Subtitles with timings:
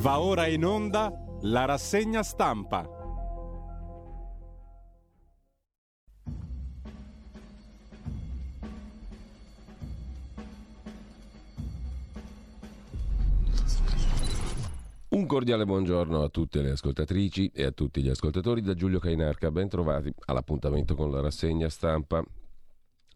[0.00, 1.12] Va ora in onda
[1.42, 2.88] la rassegna stampa.
[15.08, 19.50] Un cordiale buongiorno a tutte le ascoltatrici e a tutti gli ascoltatori da Giulio Cainarca,
[19.50, 22.24] ben trovati all'appuntamento con la rassegna stampa.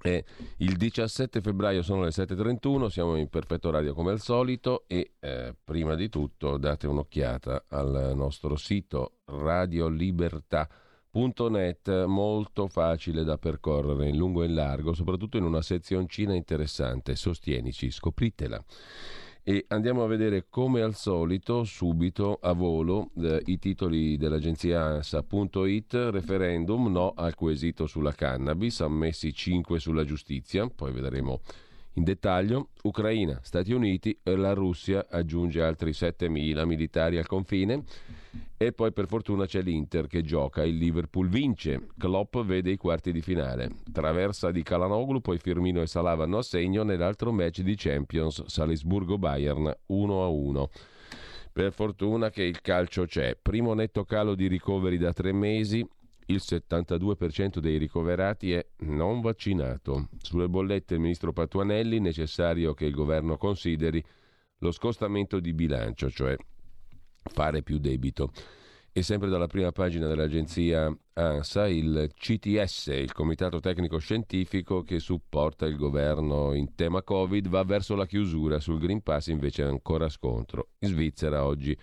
[0.07, 0.23] È
[0.59, 5.57] il 17 febbraio sono le 7.31, siamo in perfetto radio come al solito e eh,
[5.64, 14.43] prima di tutto date un'occhiata al nostro sito radiolibertà.net, molto facile da percorrere in lungo
[14.43, 17.17] e in largo, soprattutto in una sezioncina interessante.
[17.17, 18.62] Sostienici, scopritela
[19.46, 25.93] e andiamo a vedere come al solito subito a volo eh, i titoli dell'agenzia ANSA.it
[26.11, 31.40] referendum no al quesito sulla cannabis ammessi 5 sulla giustizia poi vedremo
[31.96, 37.84] in dettaglio, Ucraina, Stati Uniti e la Russia aggiunge altri 7.000 militari al confine
[38.56, 43.12] e poi per fortuna c'è l'Inter che gioca, il Liverpool vince, Klopp vede i quarti
[43.12, 47.75] di finale, traversa di Calanoglu, poi Firmino e Salah vanno a segno nell'altro match di
[47.77, 50.64] Champions Salisburgo-Bayern 1-1.
[51.53, 55.87] Per fortuna che il calcio c'è, primo netto calo di ricoveri da tre mesi,
[56.27, 60.09] il 72% dei ricoverati è non vaccinato.
[60.20, 64.03] Sulle bollette il ministro Patuanelli necessario che il governo consideri
[64.59, 66.37] lo scostamento di bilancio, cioè
[67.33, 68.33] fare più debito.
[68.97, 75.66] E sempre dalla prima pagina dell'agenzia ANSA, il CTS, il Comitato Tecnico Scientifico che supporta
[75.66, 78.61] il governo in tema Covid, va verso la chiusura.
[78.61, 80.69] Sul Green Pass invece è ancora scontro.
[80.78, 81.77] In Svizzera oggi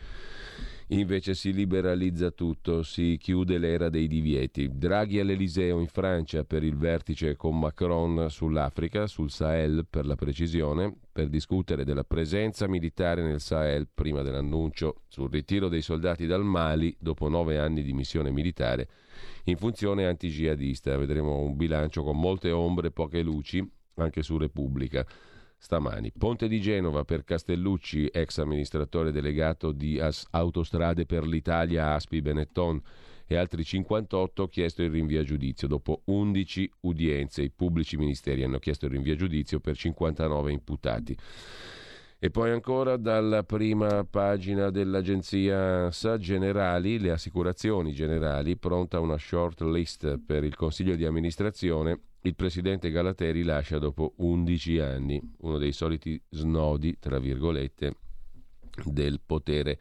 [0.91, 4.77] Invece si liberalizza tutto, si chiude l'era dei divieti.
[4.77, 10.93] Draghi all'Eliseo in Francia per il vertice con Macron sull'Africa, sul Sahel per la precisione,
[11.11, 16.95] per discutere della presenza militare nel Sahel prima dell'annuncio sul ritiro dei soldati dal Mali
[16.99, 18.87] dopo nove anni di missione militare
[19.45, 20.97] in funzione anti-jihadista.
[20.97, 25.05] Vedremo un bilancio con molte ombre e poche luci anche su Repubblica
[25.57, 26.11] stamani.
[26.17, 30.01] Ponte di Genova per Castellucci, ex amministratore delegato di
[30.31, 32.81] Autostrade per l'Italia Aspi Benetton
[33.33, 35.67] e altri 58 chiesto il rinvio a giudizio.
[35.67, 41.15] Dopo 11 udienze i pubblici ministeri hanno chiesto il rinvio a giudizio per 59 imputati.
[42.19, 49.61] E poi ancora dalla prima pagina dell'agenzia SA Generali, le assicurazioni generali, pronta una short
[49.61, 55.71] list per il consiglio di amministrazione il presidente Galateri lascia dopo 11 anni, uno dei
[55.71, 57.95] soliti snodi, tra virgolette,
[58.85, 59.79] del potere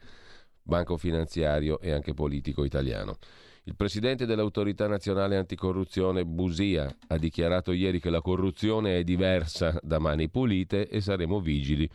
[0.63, 3.17] banco finanziario e anche politico italiano.
[3.63, 9.99] Il presidente dell'autorità nazionale anticorruzione Busia ha dichiarato ieri che la corruzione è diversa da
[9.99, 11.87] mani pulite e saremo vigili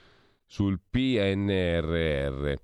[0.44, 2.54] sul PNRR.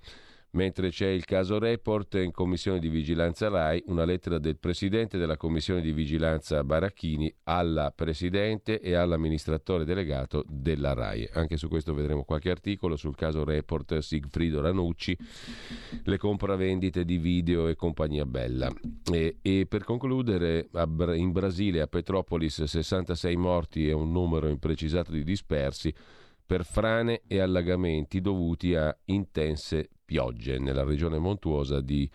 [0.55, 5.35] Mentre c'è il caso Report in commissione di vigilanza RAI, una lettera del presidente della
[5.35, 11.29] commissione di vigilanza Baracchini alla presidente e all'amministratore delegato della RAI.
[11.33, 15.17] Anche su questo vedremo qualche articolo sul caso Report Sigfrido Ranucci,
[16.03, 18.71] le compravendite di video e compagnia bella.
[19.11, 20.69] E, e per concludere,
[21.15, 25.91] in Brasile, a Petropolis, 66 morti e un numero imprecisato di dispersi
[26.45, 32.09] per frane e allagamenti dovuti a intense piogge nella regione montuosa di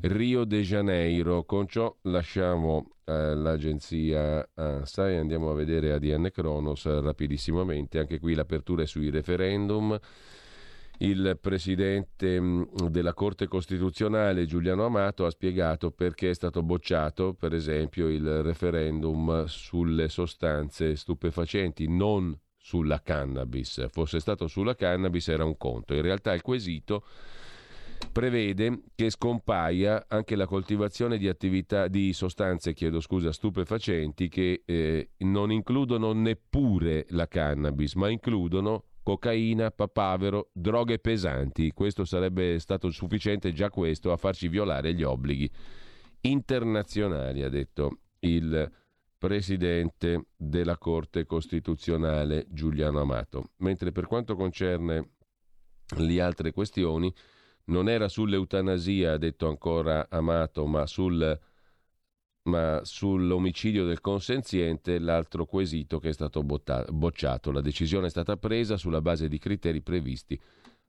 [0.00, 1.44] Rio de Janeiro.
[1.44, 7.98] Con ciò lasciamo eh, l'agenzia ANSA e andiamo a vedere ADN Kronos rapidissimamente.
[7.98, 9.98] Anche qui l'apertura è sui referendum.
[10.98, 17.54] Il presidente mm, della Corte Costituzionale Giuliano Amato ha spiegato perché è stato bocciato, per
[17.54, 23.88] esempio, il referendum sulle sostanze stupefacenti, non sulla cannabis.
[23.90, 25.94] Fosse stato sulla cannabis era un conto.
[25.94, 27.04] In realtà il quesito
[28.12, 35.50] prevede che scompaia anche la coltivazione di attività di sostanze, scusa, stupefacenti che eh, non
[35.50, 41.72] includono neppure la cannabis, ma includono cocaina, papavero, droghe pesanti.
[41.72, 45.50] Questo sarebbe stato sufficiente già questo a farci violare gli obblighi
[46.20, 48.70] internazionali, ha detto il
[49.22, 53.50] presidente della Corte Costituzionale Giuliano Amato.
[53.58, 55.10] Mentre per quanto concerne
[55.98, 57.14] le altre questioni,
[57.66, 61.40] non era sull'eutanasia, ha detto ancora Amato, ma, sul,
[62.48, 67.52] ma sull'omicidio del consenziente l'altro quesito che è stato bocciato.
[67.52, 70.36] La decisione è stata presa sulla base di criteri previsti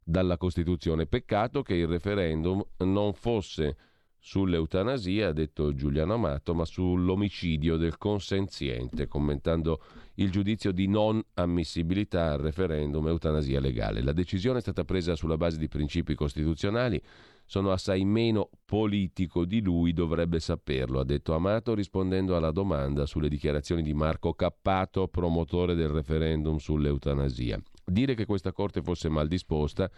[0.04, 1.06] dalla Costituzione.
[1.06, 3.78] Peccato che il referendum non fosse
[4.26, 9.82] sull'eutanasia, ha detto Giuliano Amato, ma sull'omicidio del consenziente, commentando
[10.16, 14.02] il giudizio di non ammissibilità al referendum eutanasia legale.
[14.02, 17.02] La decisione è stata presa sulla base di principi costituzionali,
[17.46, 23.28] sono assai meno politico di lui, dovrebbe saperlo, ha detto Amato rispondendo alla domanda sulle
[23.28, 27.62] dichiarazioni di Marco Cappato, promotore del referendum sull'eutanasia.
[27.84, 29.92] Dire che questa Corte fosse mal disposta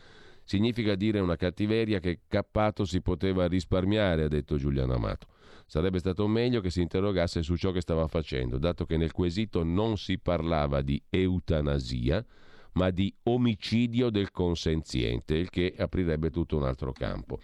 [0.46, 5.26] Significa dire una cattiveria che Cappato si poteva risparmiare, ha detto Giuliano Amato.
[5.66, 9.64] Sarebbe stato meglio che si interrogasse su ciò che stava facendo, dato che nel quesito
[9.64, 12.24] non si parlava di eutanasia,
[12.74, 17.40] ma di omicidio del consenziente, il che aprirebbe tutto un altro campo.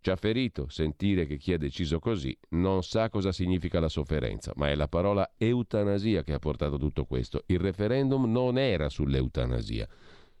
[0.00, 4.52] Ci ha ferito sentire che chi ha deciso così non sa cosa significa la sofferenza,
[4.54, 7.42] ma è la parola eutanasia che ha portato tutto questo.
[7.46, 9.86] Il referendum non era sull'eutanasia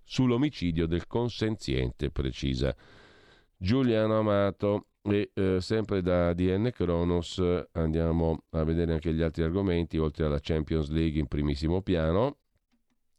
[0.06, 2.74] sull'omicidio del consenziente, precisa
[3.56, 4.86] Giuliano Amato.
[5.02, 7.40] E eh, sempre da DN Kronos
[7.72, 12.38] andiamo a vedere anche gli altri argomenti, oltre alla Champions League in primissimo piano.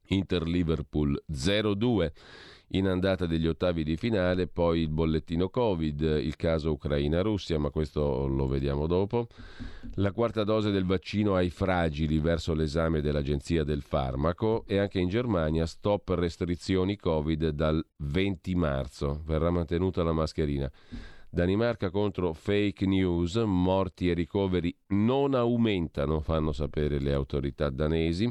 [0.10, 2.12] Inter-Liverpool 0-2
[2.72, 8.28] in andata degli ottavi di finale, poi il bollettino Covid, il caso Ucraina-Russia, ma questo
[8.28, 9.28] lo vediamo dopo.
[9.96, 15.08] La quarta dose del vaccino ai fragili verso l'esame dell'Agenzia del Farmaco e anche in
[15.08, 19.22] Germania stop restrizioni Covid dal 20 marzo.
[19.26, 20.70] Verrà mantenuta la mascherina.
[21.30, 28.30] Danimarca contro fake news, morti e ricoveri non aumentano, fanno sapere le autorità danesi.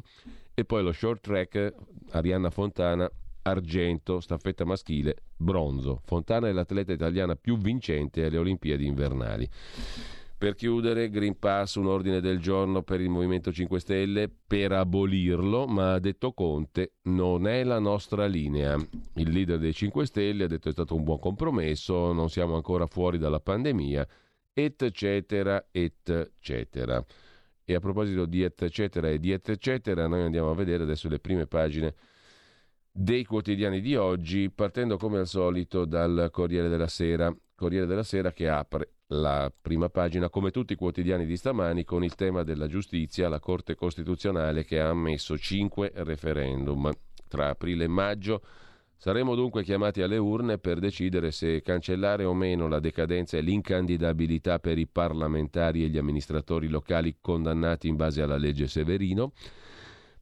[0.52, 1.74] E poi lo short track,
[2.10, 3.10] Arianna Fontana
[3.46, 6.00] argento, staffetta maschile, bronzo.
[6.04, 9.48] Fontana è l'atleta italiana più vincente alle Olimpiadi invernali.
[10.38, 15.66] Per chiudere, Green Pass, un ordine del giorno per il Movimento 5 Stelle per abolirlo,
[15.66, 18.76] ma ha detto Conte non è la nostra linea.
[19.14, 22.86] Il leader dei 5 Stelle ha detto è stato un buon compromesso, non siamo ancora
[22.86, 24.06] fuori dalla pandemia,
[24.52, 27.02] eccetera, eccetera.
[27.64, 31.46] E a proposito di eccetera e di eccetera, noi andiamo a vedere adesso le prime
[31.46, 31.94] pagine
[32.98, 37.34] dei quotidiani di oggi, partendo come al solito dal Corriere della Sera.
[37.54, 42.02] Corriere della Sera che apre la prima pagina, come tutti i quotidiani di stamani, con
[42.02, 46.90] il tema della giustizia, la Corte Costituzionale che ha ammesso cinque referendum
[47.28, 48.42] tra aprile e maggio.
[48.96, 54.58] Saremo dunque chiamati alle urne per decidere se cancellare o meno la decadenza e l'incandidabilità
[54.58, 59.32] per i parlamentari e gli amministratori locali condannati in base alla legge Severino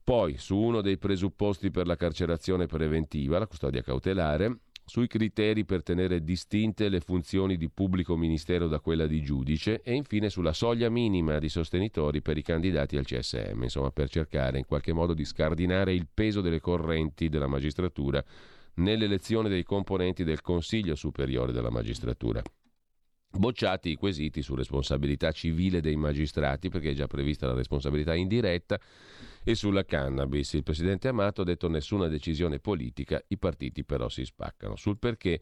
[0.04, 5.82] poi, su uno dei presupposti per la carcerazione preventiva, la custodia cautelare, sui criteri per
[5.82, 10.90] tenere distinte le funzioni di pubblico ministero da quella di giudice e infine sulla soglia
[10.90, 15.24] minima di sostenitori per i candidati al CSM, insomma per cercare in qualche modo di
[15.24, 18.22] scardinare il peso delle correnti della magistratura
[18.74, 22.42] nell'elezione dei componenti del Consiglio Superiore della Magistratura.
[23.36, 28.78] Bocciati i quesiti su responsabilità civile dei magistrati, perché è già prevista la responsabilità indiretta,
[29.44, 30.54] e sulla cannabis.
[30.54, 34.74] Il presidente Amato ha detto nessuna decisione politica, i partiti però si spaccano.
[34.74, 35.38] Sul perché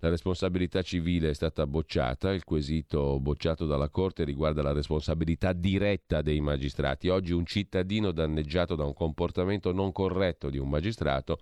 [0.00, 6.20] la responsabilità civile è stata bocciata, il quesito bocciato dalla Corte riguarda la responsabilità diretta
[6.20, 7.08] dei magistrati.
[7.08, 11.38] Oggi un cittadino danneggiato da un comportamento non corretto di un magistrato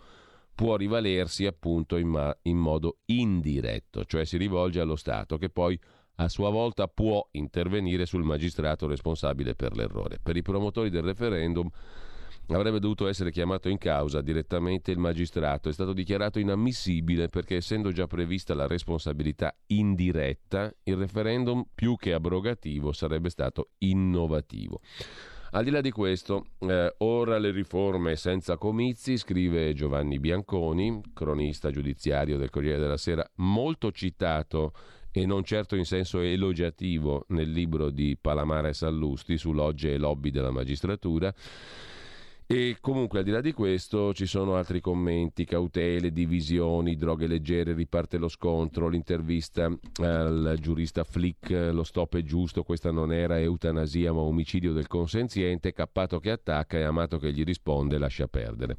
[0.54, 5.78] può rivalersi appunto in, ma- in modo indiretto, cioè si rivolge allo Stato che poi
[6.16, 10.18] a sua volta può intervenire sul magistrato responsabile per l'errore.
[10.22, 11.68] Per i promotori del referendum
[12.48, 17.90] avrebbe dovuto essere chiamato in causa direttamente il magistrato, è stato dichiarato inammissibile perché essendo
[17.90, 24.80] già prevista la responsabilità indiretta, il referendum più che abrogativo sarebbe stato innovativo.
[25.52, 31.70] Al di là di questo, eh, ora le riforme senza comizi, scrive Giovanni Bianconi, cronista
[31.70, 34.72] giudiziario del Corriere della Sera, molto citato
[35.16, 39.96] e non certo in senso elogiativo nel libro di Palamara e Sallusti su logge e
[39.96, 41.32] lobby della magistratura.
[42.46, 47.74] E comunque al di là di questo ci sono altri commenti, cautele, divisioni, droghe leggere,
[47.74, 54.12] riparte lo scontro, l'intervista al giurista Flick, lo stop è giusto, questa non era eutanasia
[54.12, 58.78] ma omicidio del consenziente, cappato che attacca e amato che gli risponde, lascia perdere.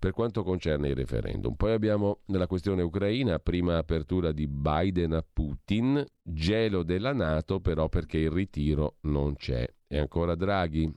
[0.00, 5.22] Per quanto concerne il referendum, poi abbiamo nella questione ucraina, prima apertura di Biden a
[5.30, 9.70] Putin, gelo della Nato però perché il ritiro non c'è.
[9.86, 10.90] E ancora Draghi,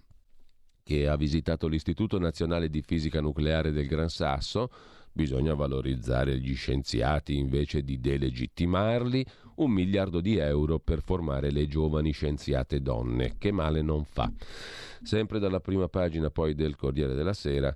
[0.81, 4.69] che ha visitato l'Istituto Nazionale di Fisica Nucleare del Gran Sasso,
[5.11, 12.11] bisogna valorizzare gli scienziati invece di delegittimarli, un miliardo di euro per formare le giovani
[12.11, 14.31] scienziate donne, che male non fa.
[15.01, 17.75] Sempre dalla prima pagina poi del Corriere della Sera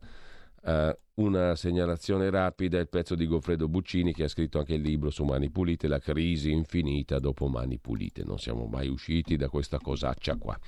[0.61, 5.09] Uh, una segnalazione rapida, il pezzo di Goffredo Buccini che ha scritto anche il libro
[5.09, 8.23] su Mani Pulite, la crisi infinita dopo Mani Pulite.
[8.23, 10.59] Non siamo mai usciti da questa cosaccia qua.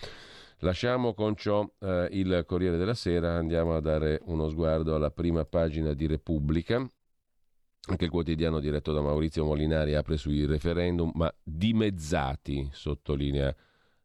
[0.60, 5.46] Lasciamo con ciò uh, il Corriere della Sera, andiamo a dare uno sguardo alla prima
[5.46, 6.76] pagina di Repubblica.
[7.88, 13.56] Anche il quotidiano diretto da Maurizio Molinari apre sui referendum, ma dimezzati, sottolinea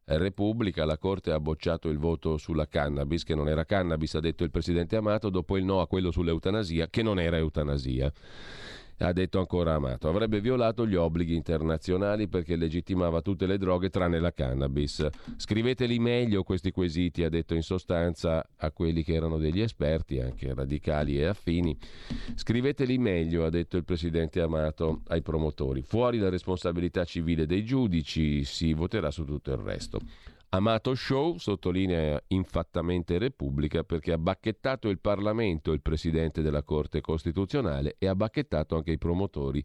[0.07, 4.43] Repubblica, la Corte ha bocciato il voto sulla cannabis, che non era cannabis, ha detto
[4.43, 8.11] il presidente Amato, dopo il no a quello sull'eutanasia, che non era eutanasia
[8.99, 14.19] ha detto ancora Amato, avrebbe violato gli obblighi internazionali perché legittimava tutte le droghe tranne
[14.19, 15.07] la cannabis.
[15.37, 20.53] Scriveteli meglio questi quesiti, ha detto in sostanza a quelli che erano degli esperti, anche
[20.53, 21.77] radicali e affini.
[22.35, 25.81] Scriveteli meglio, ha detto il presidente Amato ai promotori.
[25.81, 29.99] Fuori la responsabilità civile dei giudici, si voterà su tutto il resto.
[30.49, 37.95] Amato Show sottolinea infattamente Repubblica perché ha bacchettato il Parlamento, il Presidente della Corte Costituzionale
[37.97, 39.63] e ha bacchettato anche i promotori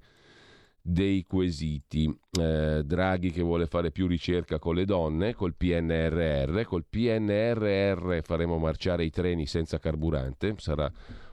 [0.82, 2.12] dei quesiti.
[2.38, 8.58] Eh, Draghi che vuole fare più ricerca con le donne, col PNRR, col PNRR faremo
[8.58, 10.90] marciare i treni senza carburante, sarà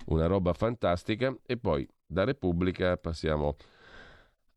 [0.07, 3.55] una roba fantastica e poi da Repubblica passiamo a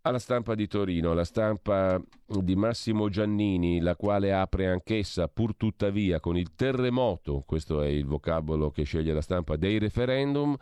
[0.02, 6.21] alla stampa di Torino, la stampa di Massimo Giannini, la quale apre anch'essa, pur tuttavia,
[6.21, 10.57] con il terremoto, questo è il vocabolo che sceglie la stampa, dei referendum,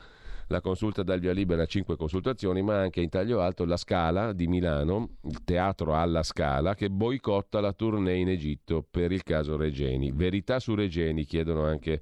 [0.48, 4.32] la consulta dal via libera a cinque consultazioni, ma anche in taglio alto la Scala
[4.32, 9.56] di Milano, il teatro alla Scala, che boicotta la tournée in Egitto per il caso
[9.56, 10.10] Regeni.
[10.10, 12.00] Verità su Regeni, chiedono anche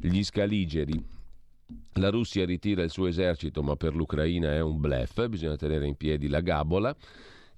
[0.00, 1.16] gli scaligeri.
[1.94, 5.96] La Russia ritira il suo esercito, ma per l'Ucraina è un blef, bisogna tenere in
[5.96, 6.96] piedi la gabola.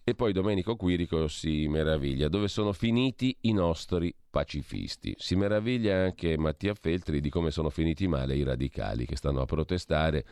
[0.02, 5.14] E poi Domenico Quirico si meraviglia dove sono finiti i nostri pacifisti.
[5.18, 9.44] Si meraviglia anche Mattia Feltri di come sono finiti male i radicali che stanno a
[9.44, 10.24] protestare.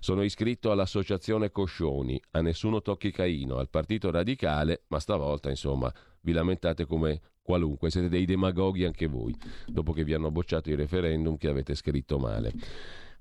[0.00, 5.90] Sono iscritto all'associazione Coscioni, a nessuno tocchi Caino, al partito radicale, ma stavolta insomma
[6.20, 9.34] vi lamentate come qualunque, siete dei demagoghi anche voi,
[9.66, 12.52] dopo che vi hanno bocciato i referendum che avete scritto male.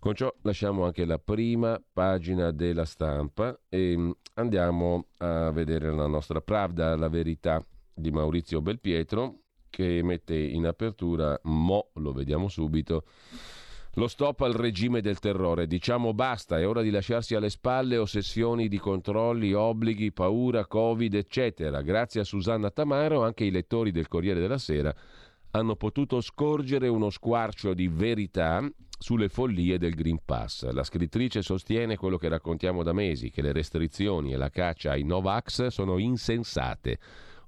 [0.04, 6.08] Con ciò lasciamo anche la prima pagina della stampa e mm, andiamo a vedere la
[6.08, 13.06] nostra Pravda, la verità di Maurizio Belpietro, che mette in apertura, mo lo vediamo subito,
[13.94, 15.68] lo stop al regime del terrore.
[15.68, 21.82] Diciamo basta, è ora di lasciarsi alle spalle ossessioni di controlli, obblighi, paura, covid, eccetera.
[21.82, 24.94] Grazie a Susanna Tamaro anche i lettori del Corriere della Sera
[25.56, 28.68] hanno potuto scorgere uno squarcio di verità
[29.04, 30.66] sulle follie del Green Pass.
[30.70, 35.04] La scrittrice sostiene quello che raccontiamo da mesi, che le restrizioni e la caccia ai
[35.04, 37.00] Novax sono insensate.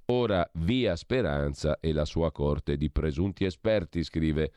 [0.08, 4.52] Ora via Speranza e la sua corte di presunti esperti, scrive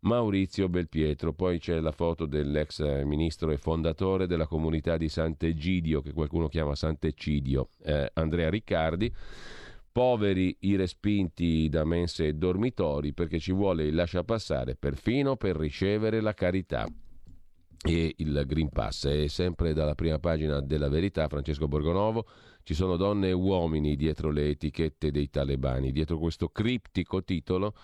[0.00, 1.32] Maurizio Belpietro.
[1.34, 6.74] Poi c'è la foto dell'ex ministro e fondatore della comunità di Sant'Egidio, che qualcuno chiama
[6.74, 9.14] Sant'Ecidio, eh, Andrea Riccardi
[9.92, 16.20] Poveri i respinti da mense e dormitori perché ci vuole il lasciapassare perfino per ricevere
[16.20, 16.86] la carità.
[17.82, 22.26] E il Green Pass è sempre dalla prima pagina della verità, Francesco Borgonovo.
[22.62, 25.90] Ci sono donne e uomini dietro le etichette dei talebani.
[25.90, 27.74] Dietro questo criptico titolo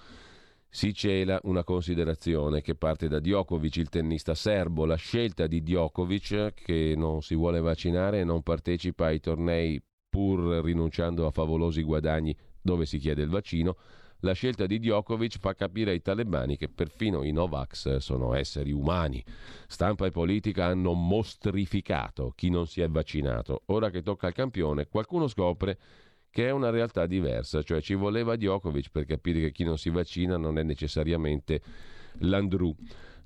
[0.69, 4.85] si cela una considerazione che parte da Djokovic, il tennista serbo.
[4.85, 9.83] La scelta di Djokovic, che non si vuole vaccinare e non partecipa ai tornei
[10.17, 13.77] pur rinunciando a favolosi guadagni dove si chiede il vaccino,
[14.21, 19.23] la scelta di Djokovic fa capire ai talebani che perfino i Novax sono esseri umani.
[19.67, 23.65] Stampa e politica hanno mostrificato chi non si è vaccinato.
[23.67, 25.79] Ora che tocca al campione, qualcuno scopre
[26.31, 29.91] che è una realtà diversa, cioè ci voleva Djokovic per capire che chi non si
[29.91, 31.61] vaccina non è necessariamente
[32.21, 32.75] l'Andrew.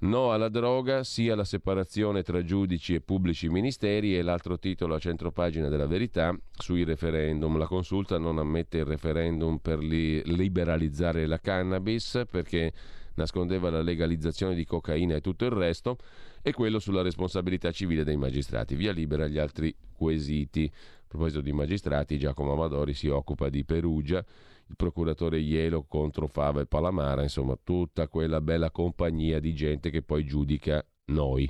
[0.03, 4.99] No alla droga, sì alla separazione tra giudici e pubblici ministeri e l'altro titolo a
[4.99, 7.59] centropagina della verità sui referendum.
[7.59, 12.73] La consulta non ammette il referendum per li- liberalizzare la cannabis perché
[13.17, 15.99] nascondeva la legalizzazione di cocaina e tutto il resto
[16.41, 18.77] e quello sulla responsabilità civile dei magistrati.
[18.77, 20.71] Via libera gli altri quesiti.
[20.73, 24.25] A proposito di magistrati, Giacomo Amadori si occupa di Perugia
[24.71, 30.03] il procuratore Ielo contro Fava e Palamara, insomma tutta quella bella compagnia di gente che
[30.03, 31.49] poi giudica noi.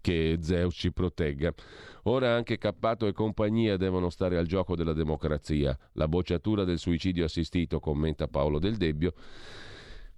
[0.00, 1.54] Che Zeus ci protegga.
[2.04, 5.76] Ora anche Cappato e compagnia devono stare al gioco della democrazia.
[5.92, 9.14] La bocciatura del suicidio assistito, commenta Paolo Del Debbio,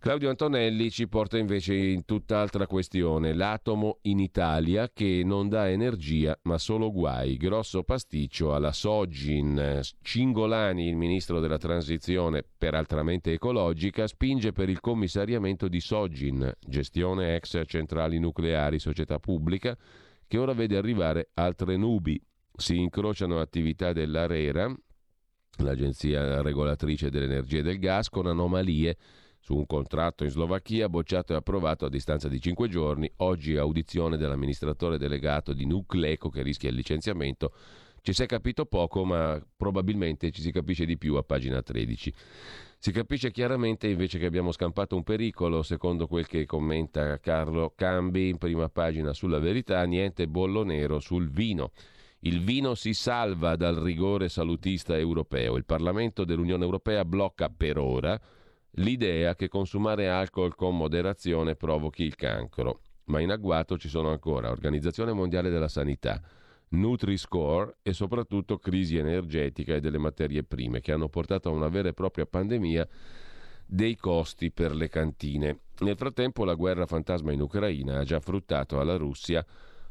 [0.06, 6.38] Claudio Antonelli ci porta invece in tutt'altra questione, l'atomo in Italia che non dà energia
[6.42, 9.80] ma solo guai, grosso pasticcio alla Sogin.
[10.02, 17.60] Cingolani, il ministro della transizione peraltramente ecologica, spinge per il commissariamento di Sogin, gestione ex
[17.66, 19.76] centrali nucleari, società pubblica,
[20.28, 22.22] che ora vede arrivare altre nubi.
[22.56, 24.72] Si incrociano attività dell'ARERA,
[25.64, 28.96] l'agenzia regolatrice dell'energia e del gas, con anomalie
[29.46, 33.08] su un contratto in Slovacchia bocciato e approvato a distanza di cinque giorni.
[33.18, 37.52] Oggi audizione dell'amministratore delegato di Nucleco che rischia il licenziamento.
[38.00, 42.12] Ci si è capito poco, ma probabilmente ci si capisce di più a pagina 13.
[42.76, 48.28] Si capisce chiaramente invece che abbiamo scampato un pericolo, secondo quel che commenta Carlo Cambi
[48.28, 51.70] in prima pagina sulla verità, niente bollo nero sul vino.
[52.20, 55.56] Il vino si salva dal rigore salutista europeo.
[55.56, 58.20] Il Parlamento dell'Unione Europea blocca per ora
[58.76, 62.80] l'idea che consumare alcol con moderazione provochi il cancro.
[63.04, 66.21] Ma in agguato ci sono ancora Organizzazione Mondiale della Sanità,
[66.68, 71.88] Nutri-Score e soprattutto crisi energetica e delle materie prime che hanno portato a una vera
[71.88, 72.88] e propria pandemia
[73.64, 75.61] dei costi per le cantine.
[75.80, 79.45] Nel frattempo la guerra fantasma in Ucraina ha già fruttato alla Russia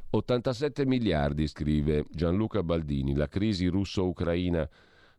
[0.09, 3.15] 87 miliardi, scrive Gianluca Baldini.
[3.15, 4.67] La crisi russo-ucraina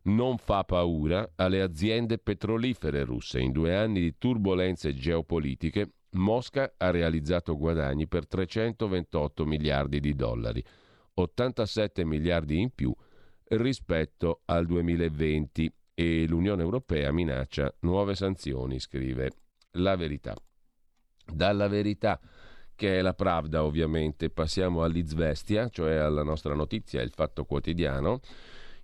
[0.07, 3.39] non fa paura alle aziende petrolifere russe.
[3.39, 10.63] In due anni di turbulenze geopolitiche, Mosca ha realizzato guadagni per 328 miliardi di dollari,
[11.13, 12.93] 87 miliardi in più
[13.49, 19.31] rispetto al 2020 e l'Unione Europea minaccia nuove sanzioni, scrive
[19.71, 20.35] la verità.
[21.25, 22.19] Dalla verità
[22.75, 28.19] che è la Pravda ovviamente, passiamo all'Izvestia, cioè alla nostra notizia, il fatto quotidiano.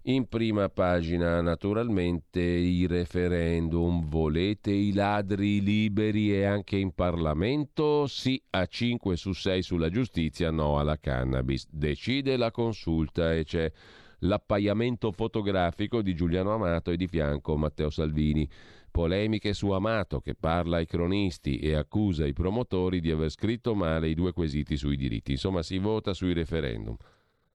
[0.07, 4.09] In prima pagina, naturalmente, i referendum.
[4.09, 8.05] Volete i ladri liberi e anche in Parlamento?
[8.07, 11.65] Sì a 5 su 6 sulla giustizia, no alla cannabis.
[11.69, 13.71] Decide la consulta e c'è
[14.19, 18.45] l'appaiamento fotografico di Giuliano Amato e di fianco Matteo Salvini.
[18.91, 24.09] Polemiche su Amato che parla ai cronisti e accusa i promotori di aver scritto male
[24.09, 25.31] i due quesiti sui diritti.
[25.31, 26.97] Insomma, si vota sui referendum.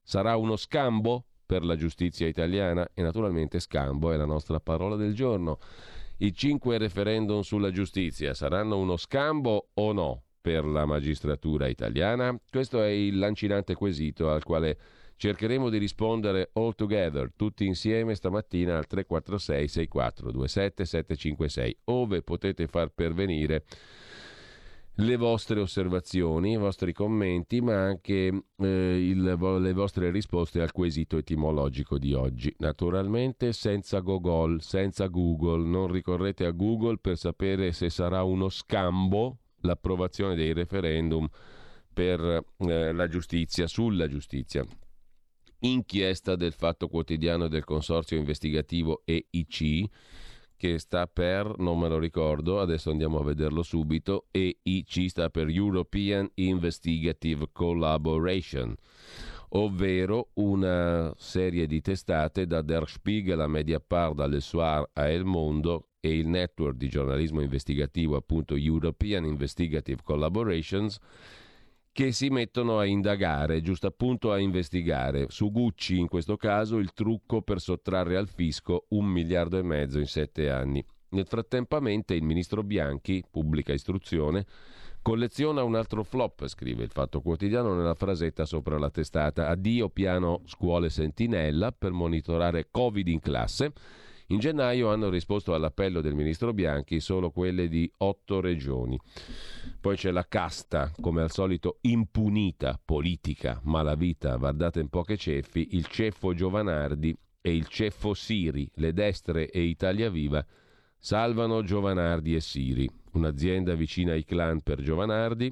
[0.03, 1.28] Sarà uno scambo?
[1.49, 5.59] Per la giustizia italiana e naturalmente scambo è la nostra parola del giorno.
[6.19, 12.39] I cinque referendum sulla giustizia saranno uno scambo o no per la magistratura italiana?
[12.51, 14.79] Questo è il lancinante quesito al quale
[15.17, 22.91] cercheremo di rispondere all together, tutti insieme stamattina al 346 6427 756, ove potete far
[22.91, 23.65] pervenire
[25.01, 31.19] le vostre osservazioni, i vostri commenti, ma anche eh, il, le vostre risposte al quesito
[31.19, 32.53] etimologico di oggi.
[32.59, 39.39] Naturalmente senza Google, senza Google, non ricorrete a Google per sapere se sarà uno scambo
[39.61, 41.29] l'approvazione dei referendum
[41.93, 44.65] per eh, la giustizia, sulla giustizia.
[45.61, 49.89] Inchiesta del Fatto Quotidiano del Consorzio Investigativo EIC
[50.59, 55.49] che sta per, non me lo ricordo, adesso andiamo a vederlo subito, EIC sta per
[55.49, 58.75] European Investigative Collaboration,
[59.51, 65.91] ovvero una serie di testate da Der Spiegel a Mediapart, dalle Soir a El Mondo
[66.01, 70.99] e il network di giornalismo investigativo appunto European Investigative Collaborations
[71.99, 75.27] che si mettono a indagare, giusto appunto a investigare.
[75.31, 79.99] Su Gucci, in questo caso, il trucco per sottrarre al fisco un miliardo e mezzo
[79.99, 80.81] in sette anni.
[81.09, 84.47] Nel frattempo, il ministro Bianchi, pubblica istruzione,
[85.03, 89.49] colleziona un altro flop, scrive il Fatto Quotidiano nella frasetta sopra la testata.
[89.49, 93.73] Addio piano scuole sentinella per monitorare Covid in classe
[94.29, 98.99] in gennaio hanno risposto all'appello del ministro Bianchi solo quelle di otto regioni.
[99.81, 105.87] Poi c'è la casta, come al solito impunita, politica, malavita, guardate in poche ceffi, il
[105.87, 110.45] ceffo Giovanardi e il ceffo Siri, le destre e Italia Viva
[110.99, 115.51] salvano Giovanardi e Siri, un'azienda vicina ai clan per Giovanardi,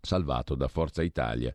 [0.00, 1.54] salvato da Forza Italia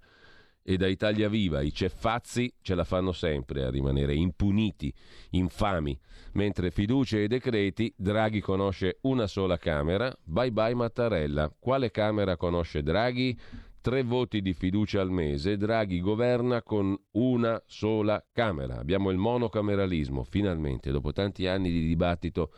[0.69, 4.93] e da Italia Viva i ceffazzi ce la fanno sempre a rimanere impuniti,
[5.31, 5.99] infami,
[6.33, 11.51] mentre fiducia e decreti Draghi conosce una sola Camera, bye bye Mattarella.
[11.57, 13.35] Quale Camera conosce Draghi?
[13.81, 18.77] Tre voti di fiducia al mese, Draghi governa con una sola Camera.
[18.77, 22.53] Abbiamo il monocameralismo, finalmente, dopo tanti anni di dibattito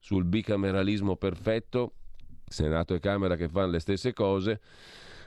[0.00, 1.92] sul bicameralismo perfetto,
[2.48, 4.60] Senato e Camera che fanno le stesse cose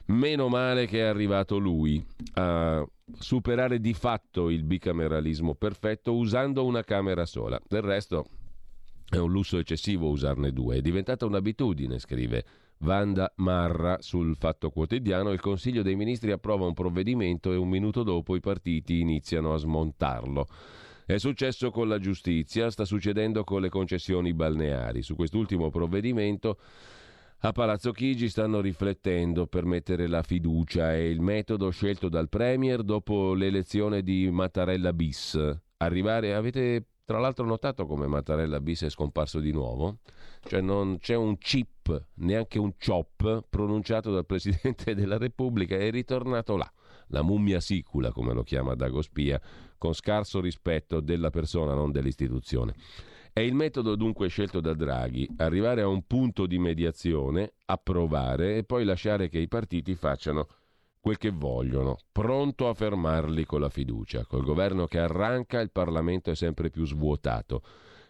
[0.07, 2.85] Meno male che è arrivato lui a
[3.19, 7.59] superare di fatto il bicameralismo perfetto usando una Camera sola.
[7.67, 8.25] Del resto
[9.09, 10.77] È un lusso eccessivo usarne due.
[10.77, 12.45] È diventata un'abitudine, scrive
[12.79, 15.31] Vanda Marra sul Fatto Quotidiano.
[15.31, 19.57] Il Consiglio dei Ministri approva un provvedimento e un minuto dopo i partiti iniziano a
[19.57, 20.47] smontarlo.
[21.05, 25.01] È successo con la giustizia, sta succedendo con le concessioni balneari.
[25.01, 26.57] Su quest'ultimo provvedimento
[27.41, 30.91] a Palazzo Chigi stanno riflettendo per mettere la fiducia.
[30.91, 35.39] È il metodo scelto dal Premier dopo l'elezione di Mattarella bis.
[35.77, 39.99] Arrivare, avete tra l'altro notato come Mattarella bis è scomparso di nuovo?
[40.41, 46.57] Cioè non c'è un chip, neanche un chop pronunciato dal Presidente della Repubblica, è ritornato
[46.57, 46.69] là,
[47.09, 49.39] la mummia sicula come lo chiama Dagospia,
[49.77, 52.73] con scarso rispetto della persona, non dell'istituzione.
[53.37, 58.63] È il metodo dunque scelto da Draghi, arrivare a un punto di mediazione, approvare e
[58.63, 60.47] poi lasciare che i partiti facciano
[60.99, 64.25] quel che vogliono, pronto a fermarli con la fiducia.
[64.25, 67.61] Col governo che arranca il Parlamento è sempre più svuotato.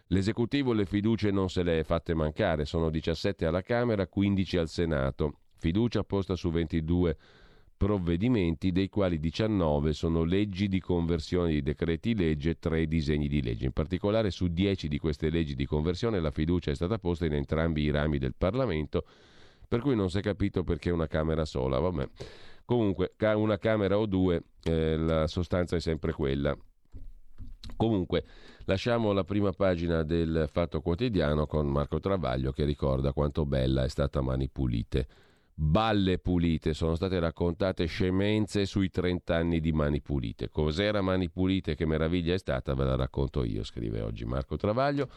[0.06, 4.68] L'esecutivo le fiducie non se le è fatte mancare, sono 17 alla Camera, 15 al
[4.70, 5.40] Senato.
[5.58, 7.18] Fiducia posta su 22
[7.78, 13.64] provvedimenti, dei quali 19 sono leggi di conversione di decreti legge, 3 disegni di legge.
[13.64, 17.34] In particolare su 10 di queste leggi di conversione la fiducia è stata posta in
[17.34, 19.06] entrambi i rami del Parlamento,
[19.66, 21.78] per cui non si è capito perché una Camera sola.
[21.78, 22.08] Vabbè.
[22.64, 26.54] Comunque, una Camera o due, eh, la sostanza è sempre quella.
[27.76, 28.24] Comunque,
[28.64, 33.88] lasciamo la prima pagina del Fatto Quotidiano con Marco Travaglio che ricorda quanto bella è
[33.88, 35.06] stata Mani Pulite
[35.60, 40.50] balle pulite, sono state raccontate scemenze sui 30 anni di Mani Pulite.
[40.50, 45.08] Cos'era Mani Pulite, che meraviglia è stata, ve la racconto io, scrive oggi Marco Travaglio,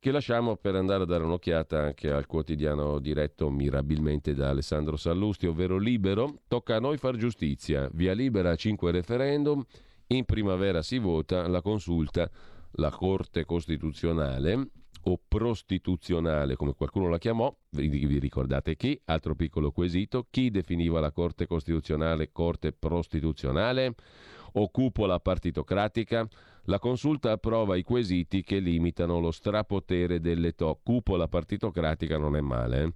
[0.00, 5.46] che lasciamo per andare a dare un'occhiata anche al quotidiano diretto mirabilmente da Alessandro Sallusti,
[5.46, 6.40] ovvero Libero.
[6.48, 9.64] Tocca a noi far giustizia, via libera a 5 referendum,
[10.08, 12.28] in primavera si vota, la consulta,
[12.72, 14.70] la Corte Costituzionale
[15.08, 19.00] o prostituzionale, come qualcuno la chiamò, vi, ricordate chi?
[19.06, 23.94] Altro piccolo quesito, chi definiva la Corte Costituzionale Corte prostituzionale
[24.52, 26.28] o cupola partitocratica?
[26.64, 30.78] La consulta approva i quesiti che limitano lo strapotere delle to.
[30.82, 32.82] Cupola partitocratica non è male.
[32.82, 32.92] Eh?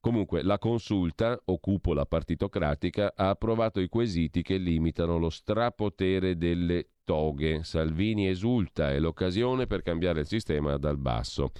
[0.00, 6.88] Comunque, la consulta o cupola partitocratica ha approvato i quesiti che limitano lo strapotere delle
[7.04, 7.62] toghe.
[7.62, 11.52] Salvini esulta, è l'occasione per cambiare il sistema dal basso.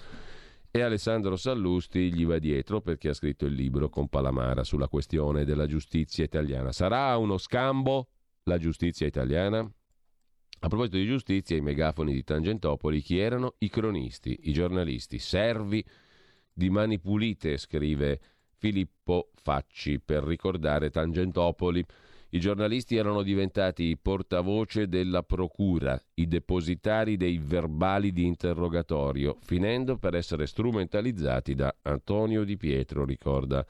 [0.70, 5.44] E Alessandro Sallusti gli va dietro perché ha scritto il libro con Palamara sulla questione
[5.44, 6.72] della giustizia italiana.
[6.72, 8.08] Sarà uno scambo
[8.44, 9.60] la giustizia italiana?
[9.60, 13.54] A proposito di giustizia, i megafoni di Tangentopoli, chi erano?
[13.58, 15.84] I cronisti, i giornalisti, servi
[16.52, 18.18] di mani pulite, scrive
[18.56, 21.84] Filippo Facci per ricordare Tangentopoli.
[22.34, 30.16] I giornalisti erano diventati portavoce della procura, i depositari dei verbali di interrogatorio, finendo per
[30.16, 33.64] essere strumentalizzati da Antonio Di Pietro, ricorda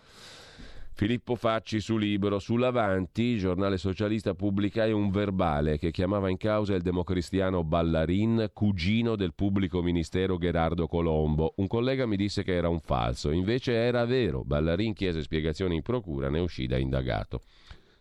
[0.96, 2.38] Filippo Facci su Libero.
[2.38, 9.34] Sull'Avanti, giornale socialista, pubblicai un verbale che chiamava in causa il democristiano Ballarin, cugino del
[9.34, 11.52] pubblico ministero Gerardo Colombo.
[11.56, 14.42] Un collega mi disse che era un falso, invece era vero.
[14.42, 17.42] Ballarin chiese spiegazioni in procura, ne uscì da indagato.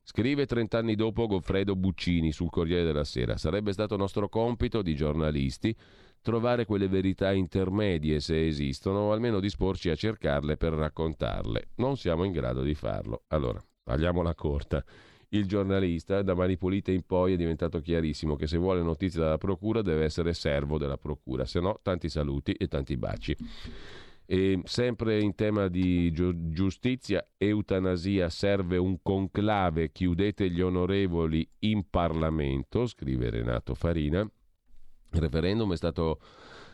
[0.05, 3.37] Scrive 30 anni dopo Goffredo Buccini sul Corriere della Sera.
[3.37, 5.73] Sarebbe stato nostro compito di giornalisti
[6.21, 11.69] trovare quelle verità intermedie se esistono o almeno disporci a cercarle per raccontarle.
[11.75, 13.23] Non siamo in grado di farlo.
[13.27, 14.83] Allora, tagliamola corta.
[15.29, 19.37] Il giornalista, da Mani Pulite in poi, è diventato chiarissimo che se vuole notizie dalla
[19.37, 23.35] procura deve essere servo della procura, se no tanti saluti e tanti baci.
[24.25, 32.85] E sempre in tema di giustizia, eutanasia, serve un conclave, chiudete gli onorevoli in Parlamento,
[32.85, 34.21] scrive Renato Farina.
[34.21, 36.19] Il referendum è stato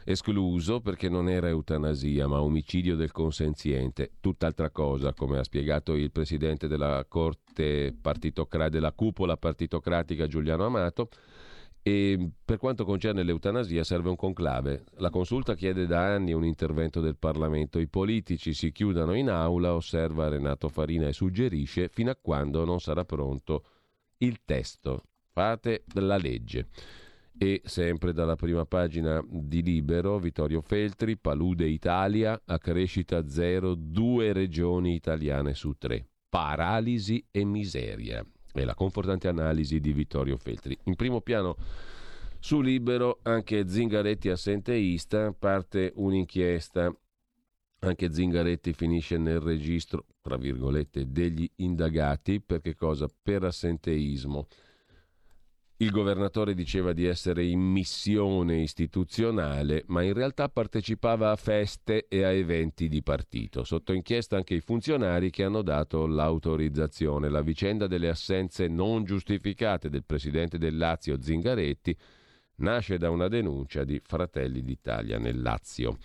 [0.05, 6.11] escluso perché non era eutanasia ma omicidio del consenziente, tutt'altra cosa, come ha spiegato il
[6.11, 11.09] presidente della corte partitocratica, della cupola partitocratica Giuliano Amato.
[11.89, 14.83] E per quanto concerne l'eutanasia serve un conclave.
[14.97, 17.79] La consulta chiede da anni un intervento del Parlamento.
[17.79, 22.79] I politici si chiudano in aula, osserva Renato Farina e suggerisce fino a quando non
[22.79, 23.63] sarà pronto
[24.17, 25.05] il testo.
[25.31, 26.67] Fate la legge.
[27.35, 34.31] E sempre dalla prima pagina di Libero, Vittorio Feltri, Palude Italia, a crescita zero, due
[34.31, 36.05] regioni italiane su tre.
[36.29, 40.77] Paralisi e miseria e la confortante analisi di Vittorio Feltri.
[40.83, 41.55] In primo piano
[42.39, 46.93] su Libero anche Zingaretti assenteista, parte un'inchiesta.
[47.81, 52.41] Anche Zingaretti finisce nel registro, tra virgolette, degli indagati.
[52.41, 53.07] Per cosa?
[53.21, 54.47] Per assenteismo.
[55.81, 62.23] Il governatore diceva di essere in missione istituzionale, ma in realtà partecipava a feste e
[62.23, 63.63] a eventi di partito.
[63.63, 67.29] Sotto inchiesta anche i funzionari che hanno dato l'autorizzazione.
[67.29, 71.95] La vicenda delle assenze non giustificate del presidente del Lazio Zingaretti
[72.55, 75.97] nasce da una denuncia di Fratelli d'Italia nel Lazio.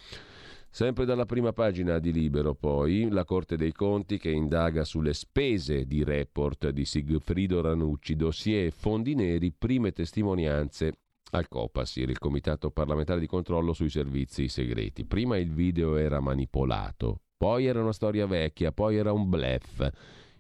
[0.75, 5.85] Sempre dalla prima pagina di Libero, poi, la Corte dei Conti che indaga sulle spese
[5.85, 10.95] di report di Sigfrido Ranucci, dossier fondi neri, prime testimonianze
[11.31, 15.05] al Copasir, il Comitato parlamentare di controllo sui servizi segreti.
[15.05, 19.89] Prima il video era manipolato, poi era una storia vecchia, poi era un blef.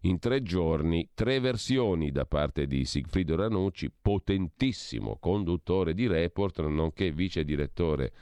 [0.00, 7.12] In tre giorni, tre versioni da parte di Sigfrido Ranucci, potentissimo conduttore di report, nonché
[7.12, 8.12] vice direttore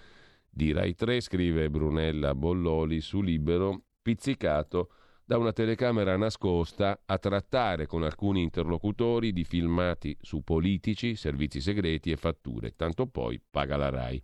[0.54, 4.90] di Rai 3, scrive Brunella Bolloli su Libero, pizzicato
[5.24, 12.10] da una telecamera nascosta a trattare con alcuni interlocutori di filmati su politici, servizi segreti
[12.10, 14.22] e fatture, tanto poi paga la Rai.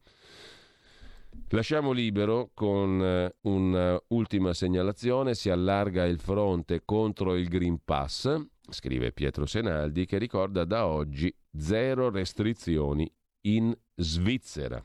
[1.50, 8.36] Lasciamo libero con uh, un'ultima segnalazione, si allarga il fronte contro il Green Pass,
[8.68, 13.10] scrive Pietro Senaldi, che ricorda da oggi zero restrizioni
[13.42, 14.82] in Svizzera.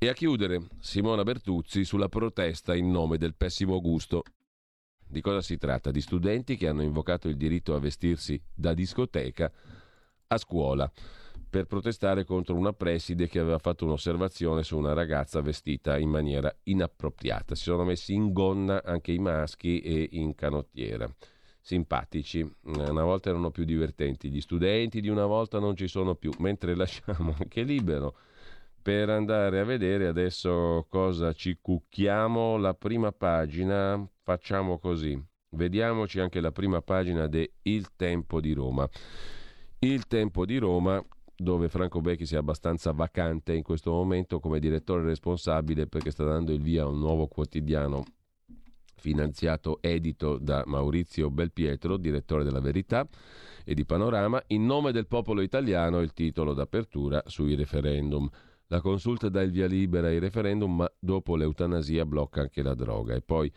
[0.00, 4.22] E a chiudere, Simona Bertuzzi sulla protesta in nome del pessimo gusto.
[5.04, 5.90] Di cosa si tratta?
[5.90, 9.50] Di studenti che hanno invocato il diritto a vestirsi da discoteca
[10.28, 10.88] a scuola
[11.50, 16.56] per protestare contro una preside che aveva fatto un'osservazione su una ragazza vestita in maniera
[16.62, 17.56] inappropriata.
[17.56, 21.12] Si sono messi in gonna anche i maschi e in canottiera.
[21.60, 26.30] Simpatici, una volta erano più divertenti, gli studenti di una volta non ci sono più,
[26.38, 28.16] mentre lasciamo anche libero
[28.88, 32.56] per andare a vedere adesso cosa ci cucchiamo.
[32.56, 35.22] La prima pagina, facciamo così.
[35.50, 38.88] Vediamoci anche la prima pagina de Il Tempo di Roma.
[39.80, 41.04] Il Tempo di Roma,
[41.36, 46.52] dove Franco Becchi sia abbastanza vacante in questo momento come direttore responsabile perché sta dando
[46.52, 48.04] il via a un nuovo quotidiano
[48.94, 53.06] finanziato edito da Maurizio Belpietro, direttore della Verità
[53.64, 58.26] e di Panorama, in nome del popolo italiano il titolo d'apertura sui referendum.
[58.70, 63.14] La consulta dà il via libera ai referendum, ma dopo l'eutanasia blocca anche la droga.
[63.14, 63.50] E poi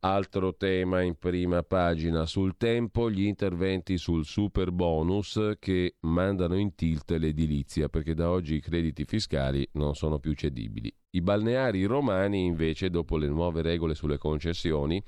[0.00, 6.74] altro tema in prima pagina sul tempo, gli interventi sul super bonus che mandano in
[6.74, 10.90] tilt l'edilizia, perché da oggi i crediti fiscali non sono più cedibili.
[11.10, 15.02] I balneari romani invece, dopo le nuove regole sulle concessioni,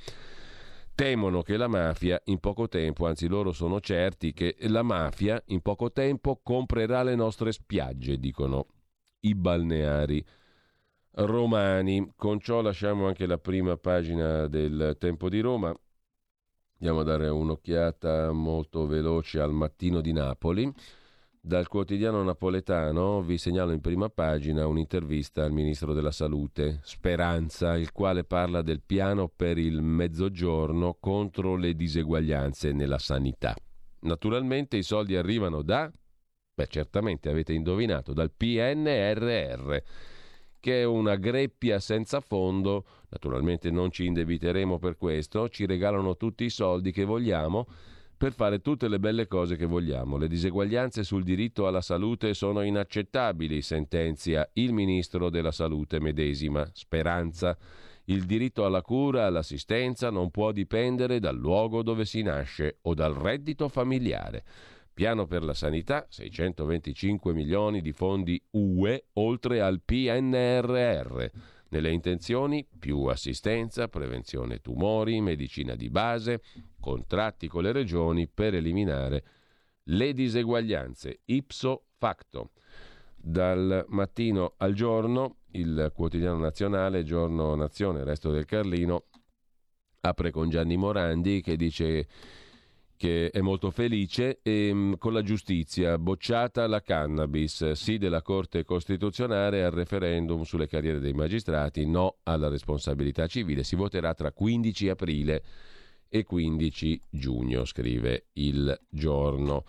[0.94, 5.62] temono che la mafia in poco tempo, anzi loro sono certi che la mafia in
[5.62, 8.66] poco tempo comprerà le nostre spiagge, dicono
[9.20, 10.24] i balneari
[11.12, 12.12] romani.
[12.16, 15.74] Con ciò lasciamo anche la prima pagina del Tempo di Roma.
[16.78, 20.72] Andiamo a dare un'occhiata molto veloce al mattino di Napoli.
[21.42, 27.92] Dal quotidiano napoletano vi segnalo in prima pagina un'intervista al ministro della Salute, Speranza, il
[27.92, 33.54] quale parla del piano per il mezzogiorno contro le diseguaglianze nella sanità.
[34.00, 35.90] Naturalmente i soldi arrivano da
[36.54, 39.76] Beh, certamente avete indovinato, dal PNRR,
[40.58, 46.44] che è una greppia senza fondo, naturalmente non ci indebiteremo per questo, ci regalano tutti
[46.44, 47.66] i soldi che vogliamo
[48.20, 50.18] per fare tutte le belle cose che vogliamo.
[50.18, 57.56] Le diseguaglianze sul diritto alla salute sono inaccettabili, sentenzia il ministro della salute medesima, Speranza.
[58.04, 63.14] Il diritto alla cura, all'assistenza non può dipendere dal luogo dove si nasce o dal
[63.14, 64.44] reddito familiare.
[65.00, 71.24] Piano per la sanità, 625 milioni di fondi UE oltre al PNRR.
[71.70, 76.42] Nelle intenzioni più assistenza, prevenzione tumori, medicina di base,
[76.78, 79.24] contratti con le regioni per eliminare
[79.84, 82.50] le diseguaglianze ipso facto.
[83.16, 89.04] Dal mattino al giorno, il quotidiano nazionale, giorno nazione, resto del Carlino,
[90.00, 92.06] apre con Gianni Morandi che dice
[93.00, 98.62] che è molto felice, e, ehm, con la giustizia, bocciata la cannabis, sì della Corte
[98.62, 103.64] Costituzionale al referendum sulle carriere dei magistrati, no alla responsabilità civile.
[103.64, 105.42] Si voterà tra 15 aprile
[106.10, 109.64] e 15 giugno, scrive il giorno.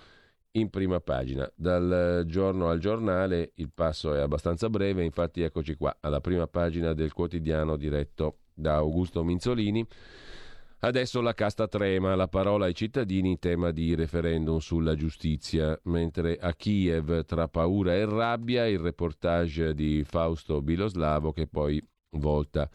[0.56, 5.96] In prima pagina, dal giorno al giornale il passo è abbastanza breve, infatti eccoci qua
[6.02, 9.88] alla prima pagina del quotidiano diretto da Augusto Minzolini.
[10.84, 16.38] Adesso la casta trema, la parola ai cittadini in tema di referendum sulla giustizia, mentre
[16.38, 21.80] a Kiev tra paura e rabbia il reportage di Fausto Biloslavo che poi
[22.18, 22.68] volta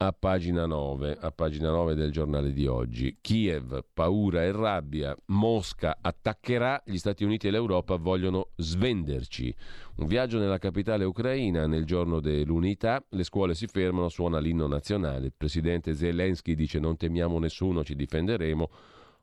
[0.00, 3.18] a pagina 9, a pagina 9 del giornale di oggi.
[3.20, 9.52] Kiev, paura e rabbia, Mosca attaccherà, gli Stati Uniti e l'Europa vogliono svenderci.
[9.96, 15.26] Un viaggio nella capitale ucraina nel giorno dell'unità, le scuole si fermano, suona l'inno nazionale,
[15.26, 18.70] il presidente Zelensky dice non temiamo nessuno, ci difenderemo,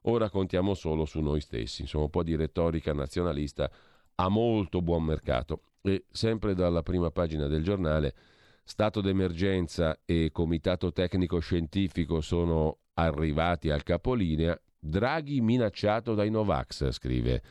[0.01, 1.83] ora contiamo solo su noi stessi.
[1.83, 3.71] Insomma, un po' di retorica nazionalista
[4.15, 5.61] a molto buon mercato.
[5.81, 8.13] E sempre dalla prima pagina del giornale
[8.67, 14.59] Stato d'emergenza e Comitato tecnico scientifico sono arrivati al capolinea.
[14.79, 17.43] Draghi minacciato dai Novax, scrive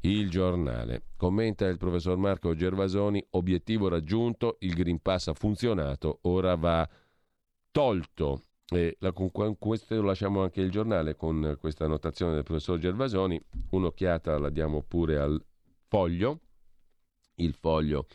[0.00, 1.04] il giornale.
[1.16, 6.86] Commenta il professor Marco Gervasoni, obiettivo raggiunto, il Green Pass ha funzionato, ora va
[7.70, 8.42] tolto.
[8.98, 13.40] La, con questo lo lasciamo anche il giornale con questa annotazione del professor Gervasoni.
[13.70, 15.40] Un'occhiata la diamo pure al
[15.86, 16.40] foglio.
[17.36, 18.06] Il foglio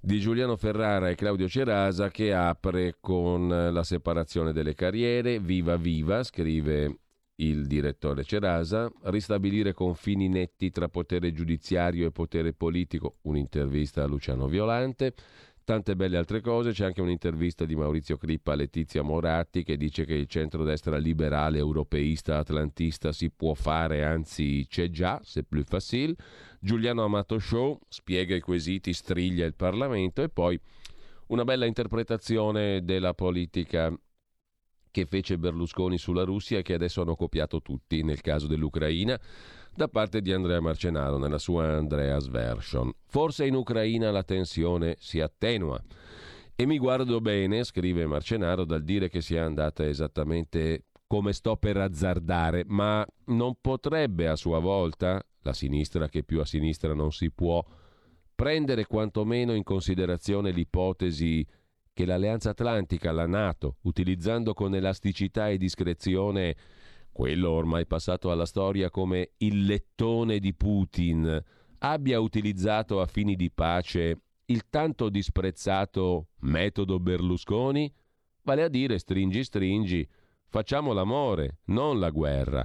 [0.00, 5.40] di Giuliano Ferrara e Claudio Cerasa che apre con la separazione delle carriere.
[5.40, 6.98] Viva viva, scrive
[7.40, 14.48] il direttore Cerasa, ristabilire confini netti tra potere giudiziario e potere politico, un'intervista a Luciano
[14.48, 15.14] Violante,
[15.68, 20.06] tante belle altre cose, c'è anche un'intervista di Maurizio Crippa a Letizia Moratti che dice
[20.06, 26.16] che il centrodestra liberale, europeista, atlantista si può fare, anzi c'è già, c'est plus facile.
[26.58, 30.22] Giuliano Amato Show spiega i quesiti, striglia il Parlamento.
[30.22, 30.58] E poi
[31.26, 33.94] una bella interpretazione della politica
[34.90, 39.20] che fece Berlusconi sulla Russia e che adesso hanno copiato tutti nel caso dell'Ucraina
[39.78, 42.92] da parte di Andrea Marcenaro nella sua Andreas Version.
[43.06, 45.80] Forse in Ucraina la tensione si attenua.
[46.56, 51.76] E mi guardo bene, scrive Marcenaro, dal dire che sia andata esattamente come sto per
[51.76, 57.30] azzardare, ma non potrebbe a sua volta la sinistra che più a sinistra non si
[57.30, 57.64] può,
[58.34, 61.46] prendere quantomeno in considerazione l'ipotesi
[61.92, 66.56] che l'Alleanza Atlantica, la Nato, utilizzando con elasticità e discrezione
[67.18, 71.42] quello ormai passato alla storia come il lettone di Putin,
[71.78, 77.92] abbia utilizzato a fini di pace il tanto disprezzato metodo Berlusconi?
[78.42, 80.08] Vale a dire stringi stringi,
[80.46, 82.64] facciamo l'amore, non la guerra,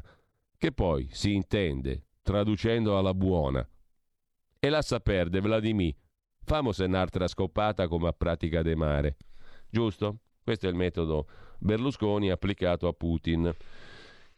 [0.56, 3.68] che poi si intende traducendo alla buona.
[4.60, 5.96] E lascia perde, Vladimir.
[6.44, 9.18] Famos un'altra scopata come a pratica de mare.
[9.68, 10.20] Giusto?
[10.44, 13.52] Questo è il metodo Berlusconi applicato a Putin,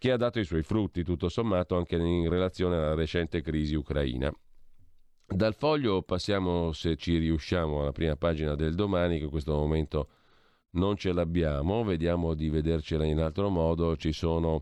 [0.05, 4.31] che ha dato i suoi frutti, tutto sommato, anche in relazione alla recente crisi ucraina.
[5.25, 10.09] Dal foglio passiamo, se ci riusciamo, alla prima pagina del domani, che in questo momento
[10.73, 13.97] non ce l'abbiamo, vediamo di vedercela in altro modo.
[13.97, 14.61] Ci sono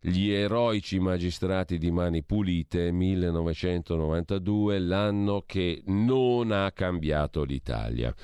[0.00, 8.14] gli eroici magistrati di Mani Pulite 1992, l'anno che non ha cambiato l'Italia.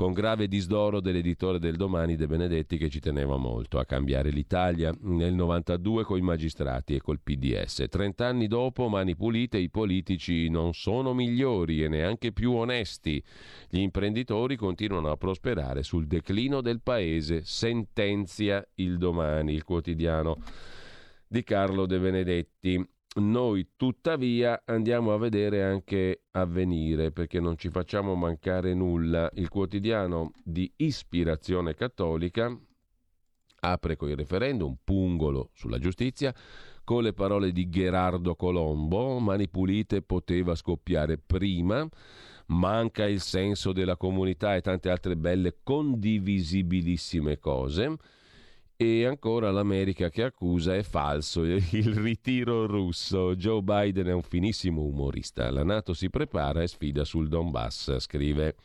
[0.00, 4.94] Con grave disdoro dell'editore del Domani De Benedetti che ci teneva molto a cambiare l'Italia
[5.02, 7.84] nel 92 con i magistrati e col PDS.
[7.90, 13.22] Trent'anni dopo, Mani Pulite, i politici non sono migliori e neanche più onesti.
[13.68, 20.38] Gli imprenditori continuano a prosperare sul declino del paese, sentenzia il Domani, il quotidiano
[21.28, 22.88] di Carlo De Benedetti.
[23.12, 29.28] Noi tuttavia andiamo a vedere anche avvenire perché non ci facciamo mancare nulla.
[29.34, 32.56] Il quotidiano di ispirazione cattolica
[33.62, 36.32] apre con il referendum, pungolo sulla giustizia,
[36.84, 41.86] con le parole di Gerardo Colombo, Mani Pulite poteva scoppiare prima,
[42.46, 47.96] manca il senso della comunità e tante altre belle condivisibilissime cose.
[48.82, 53.36] E ancora l'America che accusa è falso il ritiro russo.
[53.36, 55.50] Joe Biden è un finissimo umorista.
[55.50, 58.56] La Nato si prepara e sfida sul Donbass, scrive.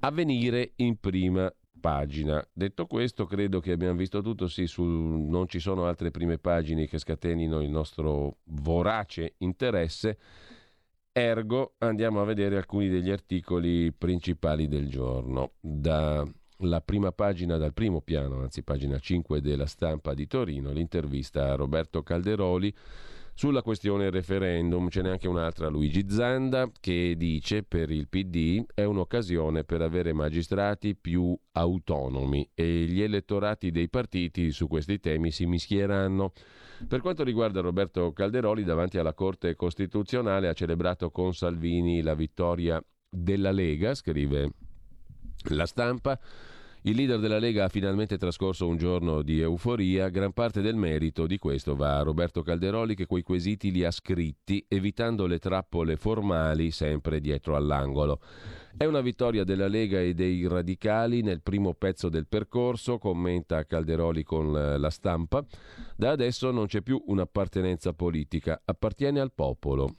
[0.00, 1.48] Avvenire in prima
[1.80, 2.44] pagina.
[2.52, 4.48] Detto questo, credo che abbiamo visto tutto.
[4.48, 4.88] Sì, sul...
[4.88, 10.18] non ci sono altre prime pagine che scatenino il nostro vorace interesse.
[11.12, 15.52] Ergo, andiamo a vedere alcuni degli articoli principali del giorno.
[15.60, 16.26] Da
[16.60, 21.54] la prima pagina dal primo piano, anzi pagina 5 della stampa di Torino, l'intervista a
[21.56, 22.74] Roberto Calderoli
[23.34, 24.88] sulla questione referendum.
[24.88, 30.12] Ce n'è anche un'altra, Luigi Zanda, che dice per il PD è un'occasione per avere
[30.12, 36.32] magistrati più autonomi e gli elettorati dei partiti su questi temi si mischieranno.
[36.86, 42.82] Per quanto riguarda Roberto Calderoli, davanti alla Corte Costituzionale ha celebrato con Salvini la vittoria
[43.08, 44.50] della Lega, scrive
[45.48, 46.18] la stampa
[46.82, 51.26] Il leader della Lega ha finalmente trascorso un giorno di euforia, gran parte del merito
[51.26, 55.96] di questo va a Roberto Calderoli che quei quesiti li ha scritti, evitando le trappole
[55.96, 58.18] formali sempre dietro all'angolo.
[58.74, 64.22] È una vittoria della Lega e dei radicali nel primo pezzo del percorso, commenta Calderoli
[64.22, 65.44] con la stampa.
[65.94, 69.94] Da adesso non c'è più un'appartenenza politica, appartiene al popolo.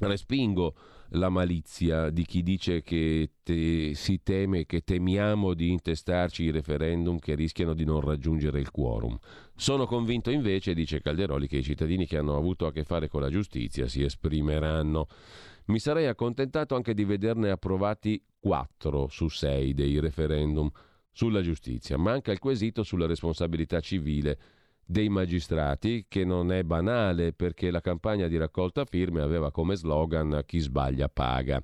[0.00, 0.74] Respingo
[1.12, 7.18] la malizia di chi dice che te, si teme, che temiamo di intestarci i referendum
[7.18, 9.18] che rischiano di non raggiungere il quorum.
[9.54, 13.20] Sono convinto invece, dice Calderoli, che i cittadini che hanno avuto a che fare con
[13.20, 15.06] la giustizia si esprimeranno.
[15.66, 20.70] Mi sarei accontentato anche di vederne approvati 4 su 6 dei referendum
[21.10, 21.98] sulla giustizia.
[21.98, 24.38] Manca il quesito sulla responsabilità civile
[24.90, 30.42] dei magistrati, che non è banale perché la campagna di raccolta firme aveva come slogan
[30.46, 31.62] chi sbaglia paga.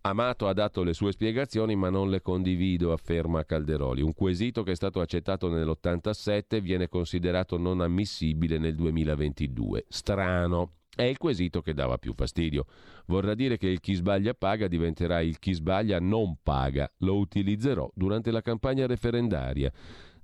[0.00, 4.02] Amato ha dato le sue spiegazioni ma non le condivido, afferma Calderoli.
[4.02, 9.86] Un quesito che è stato accettato nell'87 viene considerato non ammissibile nel 2022.
[9.88, 10.72] Strano.
[10.96, 12.64] È il quesito che dava più fastidio.
[13.06, 16.90] Vorrà dire che il chi sbaglia paga diventerà il chi sbaglia non paga.
[16.98, 19.70] Lo utilizzerò durante la campagna referendaria.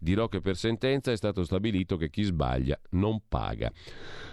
[0.03, 3.71] Dirò che per sentenza è stato stabilito che chi sbaglia non paga.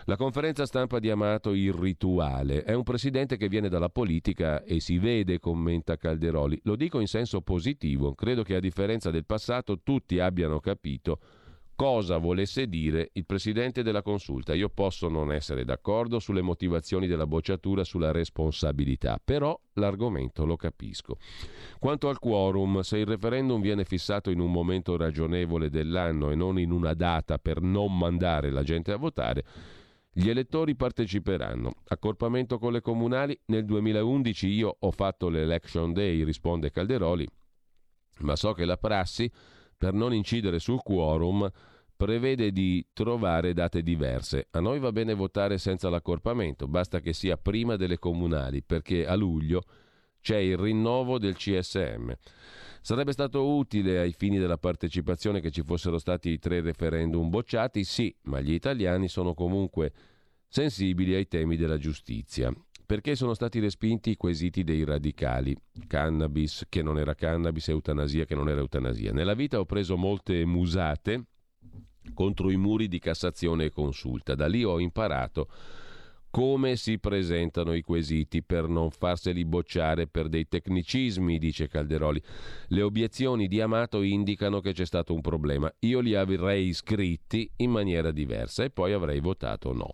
[0.05, 2.63] La conferenza stampa di Amato irrituale.
[2.63, 6.59] È un presidente che viene dalla politica e si vede, commenta Calderoli.
[6.63, 8.15] Lo dico in senso positivo.
[8.15, 11.20] Credo che a differenza del passato tutti abbiano capito
[11.80, 14.53] cosa volesse dire il presidente della consulta.
[14.53, 21.15] Io posso non essere d'accordo sulle motivazioni della bocciatura sulla responsabilità, però l'argomento lo capisco.
[21.80, 26.59] Quanto al quorum, se il referendum viene fissato in un momento ragionevole dell'anno e non
[26.59, 29.45] in una data per non mandare la gente a votare,
[30.11, 31.71] gli elettori parteciperanno.
[31.88, 33.39] Accorpamento con le comunali.
[33.45, 37.25] Nel 2011 io ho fatto l'election day, risponde Calderoli,
[38.19, 39.32] ma so che la prassi
[39.80, 41.49] per non incidere sul quorum,
[41.95, 44.47] prevede di trovare date diverse.
[44.51, 49.15] A noi va bene votare senza l'accorpamento, basta che sia prima delle comunali, perché a
[49.15, 49.63] luglio
[50.19, 52.11] c'è il rinnovo del CSM.
[52.82, 57.86] Sarebbe stato utile ai fini della partecipazione che ci fossero stati i tre referendum bocciati?
[57.86, 59.93] Sì, ma gli italiani sono comunque
[60.49, 62.53] sensibili ai temi della giustizia
[62.89, 68.33] perché sono stati respinti i quesiti dei radicali, cannabis che non era cannabis, eutanasia che
[68.33, 69.11] non era eutanasia.
[69.13, 71.25] Nella vita ho preso molte musate
[72.15, 75.49] contro i muri di Cassazione e Consulta, da lì ho imparato
[76.31, 82.19] come si presentano i quesiti per non farseli bocciare per dei tecnicismi, dice Calderoli.
[82.69, 85.71] Le obiezioni di Amato indicano che c'è stato un problema.
[85.81, 89.93] Io li avrei scritti in maniera diversa e poi avrei votato no.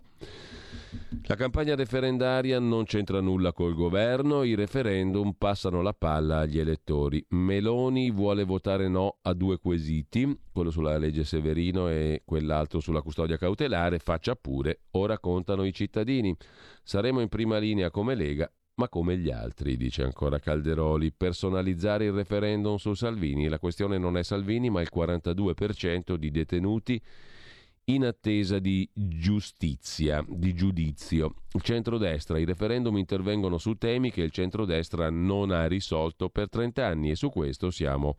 [1.28, 7.24] La campagna referendaria non c'entra nulla col governo, i referendum passano la palla agli elettori.
[7.30, 13.36] Meloni vuole votare no a due quesiti, quello sulla legge Severino e quell'altro sulla custodia
[13.36, 16.36] cautelare, faccia pure, ora contano i cittadini.
[16.82, 21.12] Saremo in prima linea come Lega, ma come gli altri, dice ancora Calderoli.
[21.12, 27.02] Personalizzare il referendum su Salvini, la questione non è Salvini, ma il 42% di detenuti
[27.88, 31.34] in attesa di giustizia, di giudizio.
[31.52, 36.84] Il centrodestra, i referendum intervengono su temi che il centrodestra non ha risolto per 30
[36.84, 38.16] anni e su questo siamo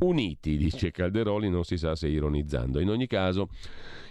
[0.00, 2.78] uniti, dice Calderoli, non si sa se ironizzando.
[2.78, 3.48] In ogni caso,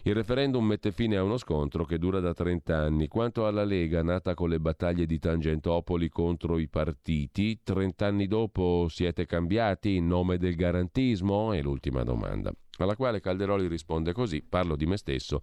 [0.03, 3.07] il referendum mette fine a uno scontro che dura da 30 anni.
[3.07, 8.87] Quanto alla Lega, nata con le battaglie di Tangentopoli contro i partiti, 30 anni dopo
[8.89, 11.53] siete cambiati in nome del garantismo?
[11.53, 12.51] È l'ultima domanda
[12.83, 15.41] alla quale Calderoli risponde così, parlo di me stesso,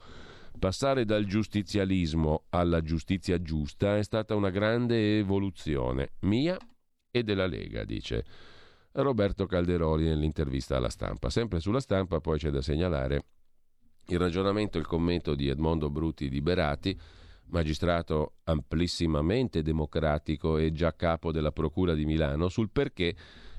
[0.59, 6.59] passare dal giustizialismo alla giustizia giusta è stata una grande evoluzione mia
[7.11, 8.25] e della Lega, dice
[8.93, 11.31] Roberto Calderoli nell'intervista alla stampa.
[11.31, 13.25] Sempre sulla stampa poi c'è da segnalare
[14.09, 16.99] il ragionamento e il commento di Edmondo Bruti Liberati,
[17.49, 23.15] magistrato amplissimamente democratico e già capo della Procura di Milano, sul perché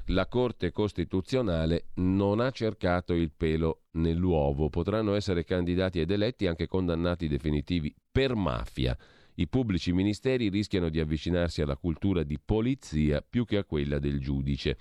[0.08, 4.70] la Corte Costituzionale non ha cercato il pelo nell'uovo.
[4.70, 8.98] Potranno essere candidati ed eletti anche condannati definitivi per mafia.
[9.36, 14.20] I pubblici ministeri rischiano di avvicinarsi alla cultura di polizia più che a quella del
[14.20, 14.78] giudice.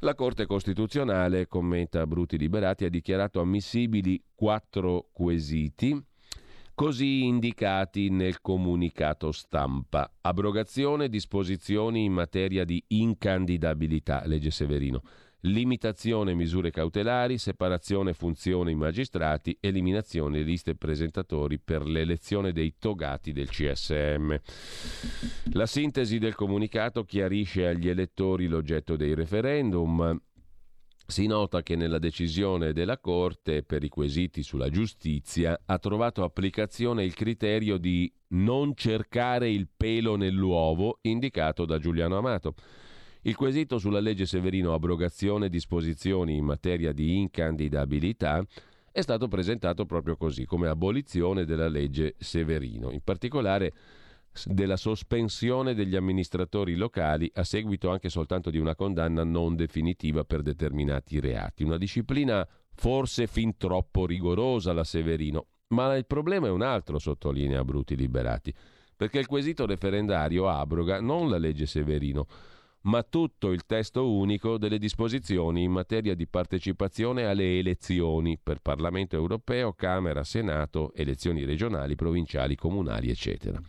[0.00, 6.02] La Corte Costituzionale, commenta Bruti Liberati, ha dichiarato ammissibili quattro quesiti
[6.76, 10.12] così indicati nel comunicato stampa.
[10.20, 15.00] Abrogazione disposizioni in materia di incandidabilità, legge Severino.
[15.40, 24.36] Limitazione misure cautelari, separazione funzione magistrati, eliminazione liste presentatori per l'elezione dei togati del CSM.
[25.52, 30.20] La sintesi del comunicato chiarisce agli elettori l'oggetto dei referendum,
[31.06, 37.04] si nota che nella decisione della Corte per i quesiti sulla giustizia ha trovato applicazione
[37.04, 42.54] il criterio di non cercare il pelo nell'uovo indicato da Giuliano Amato.
[43.22, 48.44] Il quesito sulla legge Severino abrogazione disposizioni in materia di incandidabilità
[48.90, 52.90] è stato presentato proprio così, come abolizione della legge Severino.
[52.90, 53.72] In particolare
[54.44, 60.42] della sospensione degli amministratori locali a seguito anche soltanto di una condanna non definitiva per
[60.42, 61.62] determinati reati.
[61.62, 67.64] Una disciplina forse fin troppo rigorosa la Severino, ma il problema è un altro, sottolinea
[67.64, 68.54] Bruti Liberati,
[68.94, 72.26] perché il quesito referendario abroga non la legge Severino,
[72.86, 79.16] ma tutto il testo unico delle disposizioni in materia di partecipazione alle elezioni per Parlamento
[79.16, 83.60] europeo, Camera, Senato, elezioni regionali, provinciali, comunali, eccetera.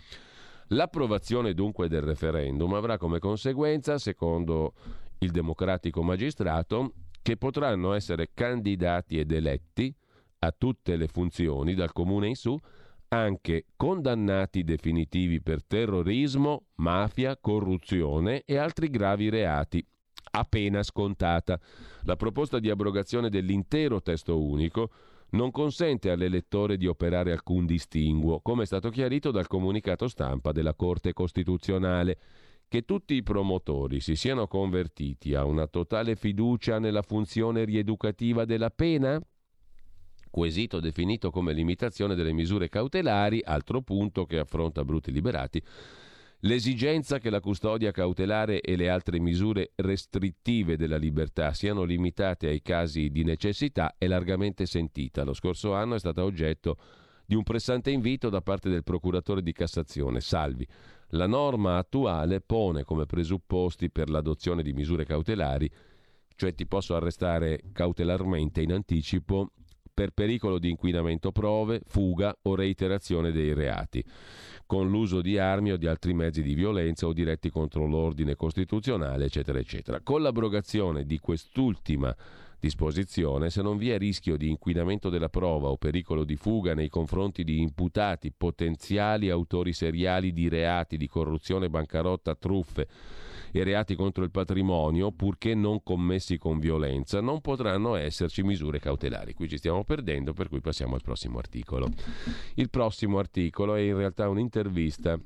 [0.69, 4.73] L'approvazione dunque del referendum avrà come conseguenza, secondo
[5.19, 9.93] il democratico magistrato, che potranno essere candidati ed eletti
[10.39, 12.57] a tutte le funzioni dal comune in su
[13.09, 19.85] anche condannati definitivi per terrorismo, mafia, corruzione e altri gravi reati
[20.31, 21.59] a pena scontata.
[22.03, 24.89] La proposta di abrogazione dell'intero testo unico
[25.31, 30.73] non consente all'elettore di operare alcun distinguo, come è stato chiarito dal comunicato stampa della
[30.73, 32.17] Corte Costituzionale.
[32.69, 38.69] Che tutti i promotori si siano convertiti a una totale fiducia nella funzione rieducativa della
[38.69, 39.21] pena?
[40.29, 45.63] Quesito definito come limitazione delle misure cautelari, altro punto che affronta Bruti Liberati,
[46.41, 52.61] L'esigenza che la custodia cautelare e le altre misure restrittive della libertà siano limitate ai
[52.61, 55.23] casi di necessità è largamente sentita.
[55.23, 56.77] Lo scorso anno è stata oggetto
[57.25, 60.67] di un pressante invito da parte del procuratore di Cassazione, Salvi.
[61.11, 65.67] La norma attuale pone come presupposti per l'adozione di misure cautelari,
[66.35, 69.53] cioè ti posso arrestare cautelarmente in anticipo
[69.97, 74.03] per pericolo di inquinamento prove, fuga o reiterazione dei reati
[74.67, 79.25] con l'uso di armi o di altri mezzi di violenza o diretti contro l'ordine costituzionale,
[79.25, 80.01] eccetera, eccetera.
[80.01, 82.15] Con l'abrogazione di quest'ultima
[82.59, 86.89] disposizione, se non vi è rischio di inquinamento della prova o pericolo di fuga nei
[86.89, 92.87] confronti di imputati potenziali autori seriali di reati di corruzione, bancarotta, truffe,
[93.51, 99.33] e reati contro il patrimonio, purché non commessi con violenza, non potranno esserci misure cautelari.
[99.33, 101.89] Qui ci stiamo perdendo, per cui passiamo al prossimo articolo.
[102.55, 105.19] Il prossimo articolo è in realtà un'intervista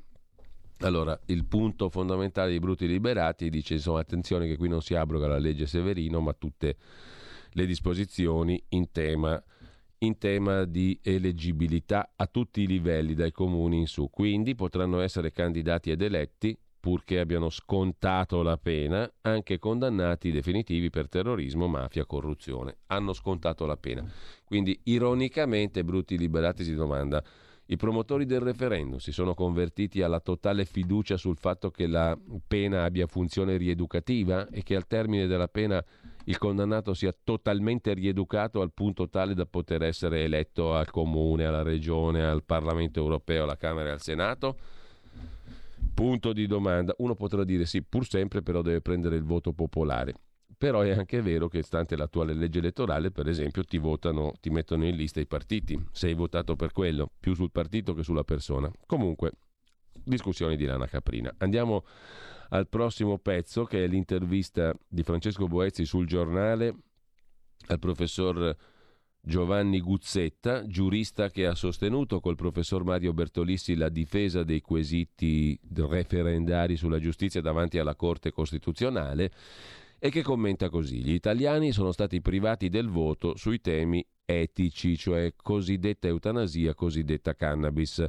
[0.82, 5.28] allora, il punto fondamentale di Bruti Liberati dice, insomma, attenzione che qui non si abroga
[5.28, 6.76] la legge Severino, ma tutte
[7.50, 9.40] le disposizioni in tema,
[9.98, 14.10] in tema di eleggibilità a tutti i livelli, dai comuni in su.
[14.10, 21.08] Quindi potranno essere candidati ed eletti purché abbiano scontato la pena, anche condannati definitivi per
[21.08, 22.78] terrorismo, mafia, corruzione.
[22.88, 24.04] Hanno scontato la pena.
[24.44, 27.22] Quindi, ironicamente, Brutti Liberati si domanda:
[27.66, 32.18] i promotori del referendum si sono convertiti alla totale fiducia sul fatto che la
[32.48, 35.82] pena abbia funzione rieducativa e che al termine della pena
[36.24, 41.62] il condannato sia totalmente rieducato al punto tale da poter essere eletto al comune, alla
[41.62, 44.56] regione, al Parlamento europeo, alla Camera e al Senato?
[45.94, 46.94] Punto di domanda.
[46.98, 50.14] Uno potrà dire sì, pur sempre però deve prendere il voto popolare.
[50.56, 54.86] Però è anche vero che, stante l'attuale legge elettorale, per esempio, ti votano, ti mettono
[54.86, 55.80] in lista i partiti.
[55.90, 58.70] Sei votato per quello, più sul partito che sulla persona.
[58.86, 59.32] Comunque,
[60.04, 61.34] discussioni di lana caprina.
[61.38, 61.84] Andiamo
[62.50, 66.74] al prossimo pezzo, che è l'intervista di Francesco Boezzi sul giornale
[67.66, 68.56] al professor
[69.24, 76.76] Giovanni Guzzetta, giurista che ha sostenuto col professor Mario Bertolissi la difesa dei quesiti referendari
[76.76, 79.30] sulla giustizia davanti alla Corte Costituzionale
[80.00, 85.34] e che commenta così: Gli italiani sono stati privati del voto sui temi etici, cioè
[85.36, 88.04] cosiddetta eutanasia, cosiddetta cannabis.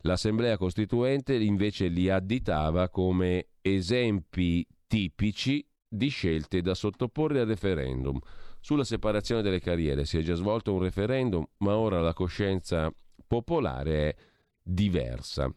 [0.00, 8.18] L'Assemblea Costituente invece li additava come esempi tipici di scelte da sottoporre al referendum.
[8.60, 12.92] Sulla separazione delle carriere si è già svolto un referendum, ma ora la coscienza
[13.26, 14.14] popolare è
[14.62, 15.52] diversa.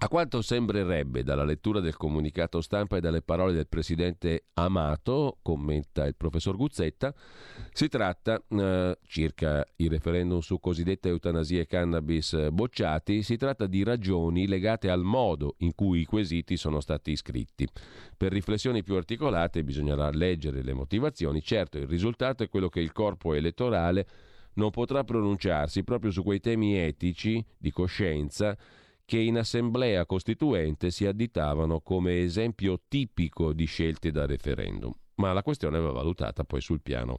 [0.00, 6.06] A quanto sembrerebbe dalla lettura del comunicato stampa e dalle parole del presidente Amato, commenta
[6.06, 7.12] il professor Guzzetta,
[7.72, 13.82] si tratta, eh, circa il referendum su cosiddetta eutanasia e cannabis bocciati, si tratta di
[13.82, 17.66] ragioni legate al modo in cui i quesiti sono stati iscritti.
[18.16, 22.92] Per riflessioni più articolate bisognerà leggere le motivazioni, certo il risultato è quello che il
[22.92, 24.06] corpo elettorale
[24.54, 28.56] non potrà pronunciarsi proprio su quei temi etici, di coscienza,
[29.08, 34.92] che in assemblea costituente si additavano come esempio tipico di scelte da referendum.
[35.14, 37.18] ma la questione va valutata poi sul piano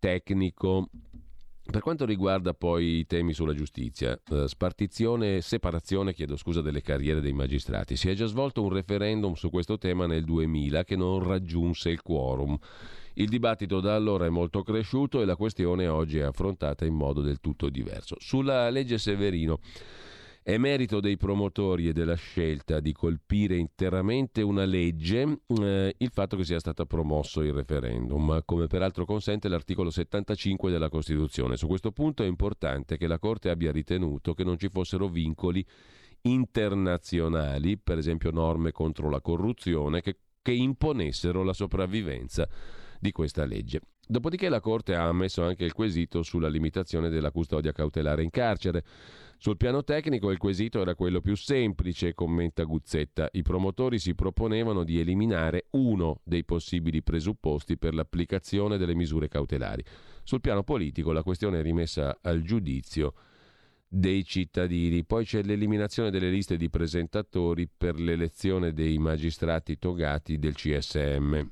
[0.00, 0.88] tecnico.
[1.70, 7.20] Per quanto riguarda poi i temi sulla giustizia, eh, spartizione, separazione, chiedo scusa, delle carriere
[7.20, 11.22] dei magistrati, si è già svolto un referendum su questo tema nel 2000 che non
[11.22, 12.58] raggiunse il quorum.
[13.14, 17.20] Il dibattito da allora è molto cresciuto e la questione oggi è affrontata in modo
[17.20, 18.16] del tutto diverso.
[18.18, 19.60] Sulla legge Severino
[20.48, 26.38] è merito dei promotori e della scelta di colpire interamente una legge eh, il fatto
[26.38, 31.58] che sia stato promosso il referendum, come peraltro consente l'articolo 75 della Costituzione.
[31.58, 35.62] Su questo punto è importante che la Corte abbia ritenuto che non ci fossero vincoli
[36.22, 42.48] internazionali, per esempio norme contro la corruzione, che, che imponessero la sopravvivenza
[42.98, 43.82] di questa legge.
[44.10, 48.82] Dopodiché la Corte ha ammesso anche il quesito sulla limitazione della custodia cautelare in carcere.
[49.40, 53.28] Sul piano tecnico il quesito era quello più semplice, commenta Guzzetta.
[53.30, 59.84] I promotori si proponevano di eliminare uno dei possibili presupposti per l'applicazione delle misure cautelari.
[60.24, 63.14] Sul piano politico la questione è rimessa al giudizio
[63.86, 65.04] dei cittadini.
[65.04, 71.48] Poi c'è l'eliminazione delle liste di presentatori per l'elezione dei magistrati togati del CSM.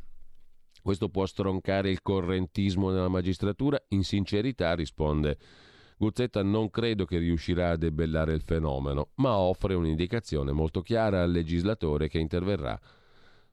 [0.83, 3.81] Questo può stroncare il correntismo nella magistratura?
[3.91, 5.39] In sincerità risponde
[5.99, 11.31] Guzzetta non credo che riuscirà a debellare il fenomeno, ma offre un'indicazione molto chiara al
[11.31, 12.79] legislatore che interverrà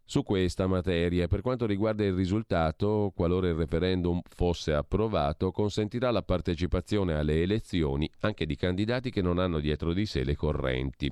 [0.04, 1.28] su questa materia.
[1.28, 8.12] Per quanto riguarda il risultato, qualora il referendum fosse approvato, consentirà la partecipazione alle elezioni
[8.20, 11.10] anche di candidati che non hanno dietro di sé le correnti.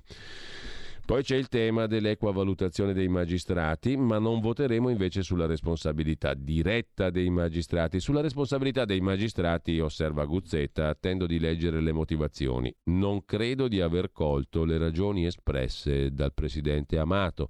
[1.06, 7.10] Poi c'è il tema dell'equa valutazione dei magistrati, ma non voteremo invece sulla responsabilità diretta
[7.10, 8.00] dei magistrati.
[8.00, 12.74] Sulla responsabilità dei magistrati, osserva Guzzetta, attendo di leggere le motivazioni.
[12.86, 17.50] Non credo di aver colto le ragioni espresse dal presidente Amato.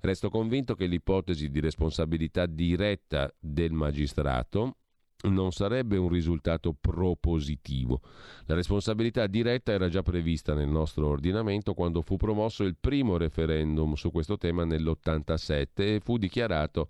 [0.00, 4.78] Resto convinto che l'ipotesi di responsabilità diretta del magistrato
[5.22, 8.00] non sarebbe un risultato propositivo.
[8.46, 13.94] La responsabilità diretta era già prevista nel nostro ordinamento quando fu promosso il primo referendum
[13.94, 16.88] su questo tema nell'87 e fu dichiarato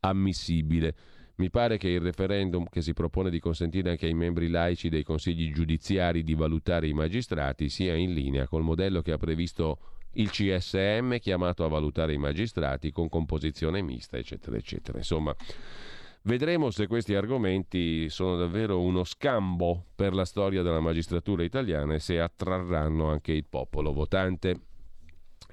[0.00, 0.94] ammissibile.
[1.36, 5.02] Mi pare che il referendum che si propone di consentire anche ai membri laici dei
[5.02, 9.78] consigli giudiziari di valutare i magistrati sia in linea col modello che ha previsto
[10.14, 14.98] il CSM chiamato a valutare i magistrati con composizione mista, eccetera, eccetera.
[14.98, 15.34] Insomma,
[16.22, 21.98] Vedremo se questi argomenti sono davvero uno scambo per la storia della magistratura italiana e
[21.98, 24.60] se attrarranno anche il popolo votante.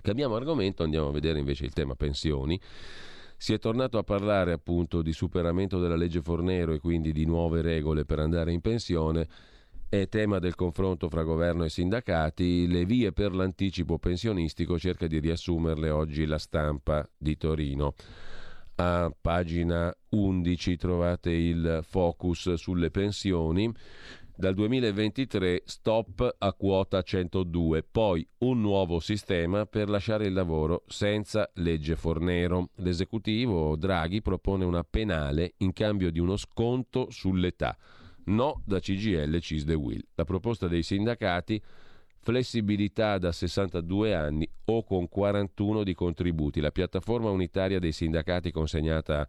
[0.01, 2.59] Cambiamo argomento, andiamo a vedere invece il tema pensioni.
[3.37, 7.61] Si è tornato a parlare appunto di superamento della legge Fornero e quindi di nuove
[7.61, 9.25] regole per andare in pensione.
[9.87, 12.67] È tema del confronto fra governo e sindacati.
[12.67, 17.93] Le vie per l'anticipo pensionistico cerca di riassumerle oggi la stampa di Torino.
[18.79, 23.73] A pagina 11 trovate il focus sulle pensioni.
[24.35, 31.49] Dal 2023 stop a quota 102, poi un nuovo sistema per lasciare il lavoro senza
[31.55, 32.69] legge Fornero.
[32.75, 37.75] L'esecutivo Draghi propone una penale in cambio di uno sconto sull'età.
[38.25, 40.03] No da CGL Cisde Will.
[40.13, 41.59] La proposta dei sindacati
[42.27, 46.59] flessibilità da 62 anni o con 41 di contributi.
[46.59, 49.25] La piattaforma unitaria dei sindacati consegnata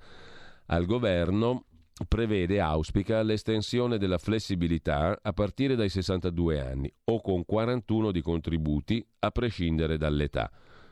[0.66, 1.66] al governo
[2.08, 9.06] prevede, auspica, l'estensione della flessibilità a partire dai 62 anni o con 41 di contributi
[9.20, 10.50] a prescindere dall'età,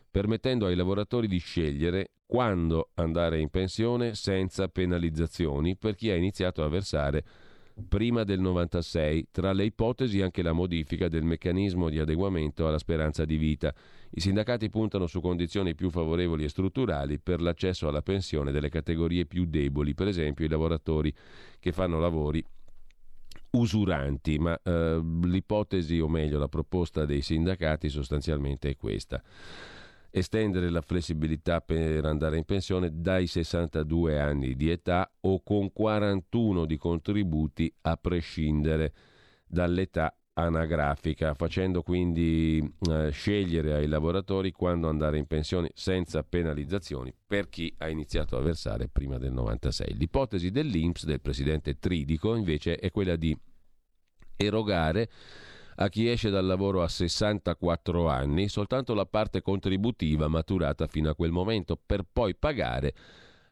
[0.08, 6.62] permettendo ai lavoratori di scegliere quando andare in pensione senza penalizzazioni per chi ha iniziato
[6.62, 7.24] a versare
[7.88, 13.24] prima del 96, tra le ipotesi anche la modifica del meccanismo di adeguamento alla speranza
[13.24, 13.74] di vita.
[14.10, 19.26] I sindacati puntano su condizioni più favorevoli e strutturali per l'accesso alla pensione delle categorie
[19.26, 21.14] più deboli, per esempio i lavoratori
[21.58, 22.42] che fanno lavori
[23.50, 29.22] usuranti, ma eh, l'ipotesi o meglio la proposta dei sindacati sostanzialmente è questa
[30.10, 36.64] estendere la flessibilità per andare in pensione dai 62 anni di età o con 41
[36.64, 38.92] di contributi a prescindere
[39.46, 47.48] dall'età anagrafica, facendo quindi eh, scegliere ai lavoratori quando andare in pensione senza penalizzazioni per
[47.48, 49.94] chi ha iniziato a versare prima del 96.
[49.94, 53.36] L'ipotesi dell'Inps del presidente Tridico invece è quella di
[54.36, 55.08] erogare
[55.76, 61.14] a chi esce dal lavoro a 64 anni soltanto la parte contributiva maturata fino a
[61.14, 62.94] quel momento per poi pagare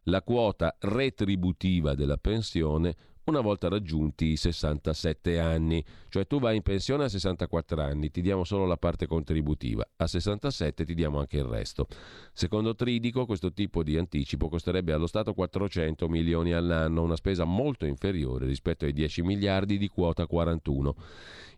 [0.04, 2.94] la quota retributiva della pensione
[3.26, 5.84] una volta raggiunti i 67 anni.
[6.08, 10.06] Cioè tu vai in pensione a 64 anni, ti diamo solo la parte contributiva, a
[10.06, 11.86] 67 ti diamo anche il resto.
[12.32, 17.86] Secondo Tridico questo tipo di anticipo costerebbe allo Stato 400 milioni all'anno, una spesa molto
[17.86, 20.94] inferiore rispetto ai 10 miliardi di quota 41.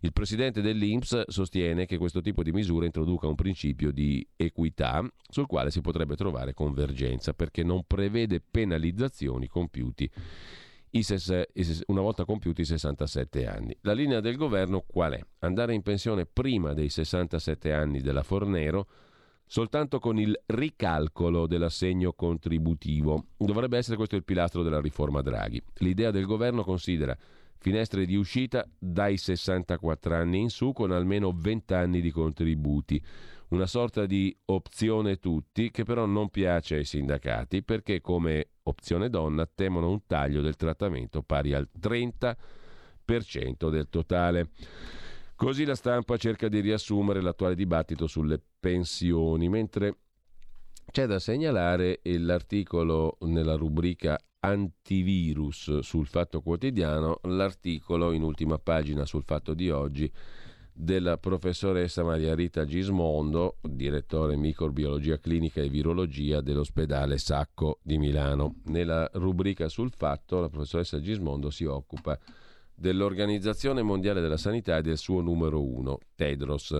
[0.01, 5.47] Il presidente dell'INPS sostiene che questo tipo di misura introduca un principio di equità sul
[5.47, 10.09] quale si potrebbe trovare convergenza perché non prevede penalizzazioni compiuti
[11.87, 13.77] una volta compiuti i 67 anni.
[13.81, 15.21] La linea del governo qual è?
[15.39, 18.87] Andare in pensione prima dei 67 anni della Fornero
[19.47, 23.27] soltanto con il ricalcolo dell'assegno contributivo.
[23.37, 25.61] Dovrebbe essere questo il pilastro della riforma Draghi.
[25.77, 27.17] L'idea del governo considera
[27.59, 33.01] finestre di uscita dai 64 anni in su con almeno 20 anni di contributi.
[33.49, 39.45] Una sorta di opzione tutti che però non piace ai sindacati perché come opzione donna
[39.45, 42.35] temono un taglio del trattamento pari al 30%
[43.69, 44.49] del totale.
[45.33, 49.97] Così la stampa cerca di riassumere l'attuale dibattito sulle pensioni, mentre
[50.91, 59.23] c'è da segnalare l'articolo nella rubrica antivirus sul Fatto Quotidiano, l'articolo in ultima pagina sul
[59.23, 60.11] Fatto di oggi
[60.79, 68.57] della professoressa Maria Rita Gismondo, direttore microbiologia clinica e virologia dell'ospedale Sacco di Milano.
[68.65, 72.17] Nella rubrica sul fatto la professoressa Gismondo si occupa
[72.75, 76.77] dell'Organizzazione Mondiale della Sanità e del suo numero uno, Tedros.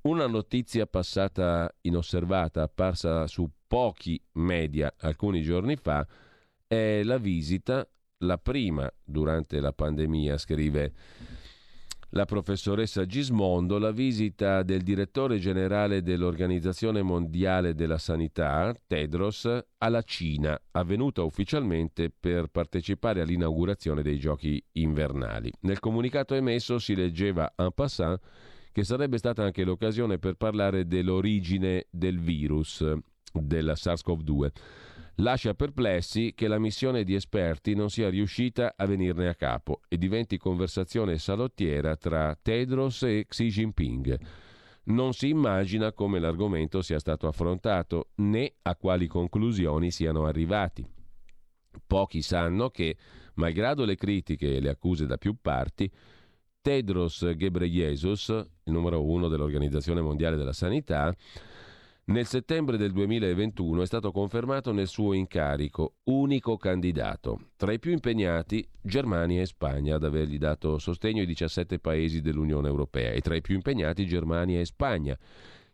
[0.00, 6.04] Una notizia passata inosservata, apparsa su pochi media alcuni giorni fa,
[6.66, 10.92] è la visita, la prima durante la pandemia, scrive
[12.10, 19.48] la professoressa Gismondo, la visita del direttore generale dell'Organizzazione Mondiale della Sanità, Tedros,
[19.78, 25.52] alla Cina, avvenuta ufficialmente per partecipare all'inaugurazione dei giochi invernali.
[25.60, 28.18] Nel comunicato emesso si leggeva en passant
[28.72, 32.84] che sarebbe stata anche l'occasione per parlare dell'origine del virus,
[33.32, 34.50] della SARS-CoV-2
[35.20, 39.96] lascia perplessi che la missione di esperti non sia riuscita a venirne a capo e
[39.96, 44.18] diventi conversazione salottiera tra Tedros e Xi Jinping.
[44.84, 50.86] Non si immagina come l'argomento sia stato affrontato né a quali conclusioni siano arrivati.
[51.86, 52.96] Pochi sanno che,
[53.34, 55.90] malgrado le critiche e le accuse da più parti,
[56.60, 61.14] Tedros Ghebreyesus, il numero uno dell'Organizzazione Mondiale della Sanità,
[62.08, 67.50] nel settembre del 2021 è stato confermato nel suo incarico, unico candidato.
[67.56, 72.66] Tra i più impegnati Germania e Spagna ad avergli dato sostegno i 17 paesi dell'Unione
[72.66, 75.18] Europea e tra i più impegnati Germania e Spagna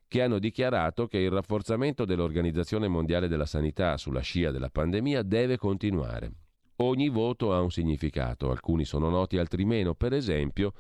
[0.09, 5.57] che hanno dichiarato che il rafforzamento dell'Organizzazione Mondiale della Sanità sulla scia della pandemia deve
[5.57, 6.33] continuare.
[6.79, 9.95] Ogni voto ha un significato, alcuni sono noti, altri meno.
[9.95, 10.73] Per esempio,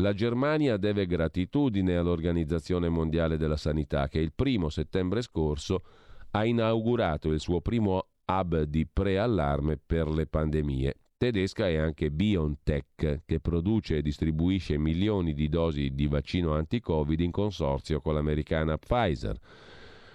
[0.00, 5.82] la Germania deve gratitudine all'Organizzazione Mondiale della Sanità che il primo settembre scorso
[6.30, 10.94] ha inaugurato il suo primo hub di preallarme per le pandemie.
[11.16, 17.30] Tedesca è anche BioNTech, che produce e distribuisce milioni di dosi di vaccino anti-Covid in
[17.30, 19.36] consorzio con l'americana Pfizer.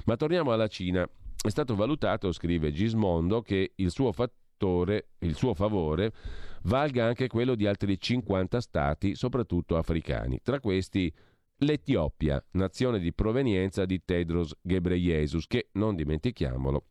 [0.06, 1.08] Ma torniamo alla Cina.
[1.40, 6.12] È stato valutato, scrive Gismondo, che il suo fattore, il suo favore
[6.66, 10.40] valga anche quello di altri 50 stati, soprattutto africani.
[10.44, 11.12] Tra questi
[11.60, 16.86] l'Etiopia, nazione di provenienza di Tedros Ghebreyesus, che, non dimentichiamolo,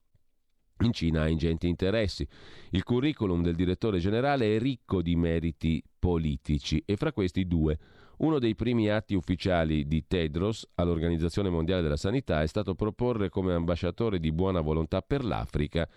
[0.81, 2.27] in Cina ha ingenti interessi.
[2.71, 7.79] Il curriculum del direttore generale è ricco di meriti politici e fra questi due.
[8.19, 13.55] Uno dei primi atti ufficiali di Tedros all'Organizzazione Mondiale della Sanità è stato proporre come
[13.55, 15.89] ambasciatore di buona volontà per l'Africa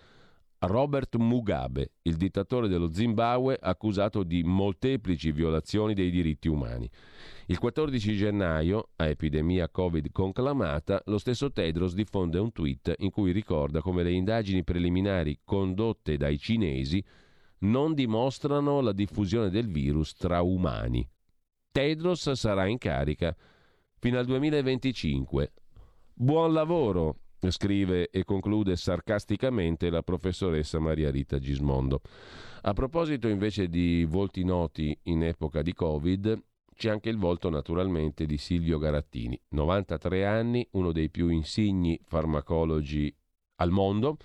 [0.60, 6.90] Robert Mugabe, il dittatore dello Zimbabwe accusato di molteplici violazioni dei diritti umani.
[7.46, 13.32] Il 14 gennaio, a epidemia Covid conclamata, lo stesso Tedros diffonde un tweet in cui
[13.32, 17.04] ricorda come le indagini preliminari condotte dai cinesi
[17.60, 21.08] non dimostrano la diffusione del virus tra umani.
[21.72, 23.36] Tedros sarà in carica
[24.00, 25.52] fino al 2025.
[26.14, 32.02] Buon lavoro, scrive e conclude sarcasticamente la professoressa Maria Rita Gismondo.
[32.62, 36.44] A proposito invece di volti noti in epoca di Covid,
[36.76, 43.14] c'è anche il volto naturalmente di Silvio Garattini, 93 anni, uno dei più insigni farmacologi
[43.56, 44.18] al mondo.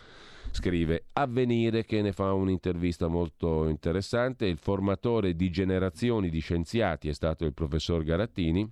[0.50, 4.46] Scrive Avvenire che ne fa un'intervista molto interessante.
[4.46, 8.70] Il formatore di generazioni di scienziati è stato il professor Garattini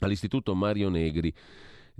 [0.00, 1.32] all'Istituto Mario Negri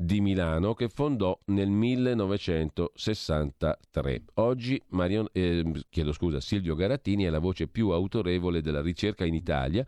[0.00, 4.22] di Milano che fondò nel 1963.
[4.34, 5.64] Oggi Marion, eh,
[6.12, 9.86] scusa, Silvio Garattini è la voce più autorevole della ricerca in Italia,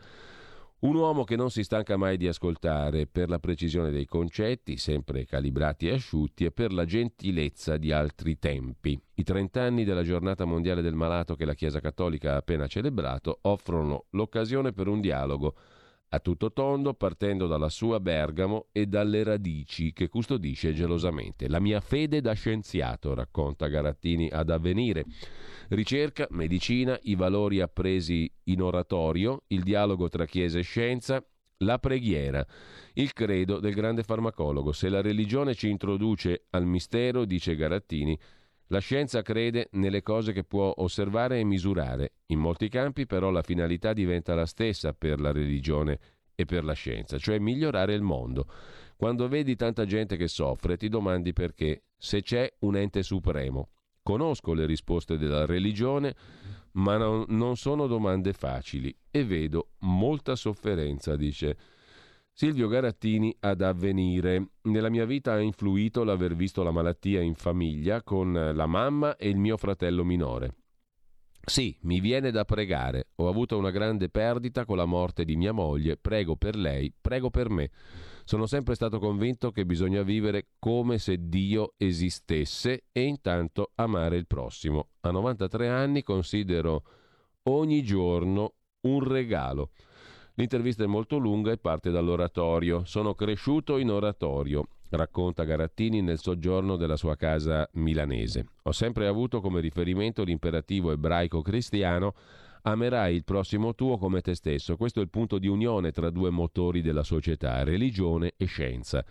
[0.80, 5.24] un uomo che non si stanca mai di ascoltare per la precisione dei concetti, sempre
[5.24, 9.00] calibrati e asciutti, e per la gentilezza di altri tempi.
[9.14, 14.04] I trent'anni della giornata mondiale del malato che la Chiesa Cattolica ha appena celebrato offrono
[14.10, 15.54] l'occasione per un dialogo
[16.14, 21.48] a tutto tondo partendo dalla sua Bergamo e dalle radici che custodisce gelosamente.
[21.48, 25.06] La mia fede da scienziato, racconta Garattini ad avvenire.
[25.68, 31.24] Ricerca, medicina, i valori appresi in oratorio, il dialogo tra chiesa e scienza,
[31.58, 32.44] la preghiera,
[32.94, 34.72] il credo del grande farmacologo.
[34.72, 38.18] Se la religione ci introduce al mistero, dice Garattini,
[38.72, 42.14] la scienza crede nelle cose che può osservare e misurare.
[42.28, 45.98] In molti campi però la finalità diventa la stessa per la religione
[46.34, 48.46] e per la scienza, cioè migliorare il mondo.
[48.96, 53.72] Quando vedi tanta gente che soffre, ti domandi perché, se c'è un ente supremo.
[54.02, 56.14] Conosco le risposte della religione,
[56.72, 61.58] ma non, sono domande facili e vedo molta sofferenza, dice
[62.34, 64.52] Silvio Garattini ad avvenire.
[64.62, 69.28] Nella mia vita ha influito l'aver visto la malattia in famiglia con la mamma e
[69.28, 70.54] il mio fratello minore.
[71.44, 73.08] Sì, mi viene da pregare.
[73.16, 75.96] Ho avuto una grande perdita con la morte di mia moglie.
[75.96, 77.70] Prego per lei, prego per me.
[78.24, 84.26] Sono sempre stato convinto che bisogna vivere come se Dio esistesse e intanto amare il
[84.26, 84.90] prossimo.
[85.00, 86.84] A 93 anni considero
[87.44, 89.70] ogni giorno un regalo.
[90.34, 92.84] L'intervista è molto lunga e parte dall'oratorio.
[92.84, 98.46] Sono cresciuto in oratorio, racconta Garattini nel soggiorno della sua casa milanese.
[98.62, 102.14] Ho sempre avuto come riferimento l'imperativo ebraico cristiano
[102.62, 104.76] amerai il prossimo tuo come te stesso.
[104.76, 109.04] Questo è il punto di unione tra due motori della società, religione e scienza.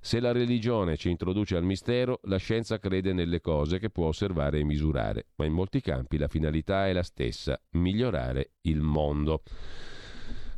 [0.00, 4.58] Se la religione ci introduce al mistero, la scienza crede nelle cose che può osservare
[4.58, 9.42] e misurare, ma in molti campi la finalità è la stessa, migliorare il mondo.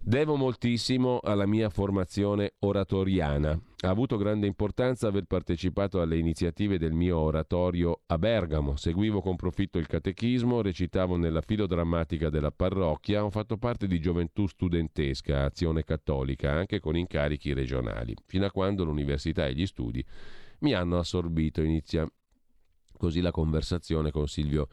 [0.07, 3.59] Devo moltissimo alla mia formazione oratoriana.
[3.79, 8.77] Ha avuto grande importanza aver partecipato alle iniziative del mio oratorio a Bergamo.
[8.77, 14.47] Seguivo con profitto il catechismo, recitavo nella filodrammatica della parrocchia, ho fatto parte di gioventù
[14.47, 20.05] studentesca, azione cattolica, anche con incarichi regionali, fino a quando l'università e gli studi
[20.59, 21.63] mi hanno assorbito.
[21.63, 22.07] Inizia
[22.99, 24.69] così la conversazione con Silvio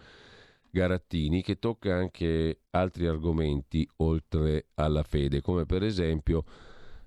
[0.71, 6.45] Garattini che tocca anche altri argomenti oltre alla fede, come per esempio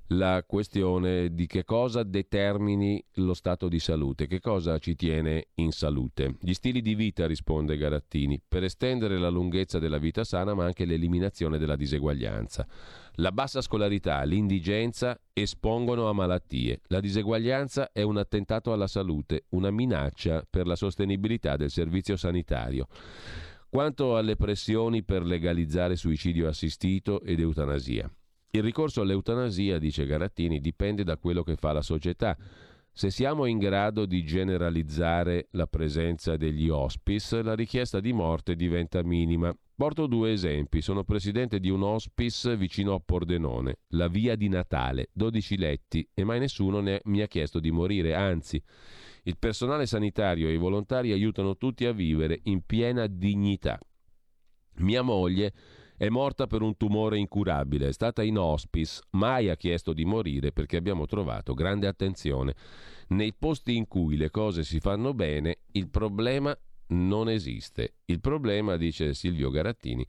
[0.09, 5.73] la questione di che cosa determini lo stato di salute, che cosa ci tiene in
[5.73, 6.37] salute.
[6.41, 10.85] Gli stili di vita, risponde Garattini, per estendere la lunghezza della vita sana ma anche
[10.85, 12.67] l'eliminazione della diseguaglianza.
[13.15, 16.81] La bassa scolarità, l'indigenza espongono a malattie.
[16.89, 22.89] La diseguaglianza è un attentato alla salute, una minaccia per la sostenibilità del servizio sanitario.
[23.75, 28.09] Quanto alle pressioni per legalizzare suicidio assistito ed eutanasia.
[28.53, 32.39] Il ricorso all'eutanasia, dice Garattini, dipende da quello che fa la società.
[32.93, 39.03] Se siamo in grado di generalizzare la presenza degli hospice, la richiesta di morte diventa
[39.03, 39.53] minima.
[39.75, 40.81] Porto due esempi.
[40.81, 46.23] Sono presidente di un hospice vicino a Pordenone, la via di Natale, 12 letti, e
[46.23, 48.63] mai nessuno ne mi ha chiesto di morire, anzi
[49.25, 53.79] il personale sanitario e i volontari aiutano tutti a vivere in piena dignità.
[54.77, 55.53] Mia moglie
[55.97, 60.53] è morta per un tumore incurabile, è stata in hospice, mai ha chiesto di morire
[60.53, 62.55] perché abbiamo trovato grande attenzione.
[63.09, 66.57] Nei posti in cui le cose si fanno bene, il problema
[66.89, 67.95] non esiste.
[68.07, 70.09] Il problema, dice Silvio Garattini, è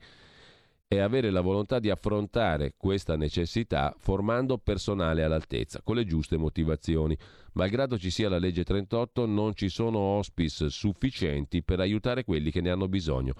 [0.94, 7.16] avere la volontà di affrontare questa necessità formando personale all'altezza, con le giuste motivazioni.
[7.54, 12.60] Malgrado ci sia la legge 38, non ci sono hospice sufficienti per aiutare quelli che
[12.60, 13.34] ne hanno bisogno.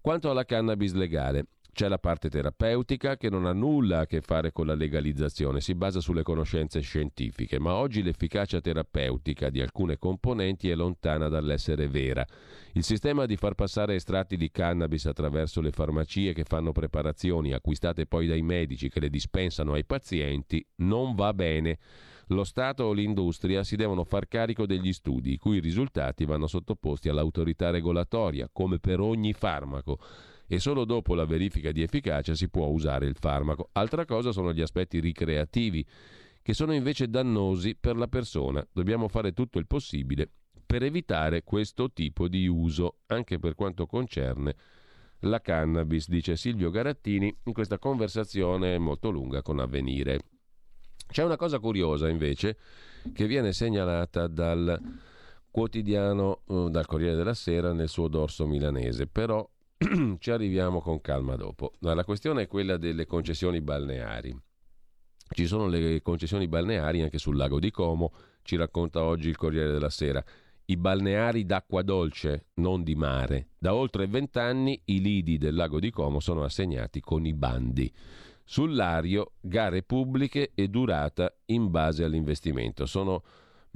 [0.00, 1.46] Quanto alla cannabis legale,
[1.76, 5.74] c'è la parte terapeutica che non ha nulla a che fare con la legalizzazione, si
[5.74, 12.24] basa sulle conoscenze scientifiche, ma oggi l'efficacia terapeutica di alcune componenti è lontana dall'essere vera.
[12.72, 18.06] Il sistema di far passare estratti di cannabis attraverso le farmacie che fanno preparazioni acquistate
[18.06, 21.76] poi dai medici che le dispensano ai pazienti non va bene.
[22.28, 27.10] Lo Stato o l'industria si devono far carico degli studi, i cui risultati vanno sottoposti
[27.10, 29.98] all'autorità regolatoria, come per ogni farmaco
[30.46, 33.68] e solo dopo la verifica di efficacia si può usare il farmaco.
[33.72, 35.84] Altra cosa sono gli aspetti ricreativi,
[36.42, 38.66] che sono invece dannosi per la persona.
[38.72, 40.30] Dobbiamo fare tutto il possibile
[40.64, 44.54] per evitare questo tipo di uso, anche per quanto concerne
[45.20, 50.20] la cannabis, dice Silvio Garattini in questa conversazione molto lunga con Avvenire.
[51.08, 52.58] C'è una cosa curiosa invece
[53.12, 54.78] che viene segnalata dal
[55.50, 59.06] quotidiano, eh, dal Corriere della Sera nel suo dorso milanese.
[59.06, 59.48] Però
[60.18, 61.72] ci arriviamo con calma dopo.
[61.80, 64.34] La questione è quella delle concessioni balneari.
[65.28, 68.12] Ci sono le concessioni balneari anche sul lago di Como,
[68.42, 70.24] ci racconta oggi il Corriere della Sera.
[70.66, 73.48] I balneari d'acqua dolce, non di mare.
[73.58, 77.92] Da oltre vent'anni i lidi del lago di Como sono assegnati con i bandi.
[78.44, 82.86] Sull'ario, gare pubbliche e durata in base all'investimento.
[82.86, 83.22] Sono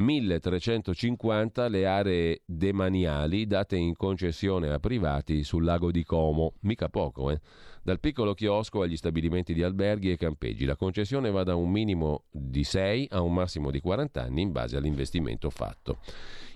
[0.00, 7.30] 1350 le aree demaniali date in concessione a privati sul lago di Como, mica poco,
[7.30, 7.38] eh?
[7.82, 10.64] dal piccolo chiosco agli stabilimenti di alberghi e campeggi.
[10.64, 14.52] La concessione va da un minimo di 6 a un massimo di 40 anni in
[14.52, 15.98] base all'investimento fatto.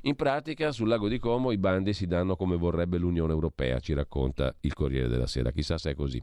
[0.02, 3.92] In pratica sul lago di Como i bandi si danno come vorrebbe l'Unione Europea, ci
[3.92, 6.22] racconta il Corriere della Sera, chissà se è così.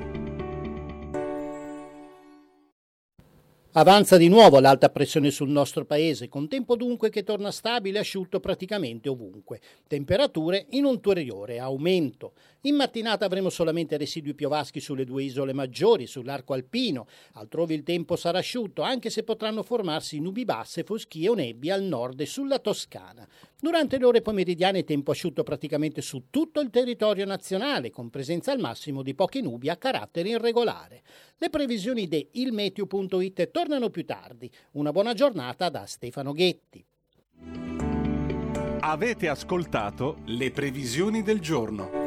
[3.73, 8.01] Avanza di nuovo l'alta pressione sul nostro paese, con tempo dunque che torna stabile e
[8.01, 9.61] asciutto praticamente ovunque.
[9.87, 12.33] Temperature in ulteriore aumento.
[12.65, 17.07] In mattinata avremo solamente residui piovaschi sulle due isole maggiori, sull'arco alpino.
[17.33, 21.81] Altrove il tempo sarà asciutto, anche se potranno formarsi nubi basse, foschie o nebbie al
[21.81, 23.27] nord e sulla Toscana.
[23.59, 28.59] Durante le ore pomeridiane tempo asciutto praticamente su tutto il territorio nazionale, con presenza al
[28.59, 31.01] massimo di poche nubi a carattere irregolare.
[31.37, 34.51] Le previsioni di ilmeteo.it tornano più tardi.
[34.73, 36.85] Una buona giornata da Stefano Ghetti.
[38.81, 42.00] Avete ascoltato le previsioni del giorno.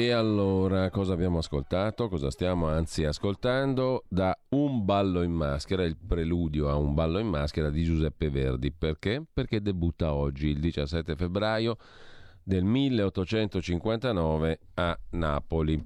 [0.00, 2.08] E allora, cosa abbiamo ascoltato?
[2.08, 4.04] Cosa stiamo anzi ascoltando?
[4.08, 8.72] Da Un ballo in maschera, il preludio a Un ballo in maschera di Giuseppe Verdi.
[8.72, 9.22] Perché?
[9.30, 11.76] Perché debutta oggi, il 17 febbraio
[12.42, 15.84] del 1859 a Napoli.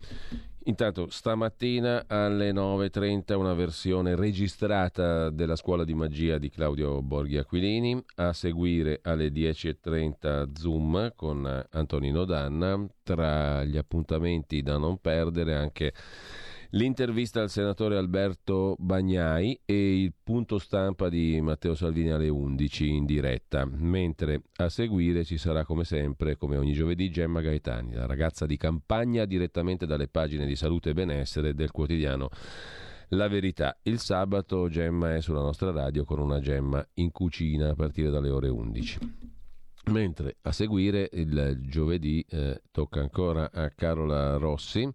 [0.66, 8.02] Intanto stamattina alle 9.30 una versione registrata della scuola di magia di Claudio Borghi Aquilini,
[8.16, 15.92] a seguire alle 10.30 Zoom con Antonino Danna, tra gli appuntamenti da non perdere anche
[16.74, 23.04] l'intervista al senatore Alberto Bagnai e il punto stampa di Matteo Salvini alle 11 in
[23.04, 28.44] diretta, mentre a seguire ci sarà come sempre, come ogni giovedì, Gemma Gaetani, la ragazza
[28.44, 32.28] di campagna direttamente dalle pagine di salute e benessere del quotidiano
[33.10, 33.78] La Verità.
[33.82, 38.30] Il sabato Gemma è sulla nostra radio con una Gemma in cucina a partire dalle
[38.30, 38.98] ore 11.
[39.86, 44.88] Mentre a seguire il giovedì eh, tocca ancora a Carola Rossi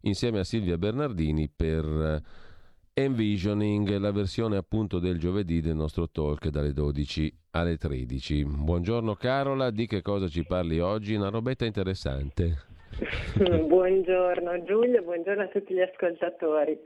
[0.00, 2.22] insieme a Silvia Bernardini per eh,
[2.96, 8.44] Envisioning, la versione appunto del giovedì del nostro talk dalle 12 alle 13.
[8.44, 11.14] Buongiorno Carola, di che cosa ci parli oggi?
[11.14, 12.73] Una robetta interessante.
[13.66, 16.78] buongiorno Giulio, buongiorno a tutti gli ascoltatori.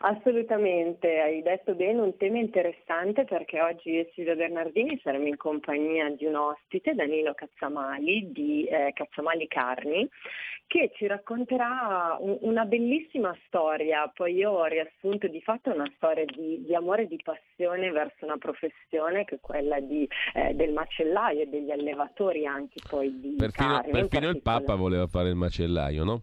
[0.00, 5.36] Assolutamente, hai detto bene, un tema interessante perché oggi io e Silvia Bernardini saremo in
[5.36, 10.08] compagnia di un ospite, Danilo Cazzamali, di eh, Cazzamali Carni,
[10.68, 14.08] che ci racconterà un, una bellissima storia.
[14.14, 18.24] Poi io ho riassunto di fatto una storia di, di amore e di passione verso
[18.24, 23.34] una professione che è quella di, eh, del macellaio e degli allevatori anche poi di
[23.36, 23.90] perfino, carne.
[23.90, 26.22] Perfino il Papa voleva fare il macellaio, no?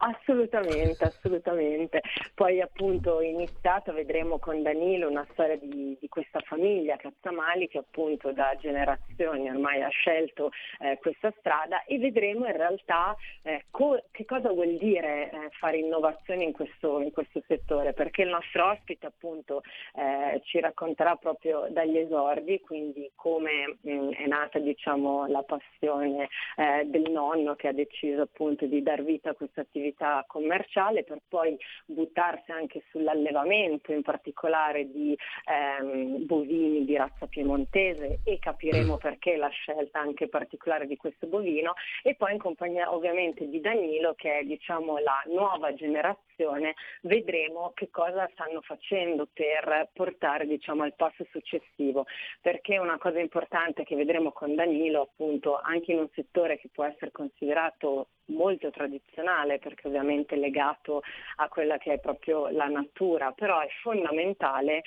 [0.00, 2.02] Assolutamente, assolutamente.
[2.34, 8.30] Poi appunto iniziato vedremo con Danilo una storia di, di, questa famiglia Cazzamali che appunto
[8.30, 14.24] da generazioni ormai ha scelto eh, questa strada e vedremo in realtà eh, co- che
[14.24, 19.06] cosa vuol dire eh, fare innovazione in questo, in questo, settore, perché il nostro ospite
[19.06, 19.62] appunto
[19.94, 26.28] eh, ci racconterà proprio dagli esordi, quindi come mh, mm, è nata diciamo la passione
[26.56, 31.04] eh, del nonno che ha deciso appunto di dar vita a questa attività attività commerciale
[31.04, 35.16] per poi buttarsi anche sull'allevamento, in particolare di
[35.46, 38.98] ehm, bovini di razza piemontese e capiremo mm.
[38.98, 44.14] perché la scelta anche particolare di questo bovino e poi in compagnia ovviamente di Danilo
[44.14, 50.94] che è diciamo la nuova generazione, vedremo che cosa stanno facendo per portare diciamo al
[50.94, 52.06] passo successivo,
[52.40, 56.84] perché una cosa importante che vedremo con Danilo appunto anche in un settore che può
[56.84, 61.02] essere considerato molto tradizionale perché ovviamente è legato
[61.36, 64.82] a quella che è proprio la natura, però è fondamentale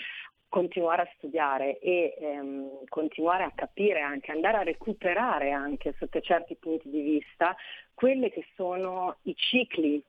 [0.49, 6.57] continuare a studiare e ehm, continuare a capire anche, andare a recuperare anche sotto certi
[6.57, 7.55] punti di vista
[7.93, 10.03] quelli che sono i cicli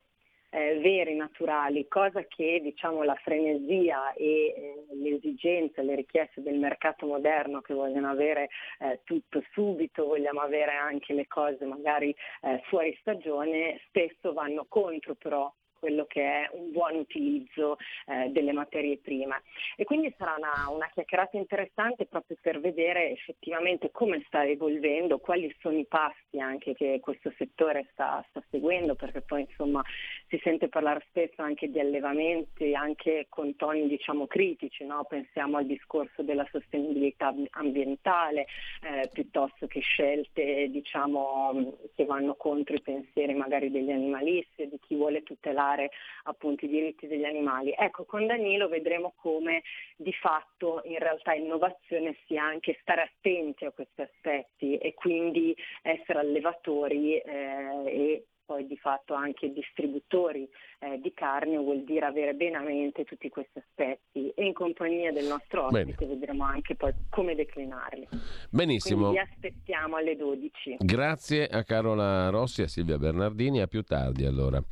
[0.53, 6.59] eh, veri, naturali, cosa che diciamo, la frenesia e eh, le esigenze, le richieste del
[6.59, 8.51] mercato moderno che vogliono avere
[8.81, 15.15] eh, tutto subito, vogliamo avere anche le cose magari eh, fuori stagione, spesso vanno contro
[15.15, 15.51] però
[15.83, 17.77] quello che è un buon utilizzo
[18.07, 19.43] eh, delle materie prime.
[19.75, 25.53] E quindi sarà una, una, chiacchierata interessante proprio per vedere effettivamente come sta evolvendo, quali
[25.59, 29.83] sono i passi anche che questo settore sta, sta seguendo, perché poi insomma
[30.29, 35.05] si sente parlare spesso anche di allevamenti anche con toni diciamo critici, no?
[35.09, 38.47] pensiamo al discorso della sostenibilità ambientale
[38.83, 44.95] eh, piuttosto che scelte diciamo che vanno contro i pensieri magari degli animalisti di chi
[44.95, 45.91] vuole tutelare tutelare
[46.25, 47.75] appunto i diritti degli animali.
[47.77, 49.63] Ecco, con Danilo vedremo come
[49.97, 56.21] di fatto in realtà innovazione sia anche stare attenti a questi aspetti e quindi essere
[56.21, 60.49] allevatori eh, e poi di fatto anche distributori
[60.81, 65.13] eh, di carne vuol dire avere bene a mente tutti questi aspetti e in compagnia
[65.13, 66.15] del nostro ospite Bene.
[66.15, 68.09] vedremo anche poi come declinarli.
[68.51, 69.11] Benissimo.
[69.11, 70.77] Quindi vi aspettiamo alle 12.
[70.81, 74.63] Grazie a Carola Rossi e a Silvia Bernardini, a più tardi allora.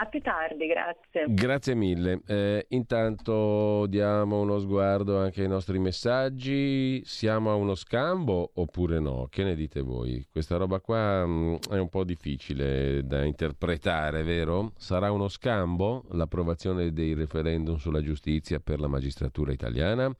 [0.00, 1.24] A più tardi, grazie.
[1.26, 2.20] Grazie mille.
[2.24, 7.02] Eh, intanto diamo uno sguardo anche ai nostri messaggi.
[7.04, 9.26] Siamo a uno scambo oppure no?
[9.28, 10.24] Che ne dite voi?
[10.30, 14.72] Questa roba qua mh, mm, è un po' difficile da interpretare, vero?
[14.76, 20.14] Sarà uno scambo l'approvazione dei referendum sulla giustizia per la magistratura italiana?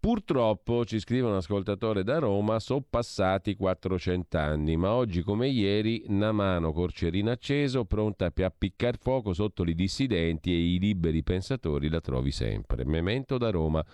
[0.00, 6.04] Purtroppo, ci scrive un ascoltatore da Roma, sono passati 400 anni, ma oggi come ieri
[6.06, 11.90] una mano corcerina acceso, pronta per appiccare fuoco sotto i dissidenti e i liberi pensatori
[11.90, 12.86] la trovi sempre.
[12.86, 13.84] Memento da Roma.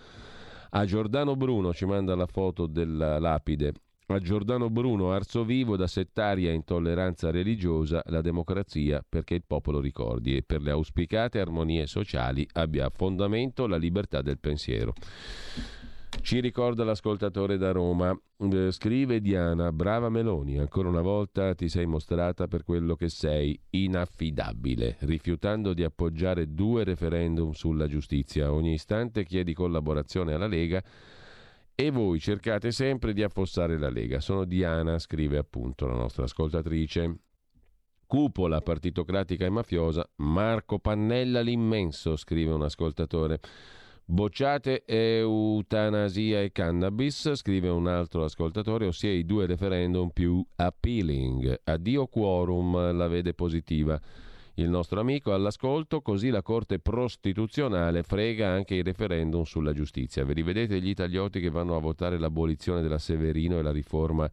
[0.71, 3.73] A Giordano Bruno ci manda la foto della lapide
[4.07, 10.37] A Giordano Bruno, arzo vivo da settaria intolleranza religiosa, la democrazia perché il popolo ricordi
[10.37, 14.93] e per le auspicate armonie sociali abbia a fondamento la libertà del pensiero.
[16.21, 18.19] Ci ricorda l'ascoltatore da Roma.
[18.39, 23.59] Eh, scrive Diana, brava Meloni, ancora una volta ti sei mostrata per quello che sei,
[23.71, 28.53] inaffidabile, rifiutando di appoggiare due referendum sulla giustizia.
[28.53, 30.83] Ogni istante chiedi collaborazione alla Lega
[31.75, 34.19] e voi cercate sempre di affossare la Lega.
[34.19, 37.19] Sono Diana, scrive appunto la nostra ascoltatrice.
[38.07, 43.41] Cupola partitocratica e mafiosa, Marco Pannella l'immenso, scrive un ascoltatore.
[44.09, 51.63] Bocciate eutanasia e cannabis, scrive un altro ascoltatore, ossia i due referendum più appealing.
[51.65, 54.01] Addio quorum la vede positiva.
[54.55, 60.25] Il nostro amico all'ascolto, così la Corte Prostituzionale frega anche i referendum sulla giustizia.
[60.25, 64.31] Vi rivedete gli italioti che vanno a votare l'abolizione della Severino e la riforma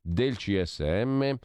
[0.00, 1.36] del CSM?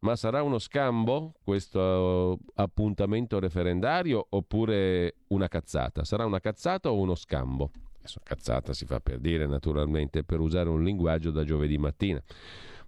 [0.00, 6.04] Ma sarà uno scambo questo appuntamento referendario oppure una cazzata?
[6.04, 7.70] Sarà una cazzata o uno scambo?
[7.98, 12.22] Adesso cazzata si fa per dire naturalmente, per usare un linguaggio da giovedì mattina.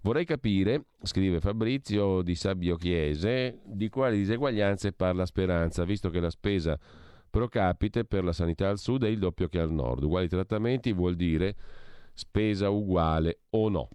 [0.01, 6.29] Vorrei capire, scrive Fabrizio di Sabbio Chiese, di quali diseguaglianze parla Speranza, visto che la
[6.29, 6.79] spesa
[7.29, 10.03] pro capite per la sanità al sud è il doppio che al nord.
[10.03, 11.55] Uguali trattamenti vuol dire
[12.13, 13.89] spesa uguale o no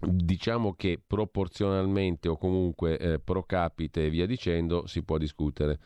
[0.00, 5.78] diciamo che proporzionalmente o comunque eh, pro capite e via dicendo si può discutere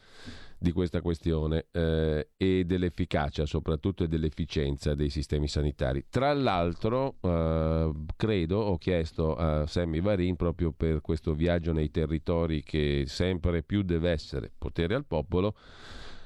[0.62, 6.06] di questa questione eh, e dell'efficacia soprattutto e dell'efficienza dei sistemi sanitari.
[6.08, 12.62] Tra l'altro, eh, credo, ho chiesto a Sammy Varin proprio per questo viaggio nei territori
[12.62, 15.56] che sempre più deve essere potere al popolo,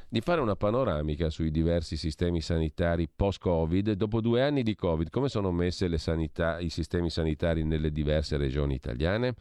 [0.09, 3.93] di fare una panoramica sui diversi sistemi sanitari post-Covid.
[3.93, 8.75] Dopo due anni di Covid, come sono messe sanità, i sistemi sanitari nelle diverse regioni
[8.75, 9.35] italiane?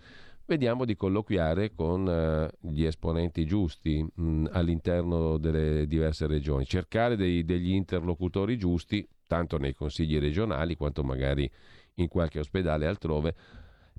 [0.47, 7.43] Vediamo di colloquiare con uh, gli esponenti giusti mm, all'interno delle diverse regioni, cercare dei,
[7.43, 11.49] degli interlocutori giusti, tanto nei consigli regionali quanto magari
[11.95, 13.33] in qualche ospedale altrove,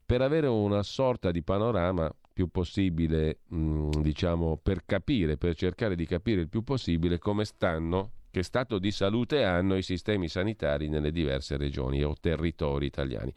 [0.05, 6.05] per avere una sorta di panorama più possibile, mh, diciamo, per capire, per cercare di
[6.05, 11.13] capire il più possibile come stanno, che stato di salute hanno i sistemi sanitari nelle
[11.13, 13.33] diverse regioni o territori italiani,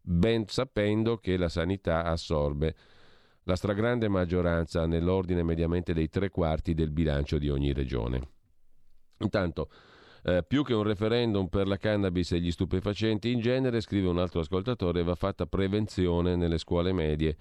[0.00, 2.76] ben sapendo che la sanità assorbe
[3.42, 8.20] la stragrande maggioranza nell'ordine mediamente dei tre quarti del bilancio di ogni regione.
[9.18, 9.68] Intanto,
[10.22, 14.18] eh, più che un referendum per la cannabis e gli stupefacenti in genere, scrive un
[14.18, 17.36] altro ascoltatore, va fatta prevenzione nelle scuole medie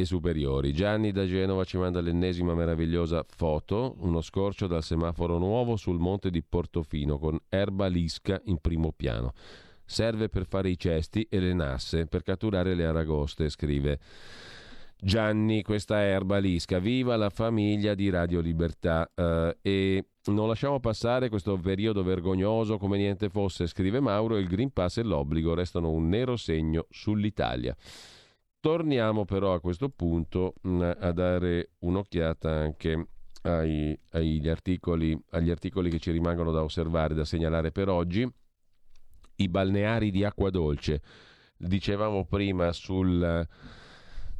[0.00, 0.72] e superiori.
[0.72, 6.30] Gianni da Genova ci manda l'ennesima meravigliosa foto, uno scorcio dal semaforo nuovo sul monte
[6.30, 9.32] di Portofino con erba lisca in primo piano.
[9.84, 13.98] Serve per fare i cesti e le nasse, per catturare le aragoste, scrive
[15.02, 16.78] Gianni, questa erba lisca.
[16.78, 19.10] Viva la famiglia di Radio Libertà.
[19.14, 24.70] Uh, e non lasciamo passare questo periodo vergognoso come niente fosse, scrive Mauro, il Green
[24.72, 27.74] Pass e l'obbligo restano un nero segno sull'Italia.
[28.60, 33.06] Torniamo però a questo punto mh, mm, a dare un'occhiata anche
[33.42, 38.30] ai, agli, articoli, agli articoli che ci rimangono da osservare, da segnalare per oggi.
[39.36, 41.00] I balneari di acqua dolce.
[41.56, 43.48] Dicevamo prima sul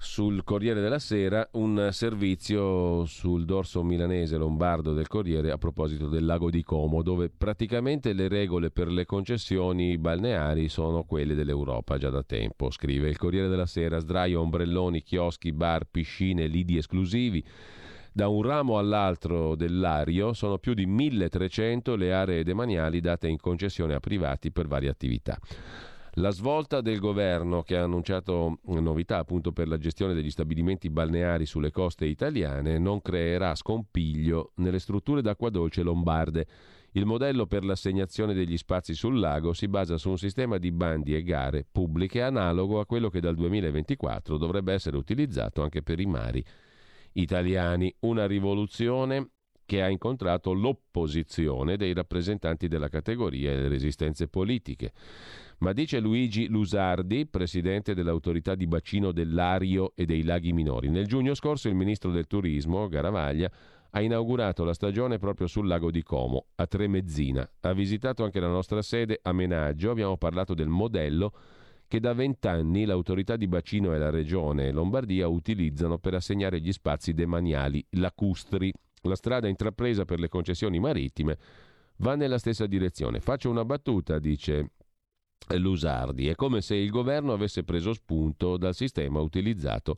[0.02, 6.24] sul Corriere della Sera un servizio sul dorso milanese lombardo del Corriere a proposito del
[6.24, 12.08] lago di Como, dove praticamente le regole per le concessioni balneari sono quelle dell'Europa già
[12.08, 12.70] da tempo.
[12.70, 17.44] Scrive il Corriere della Sera: sdraio, ombrelloni, chioschi, bar, piscine, lidi esclusivi.
[18.10, 23.94] Da un ramo all'altro dell'Ario sono più di 1300 le aree demaniali date in concessione
[23.94, 25.38] a privati per varie attività.
[26.14, 31.46] La svolta del governo che ha annunciato novità appunto per la gestione degli stabilimenti balneari
[31.46, 36.46] sulle coste italiane non creerà scompiglio nelle strutture d'acqua dolce lombarde.
[36.92, 41.14] Il modello per l'assegnazione degli spazi sul lago si basa su un sistema di bandi
[41.14, 46.06] e gare pubbliche analogo a quello che dal 2024 dovrebbe essere utilizzato anche per i
[46.06, 46.44] mari
[47.12, 47.94] italiani.
[48.00, 49.30] Una rivoluzione
[49.70, 54.90] che ha incontrato l'opposizione dei rappresentanti della categoria e le resistenze politiche.
[55.60, 61.34] Ma dice Luigi Lusardi, presidente dell'autorità di bacino dell'Ario e dei laghi minori, nel giugno
[61.34, 63.50] scorso il ministro del turismo, Garavaglia,
[63.90, 67.46] ha inaugurato la stagione proprio sul lago di Como, a Tremezzina.
[67.60, 71.34] Ha visitato anche la nostra sede a Menaggio, abbiamo parlato del modello
[71.86, 77.12] che da vent'anni l'autorità di bacino e la regione Lombardia utilizzano per assegnare gli spazi
[77.12, 78.72] demaniali lacustri.
[79.02, 81.36] La strada intrapresa per le concessioni marittime
[81.96, 83.20] va nella stessa direzione.
[83.20, 84.70] Faccio una battuta, dice
[85.56, 86.28] Lusardi.
[86.28, 89.96] È come se il governo avesse preso spunto dal sistema utilizzato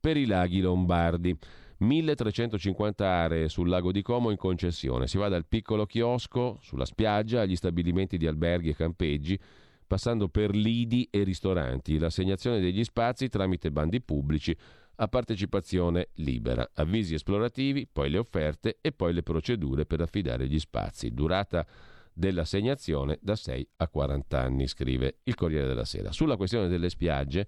[0.00, 1.36] per i laghi lombardi.
[1.78, 5.06] 1350 aree sul lago di Como in concessione.
[5.06, 9.38] Si va dal piccolo chiosco sulla spiaggia agli stabilimenti di alberghi e campeggi,
[9.86, 11.98] passando per lidi e ristoranti.
[11.98, 14.56] L'assegnazione degli spazi tramite bandi pubblici
[14.96, 16.68] a partecipazione libera.
[16.74, 21.12] Avvisi esplorativi, poi le offerte e poi le procedure per affidare gli spazi.
[21.12, 21.66] Durata
[22.14, 26.12] dell'assegnazione da 6 a 40 anni, scrive il Corriere della Sera.
[26.12, 27.46] Sulla questione delle spiagge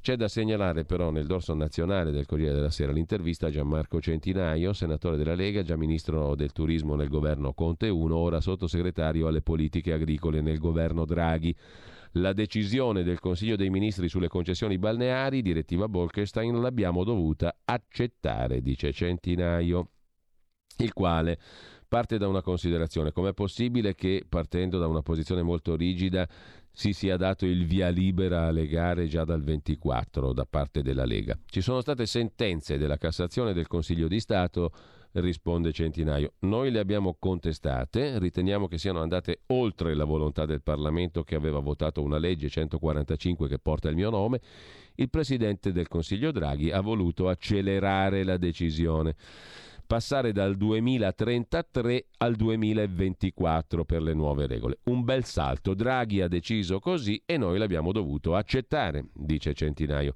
[0.00, 4.72] c'è da segnalare però nel dorso nazionale del Corriere della Sera l'intervista a Gianmarco Centinaio,
[4.72, 9.92] senatore della Lega, già ministro del turismo nel governo Conte 1, ora sottosegretario alle politiche
[9.92, 11.52] agricole nel governo Draghi.
[12.12, 18.92] La decisione del Consiglio dei Ministri sulle concessioni balneari, direttiva Bolkestein, l'abbiamo dovuta accettare, dice
[18.92, 19.90] Centinaio,
[20.78, 21.38] il quale
[21.88, 23.12] parte da una considerazione.
[23.12, 26.28] Com'è possibile che, partendo da una posizione molto rigida,
[26.70, 31.38] si sia dato il via libera alle gare già dal 24 da parte della Lega?
[31.46, 34.72] Ci sono state sentenze della Cassazione e del Consiglio di Stato,
[35.12, 36.34] risponde Centinaio.
[36.40, 41.60] Noi le abbiamo contestate, riteniamo che siano andate oltre la volontà del Parlamento che aveva
[41.60, 44.40] votato una legge 145 che porta il mio nome.
[44.96, 49.14] Il Presidente del Consiglio Draghi ha voluto accelerare la decisione
[49.86, 54.78] passare dal 2033 al 2024 per le nuove regole.
[54.84, 55.74] Un bel salto.
[55.74, 60.14] Draghi ha deciso così e noi l'abbiamo dovuto accettare, dice Centinaio.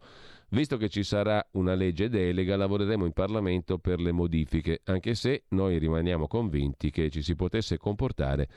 [0.50, 5.44] Visto che ci sarà una legge delega, lavoreremo in Parlamento per le modifiche, anche se
[5.50, 8.48] noi rimaniamo convinti che ci si potesse comportare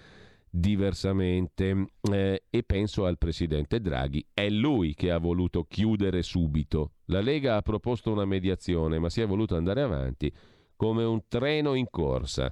[0.50, 4.26] diversamente eh, e penso al presidente Draghi.
[4.34, 6.94] È lui che ha voluto chiudere subito.
[7.06, 10.34] La Lega ha proposto una mediazione, ma si è voluto andare avanti
[10.76, 12.52] come un treno in corsa.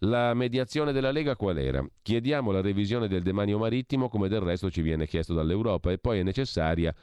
[0.00, 1.86] La mediazione della Lega qual era?
[2.02, 6.18] Chiediamo la revisione del demanio marittimo come del resto ci viene chiesto dall'Europa e poi
[6.18, 6.94] è necessaria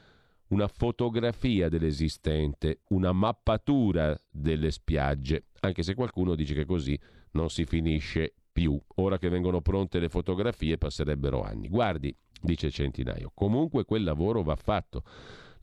[0.49, 6.99] una fotografia dell'esistente, una mappatura delle spiagge, anche se qualcuno dice che così
[7.31, 8.79] non si finisce più.
[8.95, 11.67] Ora che vengono pronte le fotografie passerebbero anni.
[11.69, 15.03] Guardi, dice Centinaio, comunque quel lavoro va fatto.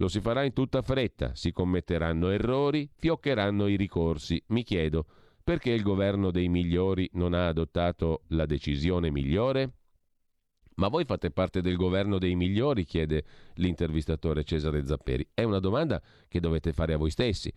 [0.01, 4.43] Lo si farà in tutta fretta, si commetteranno errori, fioccheranno i ricorsi.
[4.47, 5.05] Mi chiedo,
[5.45, 9.73] perché il governo dei migliori non ha adottato la decisione migliore?
[10.77, 12.87] Ma voi fate parte del governo dei migliori?
[12.87, 13.25] chiede
[13.57, 15.29] l'intervistatore Cesare Zapperi.
[15.35, 17.53] È una domanda che dovete fare a voi stessi.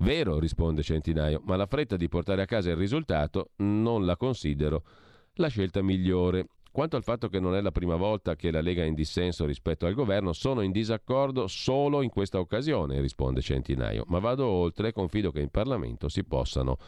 [0.00, 4.84] Vero, risponde Centinaio, ma la fretta di portare a casa il risultato non la considero
[5.36, 6.46] la scelta migliore.
[6.72, 9.44] Quanto al fatto che non è la prima volta che la Lega è in dissenso
[9.44, 14.88] rispetto al governo, sono in disaccordo solo in questa occasione, risponde Centinaio, ma vado oltre
[14.88, 16.78] e confido che in Parlamento si possano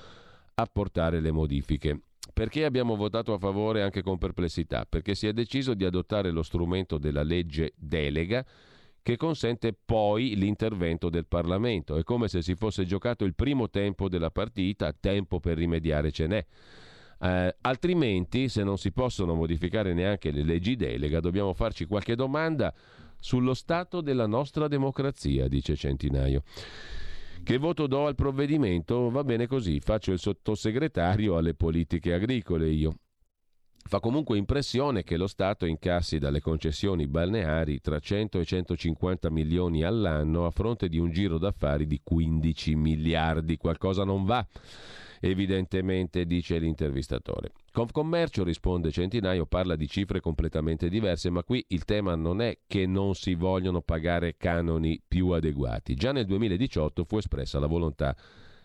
[0.55, 2.01] apportare le modifiche.
[2.33, 4.87] Perché abbiamo votato a favore anche con perplessità?
[4.89, 8.45] Perché si è deciso di adottare lo strumento della legge delega
[9.03, 11.97] che consente poi l'intervento del Parlamento.
[11.97, 16.27] È come se si fosse giocato il primo tempo della partita, tempo per rimediare ce
[16.29, 16.47] n'è.
[17.23, 22.75] Eh, altrimenti, se non si possono modificare neanche le leggi delega, dobbiamo farci qualche domanda
[23.21, 26.43] sullo stato della nostra democrazia, dice Centinaio.
[27.45, 29.09] Che voto do al provvedimento?
[29.11, 32.97] Va bene così, faccio il sottosegretario alle politiche agricole io.
[33.85, 39.85] Fa comunque impressione che lo Stato incassi dalle concessioni balneari tra 100 e 150 milioni
[39.85, 43.57] all'anno a fronte di un giro d'affari di 15 miliardi.
[43.57, 44.45] Qualcosa non va
[45.25, 47.53] evidentemente, dice l'intervistatore.
[47.71, 52.87] Confcommercio, risponde Centinaio, parla di cifre completamente diverse, ma qui il tema non è che
[52.87, 55.95] non si vogliono pagare canoni più adeguati.
[55.95, 58.17] Già nel 2018 fu espressa la volontà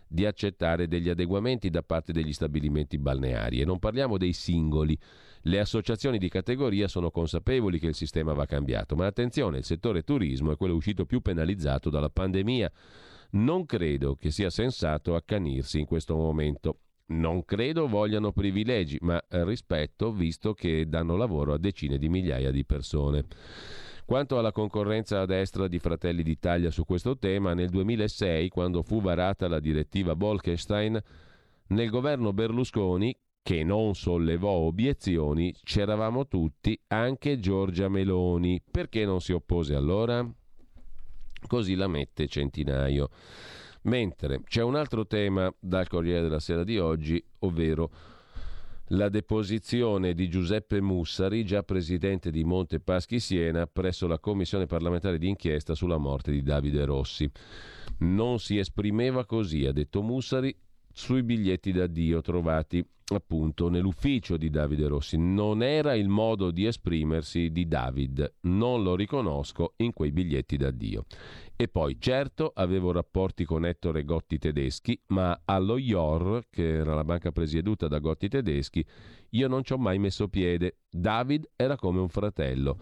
[0.07, 4.97] di accettare degli adeguamenti da parte degli stabilimenti balneari e non parliamo dei singoli.
[5.41, 10.01] Le associazioni di categoria sono consapevoli che il sistema va cambiato, ma attenzione, il settore
[10.01, 12.71] turismo è quello uscito più penalizzato dalla pandemia.
[13.31, 16.79] Non credo che sia sensato accanirsi in questo momento.
[17.07, 22.65] Non credo vogliano privilegi, ma rispetto visto che danno lavoro a decine di migliaia di
[22.65, 23.25] persone.
[24.05, 29.01] Quanto alla concorrenza a destra di Fratelli d'Italia su questo tema, nel 2006, quando fu
[29.01, 30.97] varata la direttiva Bolkestein,
[31.67, 38.61] nel governo Berlusconi, che non sollevò obiezioni, c'eravamo tutti, anche Giorgia Meloni.
[38.69, 40.29] Perché non si oppose allora?
[41.45, 43.09] Così la mette Centinaio.
[43.83, 47.91] Mentre c'è un altro tema dal Corriere della Sera di oggi, ovvero
[48.91, 55.17] la deposizione di Giuseppe Mussari, già presidente di Monte Paschi Siena, presso la commissione parlamentare
[55.17, 57.29] di inchiesta sulla morte di Davide Rossi.
[57.99, 60.55] Non si esprimeva così, ha detto Mussari,
[60.97, 65.15] sui biglietti d'addio trovati appunto nell'ufficio di Davide Rossi.
[65.15, 71.05] Non era il modo di esprimersi di David, non lo riconosco in quei biglietti d'addio.
[71.55, 77.03] E poi, certo, avevo rapporti con Ettore Gotti Tedeschi, ma allo IOR, che era la
[77.03, 78.83] banca presieduta da Gotti Tedeschi,
[79.29, 80.79] io non ci ho mai messo piede.
[80.89, 82.77] David era come un fratello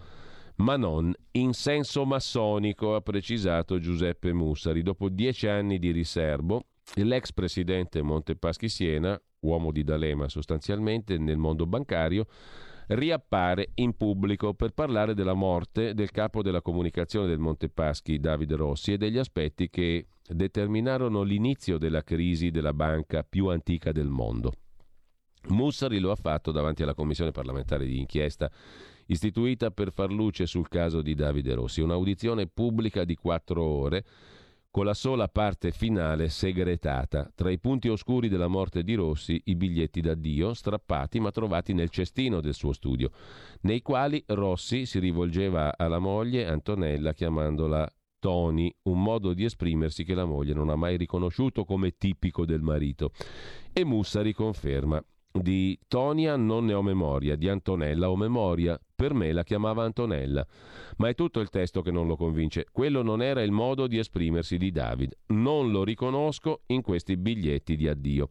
[0.58, 4.80] ma non in senso massonico, ha precisato Giuseppe Mussari.
[4.80, 11.66] Dopo dieci anni di riservo, l'ex presidente Montepaschi Siena, uomo di D'Alema sostanzialmente nel mondo
[11.66, 12.26] bancario,
[12.88, 18.92] riappare in pubblico per parlare della morte del capo della comunicazione del Montepaschi, Davide Rossi,
[18.92, 24.52] e degli aspetti che determinarono l'inizio della crisi della banca più antica del mondo.
[25.48, 28.50] Mussari lo ha fatto davanti alla commissione parlamentare di inchiesta
[29.06, 34.04] istituita per far luce sul caso di Davide Rossi, un'audizione pubblica di quattro ore
[34.76, 37.32] con la sola parte finale segretata.
[37.34, 41.88] Tra i punti oscuri della morte di Rossi, i biglietti d'addio, strappati ma trovati nel
[41.88, 43.10] cestino del suo studio,
[43.62, 50.12] nei quali Rossi si rivolgeva alla moglie Antonella chiamandola Tony, un modo di esprimersi che
[50.12, 53.12] la moglie non ha mai riconosciuto come tipico del marito.
[53.72, 55.02] E Mussa riconferma.
[55.40, 58.80] Di Tonia non ne ho memoria, di Antonella ho memoria.
[58.94, 60.46] Per me la chiamava Antonella.
[60.96, 62.66] Ma è tutto il testo che non lo convince.
[62.72, 65.16] Quello non era il modo di esprimersi di David.
[65.26, 68.28] Non lo riconosco in questi biglietti di addio.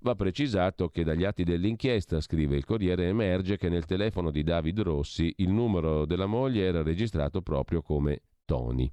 [0.00, 4.80] Va precisato che dagli atti dell'inchiesta, scrive il Corriere, emerge che nel telefono di David
[4.80, 8.90] Rossi il numero della moglie era registrato proprio come Tony.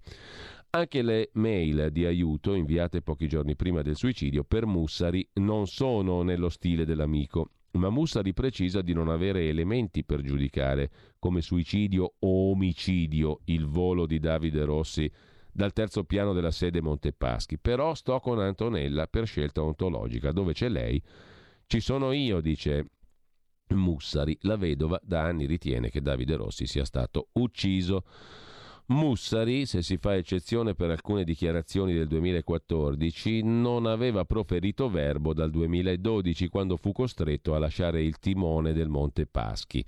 [0.72, 6.22] Anche le mail di aiuto inviate pochi giorni prima del suicidio per Mussari non sono
[6.22, 12.52] nello stile dell'amico, ma Mussari precisa di non avere elementi per giudicare come suicidio o
[12.52, 15.12] omicidio il volo di Davide Rossi
[15.52, 17.58] dal terzo piano della sede Montepaschi.
[17.58, 21.02] Però sto con Antonella per scelta ontologica, dove c'è lei.
[21.66, 22.92] Ci sono io, dice
[23.70, 24.38] Mussari.
[24.42, 28.04] La vedova da anni ritiene che Davide Rossi sia stato ucciso.
[28.90, 35.52] Mussari, se si fa eccezione per alcune dichiarazioni del 2014, non aveva proferito verbo dal
[35.52, 39.86] 2012 quando fu costretto a lasciare il timone del Monte Paschi.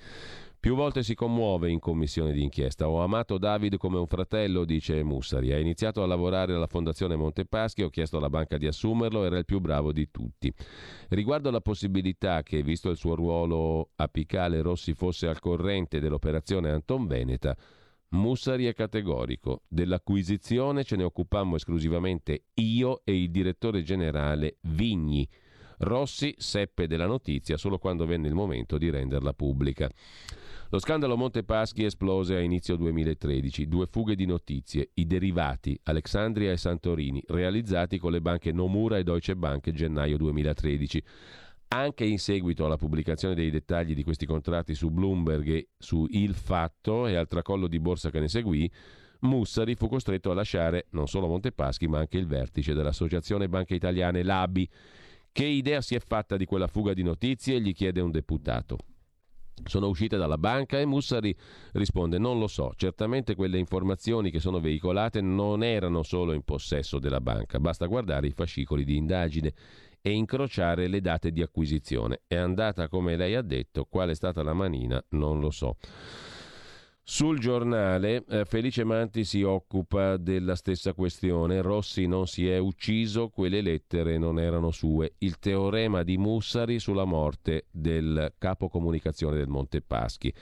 [0.59, 2.87] Più volte si commuove in commissione d'inchiesta.
[2.87, 5.51] Ho amato David come un fratello, dice Mussari.
[5.51, 9.45] Ha iniziato a lavorare alla Fondazione Montepaschi, ho chiesto alla banca di assumerlo, era il
[9.45, 10.53] più bravo di tutti.
[11.09, 17.07] Riguardo alla possibilità che, visto il suo ruolo apicale, Rossi fosse al corrente dell'operazione Anton
[17.07, 17.57] Veneta,
[18.11, 19.63] Mussari è categorico.
[19.67, 25.27] Dell'acquisizione ce ne occupammo esclusivamente io e il direttore generale Vigni.
[25.79, 29.89] Rossi seppe della notizia solo quando venne il momento di renderla pubblica.
[30.69, 33.67] Lo scandalo Montepaschi esplose a inizio 2013.
[33.67, 39.03] Due fughe di notizie, i derivati Alexandria e Santorini, realizzati con le banche Nomura e
[39.03, 41.03] Deutsche Bank gennaio 2013.
[41.73, 46.33] Anche in seguito alla pubblicazione dei dettagli di questi contratti su Bloomberg e su Il
[46.33, 48.69] Fatto e al tracollo di borsa che ne seguì,
[49.21, 54.21] Mussari fu costretto a lasciare non solo Montepaschi ma anche il vertice dell'Associazione Banche Italiane,
[54.21, 54.69] l'ABI.
[55.31, 57.61] Che idea si è fatta di quella fuga di notizie?
[57.61, 58.77] gli chiede un deputato.
[59.63, 61.33] Sono uscite dalla banca e Mussari
[61.73, 66.99] risponde non lo so, certamente quelle informazioni che sono veicolate non erano solo in possesso
[66.99, 69.53] della banca, basta guardare i fascicoli di indagine
[70.01, 72.21] e incrociare le date di acquisizione.
[72.27, 75.77] È andata come lei ha detto, qual è stata la manina non lo so.
[77.03, 81.61] Sul giornale eh, Felice Manti si occupa della stessa questione.
[81.61, 85.15] Rossi non si è ucciso, quelle lettere non erano sue.
[85.17, 90.33] Il teorema di Mussari sulla morte del capo comunicazione del Montepaschi.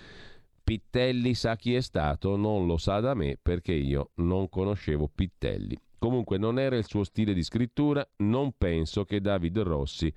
[0.64, 5.76] Pittelli sa chi è stato, non lo sa da me perché io non conoscevo Pittelli.
[6.00, 10.12] Comunque non era il suo stile di scrittura, non penso che David Rossi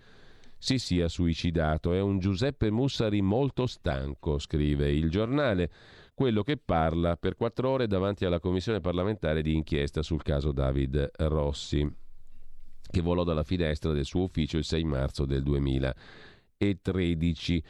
[0.56, 1.92] si sia suicidato.
[1.92, 5.70] È un Giuseppe Mussari molto stanco, scrive il giornale,
[6.14, 11.10] quello che parla per quattro ore davanti alla commissione parlamentare di inchiesta sul caso David
[11.16, 11.84] Rossi,
[12.88, 17.64] che volò dalla finestra del suo ufficio il 6 marzo del 2013.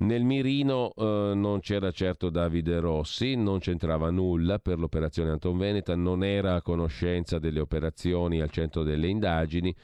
[0.00, 5.94] Nel mirino eh, non c'era certo Davide Rossi, non c'entrava nulla per l'operazione Anton Veneta,
[5.94, 9.74] non era a conoscenza delle operazioni al centro delle indagini,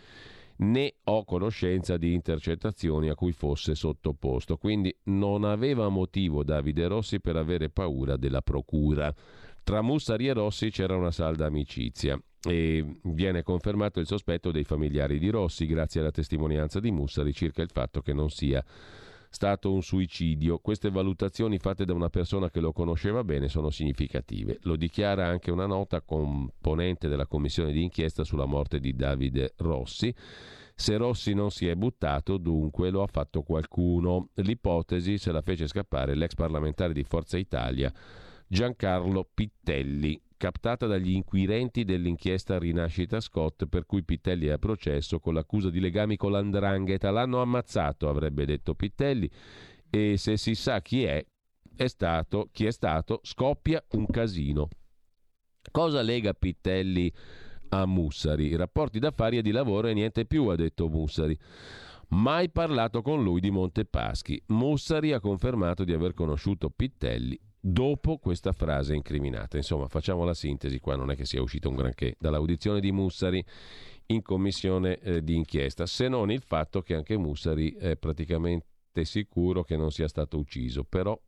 [0.59, 7.21] né ho conoscenza di intercettazioni a cui fosse sottoposto, quindi non aveva motivo Davide Rossi
[7.21, 9.15] per avere paura della procura.
[9.63, 15.19] Tra Mussari e Rossi c'era una salda amicizia e viene confermato il sospetto dei familiari
[15.19, 18.65] di Rossi grazie alla testimonianza di Mussari circa il fatto che non sia
[19.37, 20.61] stato un suicidio.
[20.61, 24.59] Queste valutazioni fatte da una persona che lo conosceva bene sono significative.
[24.63, 30.15] Lo dichiara anche una nota componente della commissione di inchiesta sulla morte di Davide Rossi.
[30.75, 34.31] Se Rossi non si è buttato, dunque lo ha fatto qualcuno.
[34.37, 37.93] L'ipotesi se la fece scappare l'ex parlamentare di Forza Italia
[38.49, 45.35] Giancarlo Pittelli, captata dagli inquirenti dell'inchiesta Rinascita Scott, per cui Pittelli è a processo con
[45.35, 47.11] l'accusa di legami con l'andrangheta.
[47.11, 49.31] L'hanno ammazzato, avrebbe detto Pittelli,
[49.91, 51.25] e se si sa chi è,
[51.75, 54.69] è stato, chi è stato, scoppia un casino.
[55.71, 57.13] Cosa lega Pittelli
[57.71, 58.55] a Mussari?
[58.55, 61.39] Rapporti d'affari e di lavoro e niente più, ha detto Mussari.
[62.09, 64.41] Mai parlato con lui di Montepaschi.
[64.47, 67.39] Mussari ha confermato di aver conosciuto Pittelli
[67.69, 69.57] dopo questa frase incriminata.
[69.57, 73.45] Insomma, facciamo la sintesi, qua non è che sia uscito un granché dall'audizione di Mussari
[74.07, 79.65] in commissione eh, di inchiesta, se non il fatto che anche Mussari è praticamente sicuro
[79.65, 81.21] che non sia stato ucciso, però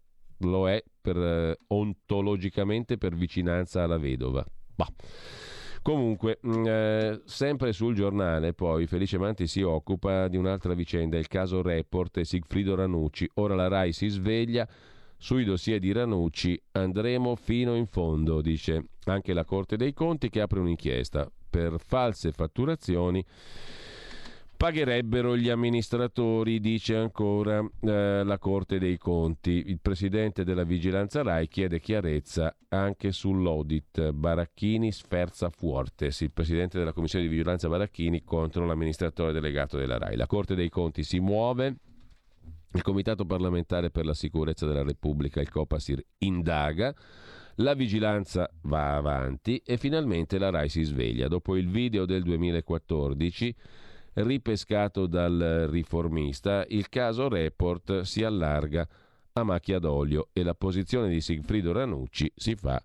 [0.43, 4.45] lo è per, eh, ontologicamente per vicinanza alla vedova.
[4.77, 4.93] Bah.
[5.83, 11.27] Comunque, mm, eh, sempre sul giornale, poi Felice Manti si occupa di un'altra vicenda, il
[11.27, 13.29] caso Report e Sigfrido Ranucci.
[13.35, 14.69] Ora la RAI si sveglia
[15.19, 20.41] sui dossier di Ranucci andremo fino in fondo, dice anche la Corte dei Conti che
[20.41, 23.25] apre un'inchiesta per false fatturazioni.
[24.57, 29.63] Pagherebbero gli amministratori, dice ancora eh, la Corte dei Conti.
[29.67, 34.11] Il presidente della Vigilanza RAI chiede chiarezza anche sull'audit.
[34.11, 40.17] Baracchini sferza Fuortes, il presidente della Commissione di Vigilanza Baracchini contro l'amministratore delegato della RAI.
[40.17, 41.77] La Corte dei Conti si muove,
[42.73, 46.95] il Comitato parlamentare per la sicurezza della Repubblica, il Copasir, indaga.
[47.57, 51.27] La vigilanza va avanti e finalmente la RAI si sveglia.
[51.27, 53.55] Dopo il video del 2014,
[54.15, 58.87] ripescato dal riformista, il caso Report si allarga
[59.33, 62.83] a macchia d'olio e la posizione di Sigfrido Ranucci si fa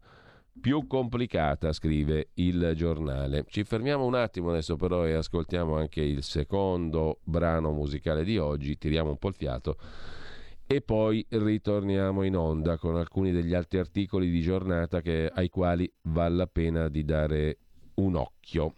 [0.60, 3.46] più complicata, scrive il giornale.
[3.48, 8.78] Ci fermiamo un attimo adesso però e ascoltiamo anche il secondo brano musicale di oggi,
[8.78, 9.78] tiriamo un po' il fiato
[10.66, 15.92] e poi ritorniamo in onda con alcuni degli altri articoli di giornata che, ai quali
[16.04, 17.58] vale la pena di dare
[17.96, 18.76] un occhio.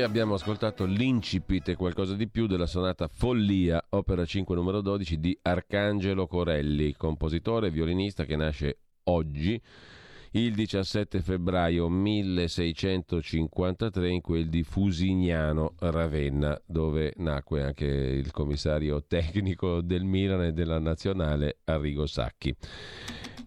[0.00, 5.38] Abbiamo ascoltato l'incipit e qualcosa di più della sonata Follia, opera 5 numero 12 di
[5.42, 9.60] Arcangelo Corelli, compositore e violinista che nasce oggi,
[10.34, 19.82] il 17 febbraio 1653 in quel di Fusignano, Ravenna, dove nacque anche il commissario tecnico
[19.82, 22.56] del Milan e della Nazionale Arrigo Sacchi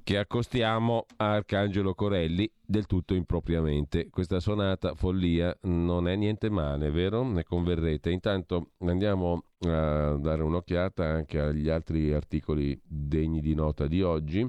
[0.05, 4.11] che accostiamo a Arcangelo Corelli del tutto impropriamente.
[4.11, 7.23] Questa sonata follia non è niente male, vero?
[7.23, 8.11] Ne converrete.
[8.11, 14.47] Intanto andiamo a dare un'occhiata anche agli altri articoli degni di nota di oggi.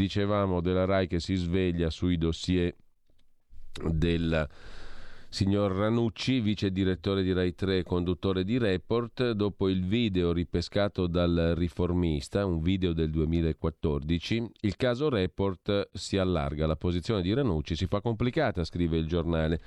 [0.00, 2.74] Dicevamo della RAI che si sveglia sui dossier
[3.84, 4.48] del
[5.28, 11.06] Signor Ranucci, vice direttore di Rai 3 e conduttore di Report, dopo il video ripescato
[11.06, 17.76] dal riformista, un video del 2014, il caso Report si allarga, la posizione di Ranucci
[17.76, 19.60] si fa complicata, scrive il giornale.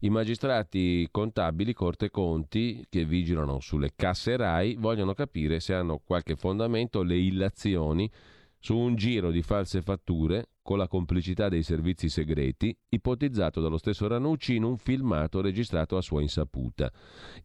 [0.00, 6.36] I magistrati contabili, Corte Conti, che vigilano sulle casse RAI, vogliono capire se hanno qualche
[6.36, 8.10] fondamento le illazioni
[8.58, 14.06] su un giro di false fatture con la complicità dei servizi segreti, ipotizzato dallo stesso
[14.06, 16.92] Ranucci in un filmato registrato a sua insaputa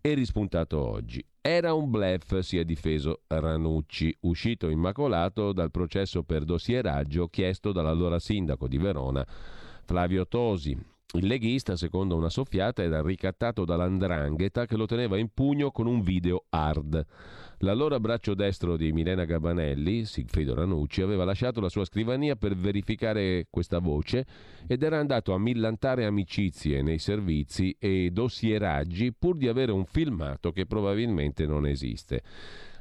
[0.01, 1.25] e rispuntato oggi.
[1.39, 8.19] Era un blef, si è difeso Ranucci, uscito immacolato dal processo per dossieraggio chiesto dall'allora
[8.19, 9.25] sindaco di Verona,
[9.85, 10.77] Flavio Tosi,
[11.15, 16.01] il leghista, secondo una soffiata, era ricattato dall'andrangheta che lo teneva in pugno con un
[16.01, 17.05] video hard.
[17.59, 23.45] L'allora braccio destro di Milena Gabanelli, Sigfrido Ranucci, aveva lasciato la sua scrivania per verificare
[23.51, 24.25] questa voce
[24.65, 30.51] ed era andato a millantare amicizie nei servizi e dossieraggi pur di avere un filmato
[30.51, 32.23] che probabilmente non esiste.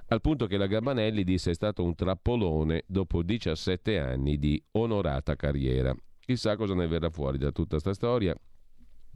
[0.07, 5.37] Al punto che la Gabanelli disse è stato un trappolone dopo 17 anni di onorata
[5.37, 5.95] carriera.
[6.25, 8.35] Chissà cosa ne verrà fuori da tutta questa storia.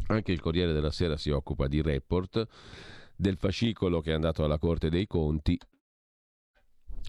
[0.09, 2.47] Anche il Corriere della Sera si occupa di report
[3.15, 5.59] del fascicolo che è andato alla Corte dei Conti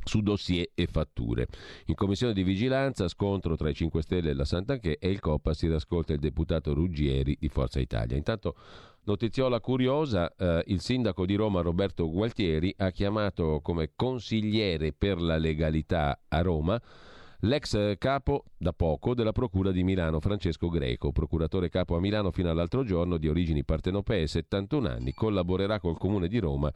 [0.04, 1.48] su dossier e fatture.
[1.86, 5.54] In commissione di vigilanza, scontro tra i 5 Stelle e la Sant'Anché e il Coppa
[5.54, 8.16] si rascolta il deputato Ruggieri di Forza Italia.
[8.16, 8.56] Intanto,
[9.06, 15.38] notiziola curiosa, eh, il sindaco di Roma Roberto Gualtieri ha chiamato come consigliere per la
[15.38, 16.80] legalità a Roma
[17.42, 22.50] L'ex capo da poco della Procura di Milano, Francesco Greco, procuratore capo a Milano fino
[22.50, 26.74] all'altro giorno, di origini partenopee, 71 anni, collaborerà col Comune di Roma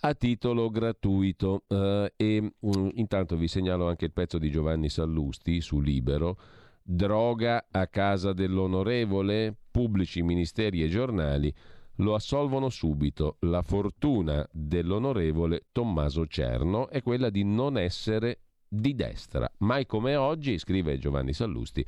[0.00, 1.64] a titolo gratuito.
[1.66, 6.36] Uh, e um, intanto vi segnalo anche il pezzo di Giovanni Sallusti su Libero.
[6.82, 11.52] Droga a casa dell'onorevole, pubblici ministeri e giornali
[11.96, 13.36] lo assolvono subito.
[13.40, 18.40] La fortuna dell'onorevole Tommaso Cerno è quella di non essere
[18.70, 19.50] di destra.
[19.58, 21.84] Mai come oggi, scrive Giovanni Sallusti,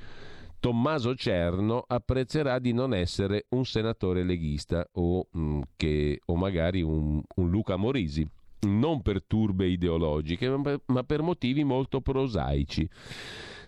[0.59, 6.83] Tommaso Cerno apprezzerà di non essere un senatore leghista o, mh, mm, che, o magari
[6.83, 8.29] un, un, Luca Morisi,
[8.61, 12.89] non per turbe ideologiche, ma per, ma per motivi molto prosaici.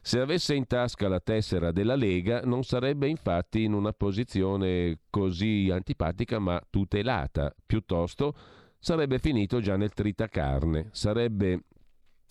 [0.03, 5.71] Se avesse in tasca la tessera della Lega non sarebbe infatti in una posizione così
[5.73, 8.35] antipatica ma tutelata, piuttosto
[8.79, 11.63] sarebbe finito già nel tritacarne, sarebbe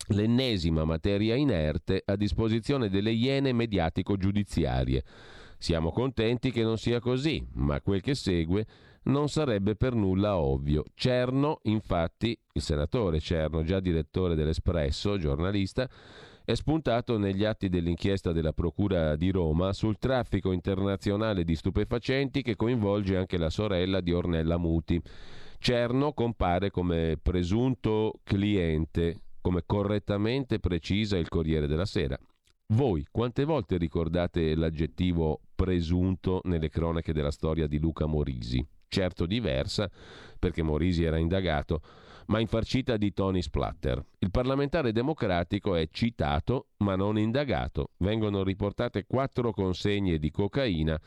[0.08, 5.04] l'ennesima materia inerte a disposizione delle iene mediatico-giudiziarie.
[5.58, 8.66] Siamo contenti che non sia così, ma quel che segue
[9.04, 10.84] non sarebbe per nulla ovvio.
[10.94, 15.88] Cerno, infatti, il senatore Cerno, già direttore dell'Espresso, giornalista,
[16.44, 22.56] è spuntato negli atti dell'inchiesta della Procura di Roma sul traffico internazionale di stupefacenti che
[22.56, 25.00] coinvolge anche la sorella di Ornella Muti.
[25.58, 32.18] Cerno compare come presunto cliente come correttamente precisa il Corriere della Sera.
[32.68, 38.66] Voi quante volte ricordate l'aggettivo presunto nelle cronache della storia di Luca Morisi?
[38.88, 39.90] Certo diversa,
[40.38, 41.82] perché Morisi era indagato,
[42.28, 44.02] ma infarcita di Tony Splatter.
[44.20, 47.90] Il parlamentare democratico è citato ma non indagato.
[47.98, 50.98] Vengono riportate quattro consegne di cocaina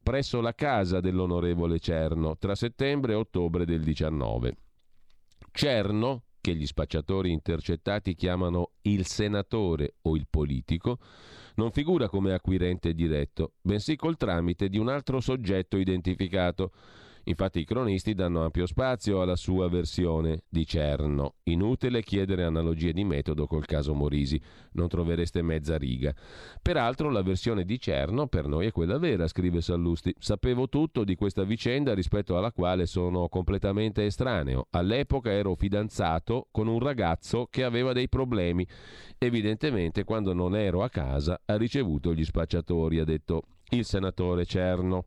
[0.00, 4.56] presso la casa dell'onorevole Cerno tra settembre e ottobre del 19.
[5.50, 10.98] Cerno, che gli spacciatori intercettati chiamano il senatore o il politico,
[11.54, 16.72] non figura come acquirente diretto, bensì col tramite di un altro soggetto identificato
[17.24, 21.34] Infatti i cronisti danno ampio spazio alla sua versione di Cerno.
[21.44, 24.40] Inutile chiedere analogie di metodo col caso Morisi,
[24.72, 26.12] non trovereste mezza riga.
[26.60, 30.14] Peraltro la versione di Cerno per noi è quella vera, scrive Sallusti.
[30.18, 34.66] Sapevo tutto di questa vicenda rispetto alla quale sono completamente estraneo.
[34.70, 38.66] All'epoca ero fidanzato con un ragazzo che aveva dei problemi.
[39.18, 45.06] Evidentemente quando non ero a casa ha ricevuto gli spacciatori, ha detto il senatore Cerno.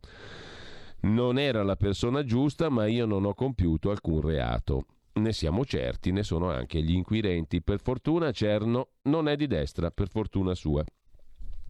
[1.06, 4.86] Non era la persona giusta, ma io non ho compiuto alcun reato.
[5.14, 7.62] Ne siamo certi, ne sono anche gli inquirenti.
[7.62, 10.84] Per fortuna Cerno non è di destra, per fortuna sua.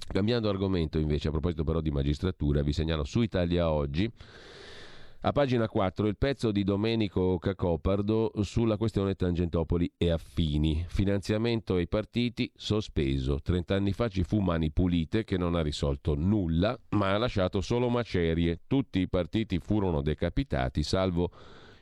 [0.08, 4.10] Cambiando argomento invece, a proposito però di magistratura, vi segnalo su Italia Oggi
[5.26, 10.86] a pagina 4 il pezzo di Domenico Cacopardo sulla questione Tangentopoli e affini.
[10.88, 13.40] Finanziamento ai partiti sospeso.
[13.42, 17.90] Trent'anni fa ci fu Mani Pulite che non ha risolto nulla, ma ha lasciato solo
[17.90, 18.60] macerie.
[18.68, 21.32] Tutti i partiti furono decapitati, salvo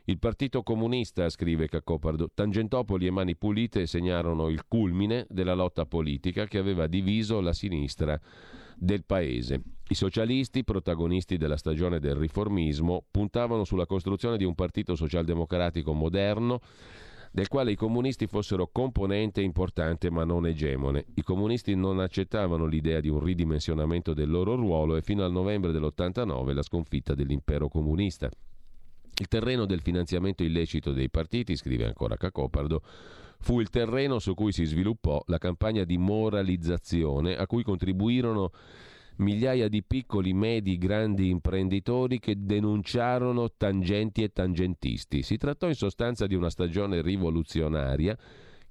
[0.06, 2.30] il Partito Comunista, scrive Cacopardo.
[2.34, 8.18] Tangentopoli e Mani Pulite segnarono il culmine della lotta politica che aveva diviso la sinistra
[8.78, 9.62] del paese.
[9.90, 16.62] I socialisti, protagonisti della stagione del riformismo, puntavano sulla costruzione di un partito socialdemocratico moderno
[17.34, 21.06] del quale i comunisti fossero componente importante ma non egemone.
[21.16, 25.72] I comunisti non accettavano l'idea di un ridimensionamento del loro ruolo e fino al novembre
[25.72, 28.30] dell'89 la sconfitta dell'impero comunista.
[29.16, 32.84] Il terreno del finanziamento illecito dei partiti, scrive ancora Cacopardo,
[33.44, 38.52] fu il terreno su cui si sviluppò la campagna di moralizzazione a cui contribuirono
[39.18, 45.24] migliaia di piccoli, medi, grandi imprenditori che denunciarono tangenti e tangentisti.
[45.24, 48.18] Si trattò in sostanza di una stagione rivoluzionaria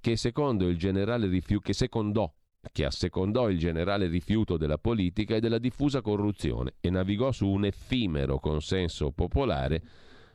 [0.00, 2.32] che, secondo il generale rifiuto, che secondò
[2.72, 7.66] che assecondò il generale rifiuto della politica e della diffusa corruzione e navigò su un
[7.66, 9.82] effimero consenso popolare,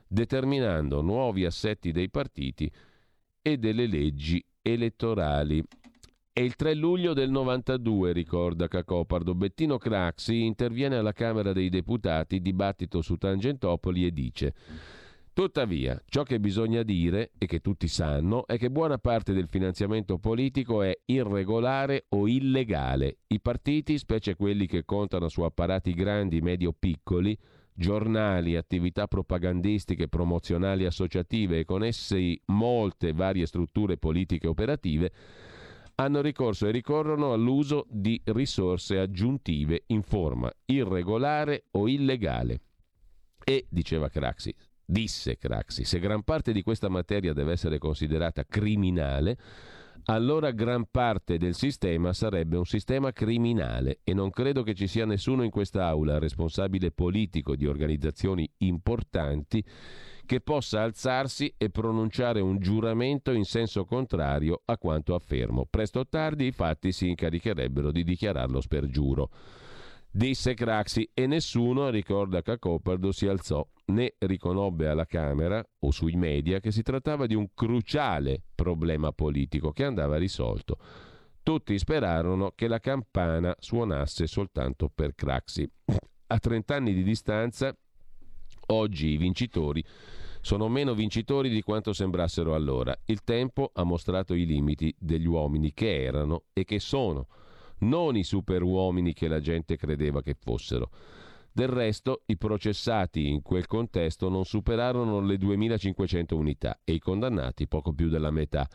[0.07, 2.69] determinando nuovi assetti dei partiti
[3.51, 5.63] e delle leggi elettorali.
[6.33, 9.33] È il 3 luglio del 92, ricorda Cacopardo.
[9.35, 14.53] Bettino Craxi interviene alla Camera dei Deputati, dibattito su Tangentopoli e dice
[15.31, 20.17] Tuttavia, ciò che bisogna dire, e che tutti sanno, è che buona parte del finanziamento
[20.17, 23.19] politico è irregolare o illegale.
[23.27, 27.37] I partiti, specie quelli che contano su apparati grandi, medio piccoli,
[27.77, 35.11] giornali, attività propagandistiche, promozionali, associative e con essi molte varie strutture politiche operative,
[35.95, 42.61] hanno ricorso e ricorrono all'uso di risorse aggiuntive in forma irregolare o illegale.
[43.43, 49.37] E, diceva Craxi, disse Craxi, se gran parte di questa materia deve essere considerata criminale,
[50.09, 55.05] allora gran parte del sistema sarebbe un sistema criminale e non credo che ci sia
[55.05, 59.63] nessuno in quest'Aula responsabile politico di organizzazioni importanti
[60.25, 65.65] che possa alzarsi e pronunciare un giuramento in senso contrario a quanto affermo.
[65.69, 69.29] Presto o tardi i fatti si incaricherebbero di dichiararlo spergiuro.
[70.17, 76.59] Disse Craxi e nessuno, ricorda Cacopardo, si alzò né riconobbe alla Camera o sui media
[76.59, 80.79] che si trattava di un cruciale problema politico che andava risolto.
[81.43, 85.69] Tutti sperarono che la campana suonasse soltanto per Craxi.
[86.25, 87.71] A trent'anni di distanza,
[88.69, 89.85] oggi i vincitori
[90.41, 92.97] sono meno vincitori di quanto sembrassero allora.
[93.05, 97.27] Il tempo ha mostrato i limiti degli uomini che erano e che sono,
[97.79, 100.89] non i superuomini che la gente credeva che fossero.
[101.51, 107.67] Del resto, i processati in quel contesto non superarono le 2500 unità e i condannati
[107.67, 108.67] poco più della metà.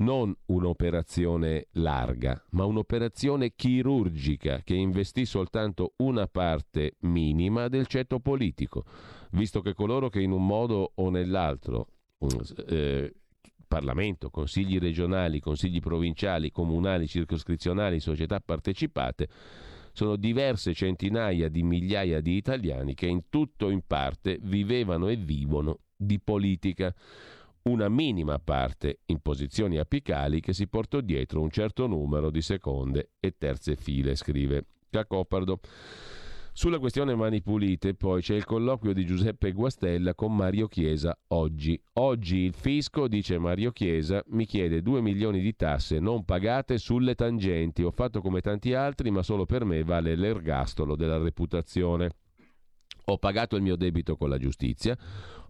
[0.00, 8.84] Non un'operazione larga, ma un'operazione chirurgica che investì soltanto una parte minima del ceto politico
[9.32, 11.88] visto che coloro che in un modo o nell'altro,
[12.68, 13.12] eh,
[13.68, 19.28] Parlamento, consigli regionali, consigli provinciali, comunali, circoscrizionali, società partecipate,
[19.92, 25.16] sono diverse centinaia di migliaia di italiani che in tutto o in parte vivevano e
[25.16, 26.94] vivono di politica.
[27.62, 33.10] Una minima parte in posizioni apicali che si portò dietro un certo numero di seconde
[33.20, 35.60] e terze file, scrive Cacopardo.
[36.58, 41.80] Sulla questione mani pulite poi c'è il colloquio di Giuseppe Guastella con Mario Chiesa oggi.
[41.92, 47.14] Oggi il fisco, dice Mario Chiesa, mi chiede 2 milioni di tasse non pagate sulle
[47.14, 47.84] tangenti.
[47.84, 52.10] Ho fatto come tanti altri, ma solo per me vale l'ergastolo della reputazione.
[53.04, 54.98] Ho pagato il mio debito con la giustizia,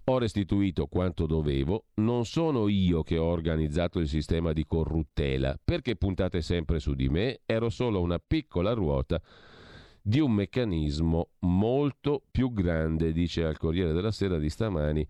[0.05, 5.97] ho restituito quanto dovevo, non sono io che ho organizzato il sistema di corruttela, perché
[5.97, 9.19] puntate sempre su di me, ero solo una piccola ruota
[10.09, 15.07] di un meccanismo molto più grande, dice al Corriere della Sera di stamani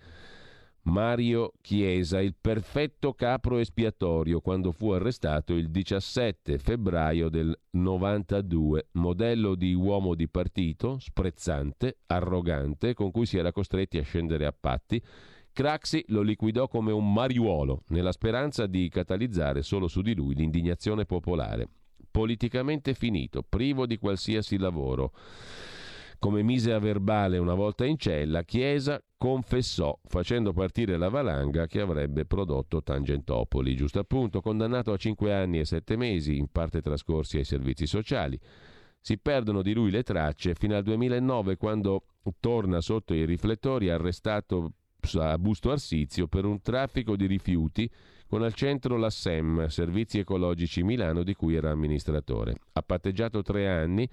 [0.83, 9.55] Mario Chiesa, il perfetto capro espiatorio quando fu arrestato il 17 febbraio del 92, modello
[9.55, 15.01] di uomo di partito, sprezzante, arrogante, con cui si era costretti a scendere a patti.
[15.53, 21.05] Craxi lo liquidò come un mariuolo, nella speranza di catalizzare solo su di lui l'indignazione
[21.05, 21.69] popolare
[22.11, 25.13] politicamente finito, privo di qualsiasi lavoro.
[26.19, 31.81] Come mise a verbale una volta in cella, Chiesa confessò, facendo partire la valanga che
[31.81, 37.37] avrebbe prodotto Tangentopoli, giusto appunto, condannato a cinque anni e sette mesi, in parte trascorsi
[37.37, 38.39] ai servizi sociali.
[39.01, 42.03] Si perdono di lui le tracce fino al 2009, quando
[42.41, 44.73] torna sotto i riflettori arrestato
[45.15, 47.89] a Busto Arsizio per un traffico di rifiuti
[48.29, 52.57] con al centro la SEM, Servizi Ecologici Milano, di cui era amministratore.
[52.73, 54.07] Ha patteggiato tre anni,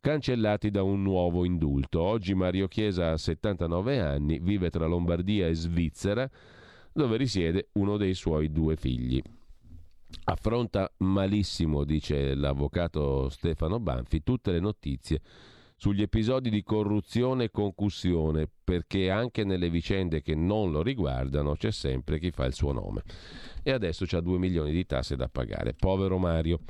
[0.00, 2.02] cancellati da un nuovo indulto.
[2.02, 6.28] Oggi Mario Chiesa ha 79 anni, vive tra Lombardia e Svizzera,
[6.92, 9.22] dove risiede uno dei suoi due figli.
[10.24, 15.20] affronta malissimo, dice l'avvocato Stefano Banfi, tutte le notizie
[15.84, 21.70] sugli episodi di corruzione e concussione, perché anche nelle vicende che non lo riguardano c'è
[21.70, 23.02] sempre chi fa il suo nome.
[23.62, 25.74] E adesso c'ha 2 milioni di tasse da pagare.
[25.74, 26.60] Povero Mario.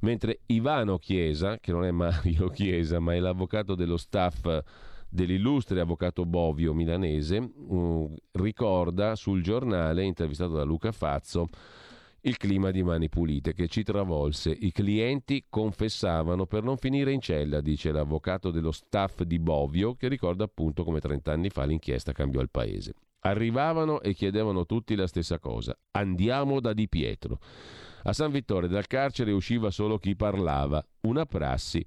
[0.00, 4.62] Mentre Ivano Chiesa, che non è Mario Chiesa, ma è l'avvocato dello staff
[5.06, 11.46] dell'illustre avvocato Bovio milanese, um, ricorda sul giornale, intervistato da Luca Fazzo,
[12.26, 14.50] il clima di Mani Pulite che ci travolse.
[14.50, 20.08] I clienti confessavano per non finire in cella, dice l'avvocato dello staff di Bovio, che
[20.08, 22.94] ricorda appunto come 30 anni fa l'inchiesta cambiò il paese.
[23.20, 25.76] Arrivavano e chiedevano tutti la stessa cosa.
[25.92, 27.38] Andiamo da Di Pietro.
[28.02, 31.84] A San Vittore dal carcere usciva solo chi parlava, una prassi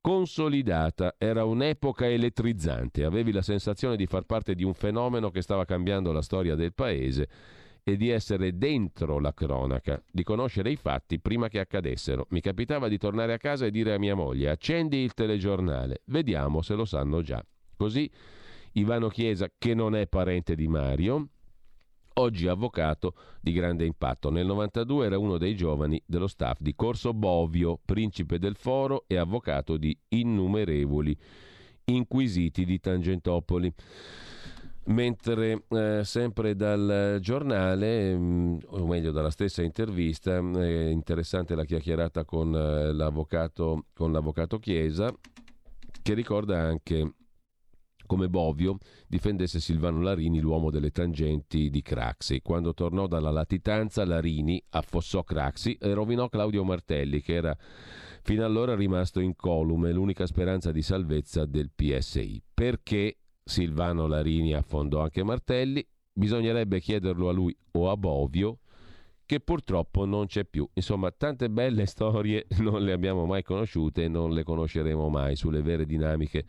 [0.00, 5.64] consolidata, era un'epoca elettrizzante, avevi la sensazione di far parte di un fenomeno che stava
[5.64, 7.28] cambiando la storia del paese
[7.84, 12.26] e di essere dentro la cronaca, di conoscere i fatti prima che accadessero.
[12.30, 16.62] Mi capitava di tornare a casa e dire a mia moglie accendi il telegiornale, vediamo
[16.62, 17.44] se lo sanno già.
[17.76, 18.10] Così
[18.72, 21.28] Ivano Chiesa, che non è parente di Mario,
[22.14, 24.30] oggi avvocato di grande impatto.
[24.30, 29.16] Nel 92 era uno dei giovani dello staff di Corso Bovio, principe del foro e
[29.16, 31.16] avvocato di innumerevoli
[31.84, 33.72] inquisiti di Tangentopoli.
[34.86, 41.64] Mentre eh, sempre dal giornale, mh, mm, o meglio dalla stessa intervista, è interessante la
[41.64, 45.12] chiacchierata con, eh, l'avvocato, con l'avvocato Chiesa,
[46.02, 47.14] che ricorda anche
[48.06, 52.42] come Bovio difendesse Silvano Larini, l'uomo delle tangenti di Craxi.
[52.42, 57.56] Quando tornò dalla latitanza, Larini affossò Craxi e rovinò Claudio Martelli, che era
[58.22, 62.42] fino allora rimasto incolume, l'unica speranza di salvezza del PSI.
[62.52, 68.60] Perché Silvano Larini affondò anche Martelli, bisognerebbe chiederlo a lui o a Bovio,
[69.26, 70.68] che purtroppo non c'è più.
[70.72, 75.60] Insomma, tante belle storie non le abbiamo mai conosciute e non le conosceremo mai sulle
[75.60, 76.46] vere dinamiche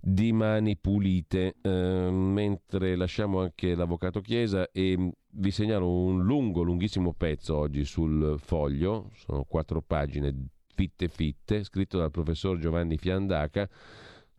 [0.00, 1.54] di mani pulite.
[1.62, 1.70] Eh,
[2.10, 9.10] mentre lasciamo anche l'avvocato Chiesa e vi segnalo un lungo, lunghissimo pezzo oggi sul foglio,
[9.14, 13.68] sono quattro pagine fitte fitte, scritto dal professor Giovanni Fiandaca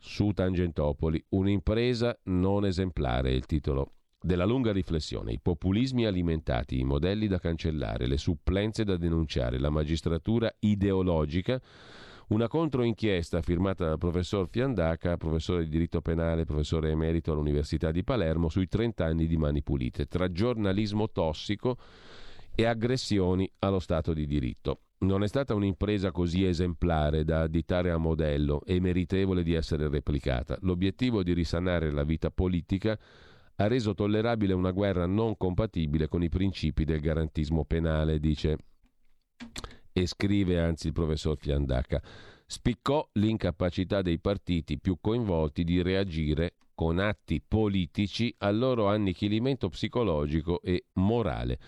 [0.05, 7.27] su Tangentopoli, un'impresa non esemplare, il titolo della lunga riflessione, i populismi alimentati, i modelli
[7.27, 11.59] da cancellare, le supplenze da denunciare, la magistratura ideologica,
[12.29, 18.49] una controinchiesta firmata dal professor Fiandaca, professore di diritto penale, professore emerito all'Università di Palermo,
[18.49, 21.77] sui 30 anni di Mani Pulite, tra giornalismo tossico
[22.53, 24.79] e aggressioni allo Stato di diritto.
[25.03, 30.57] Non è stata un'impresa così esemplare da additare a modello e meritevole di essere replicata.
[30.61, 32.97] L'obiettivo di risanare la vita politica
[33.57, 38.57] ha reso tollerabile una guerra non compatibile con i principi del garantismo penale, dice
[39.91, 42.01] e scrive anzi il professor Fiandaca.
[42.45, 50.61] Spiccò l'incapacità dei partiti più coinvolti di reagire con atti politici al loro annichilimento psicologico
[50.61, 51.59] e morale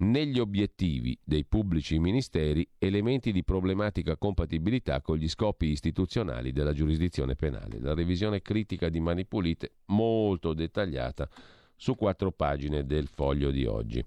[0.00, 7.34] negli obiettivi dei pubblici ministeri elementi di problematica compatibilità con gli scopi istituzionali della giurisdizione
[7.34, 7.78] penale.
[7.80, 11.28] La revisione critica di Mani Pulite molto dettagliata
[11.76, 14.04] su quattro pagine del foglio di oggi.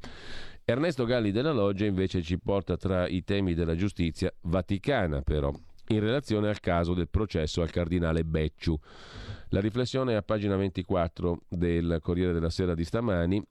[0.66, 5.54] Ernesto Galli della Loggia invece ci porta tra i temi della giustizia vaticana però
[5.88, 8.80] in relazione al caso del processo al cardinale Becciu.
[9.50, 13.44] La riflessione è a pagina 24 del Corriere della Sera di stamani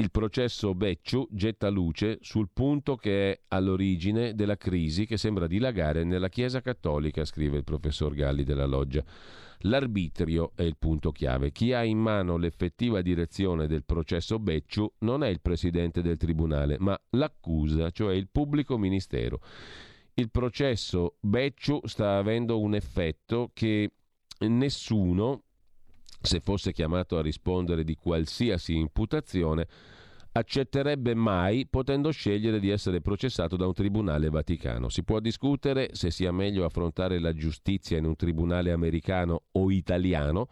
[0.00, 6.04] il processo Becciu getta luce sul punto che è all'origine della crisi che sembra dilagare
[6.04, 9.04] nella Chiesa Cattolica, scrive il professor Galli della Loggia.
[9.64, 11.52] L'arbitrio è il punto chiave.
[11.52, 16.78] Chi ha in mano l'effettiva direzione del processo Becciu non è il presidente del tribunale,
[16.78, 19.42] ma l'accusa, cioè il pubblico ministero.
[20.14, 23.90] Il processo Becciu sta avendo un effetto che
[24.38, 25.42] nessuno,
[26.20, 29.66] se fosse chiamato a rispondere di qualsiasi imputazione,
[30.32, 34.88] accetterebbe mai potendo scegliere di essere processato da un tribunale vaticano.
[34.88, 40.48] Si può discutere se sia meglio affrontare la giustizia in un tribunale americano o italiano,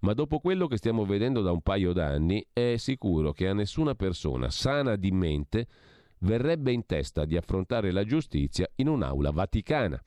[0.00, 3.94] ma dopo quello che stiamo vedendo da un paio d'anni è sicuro che a nessuna
[3.94, 5.68] persona sana di mente
[6.18, 10.02] verrebbe in testa di affrontare la giustizia in un'aula vaticana.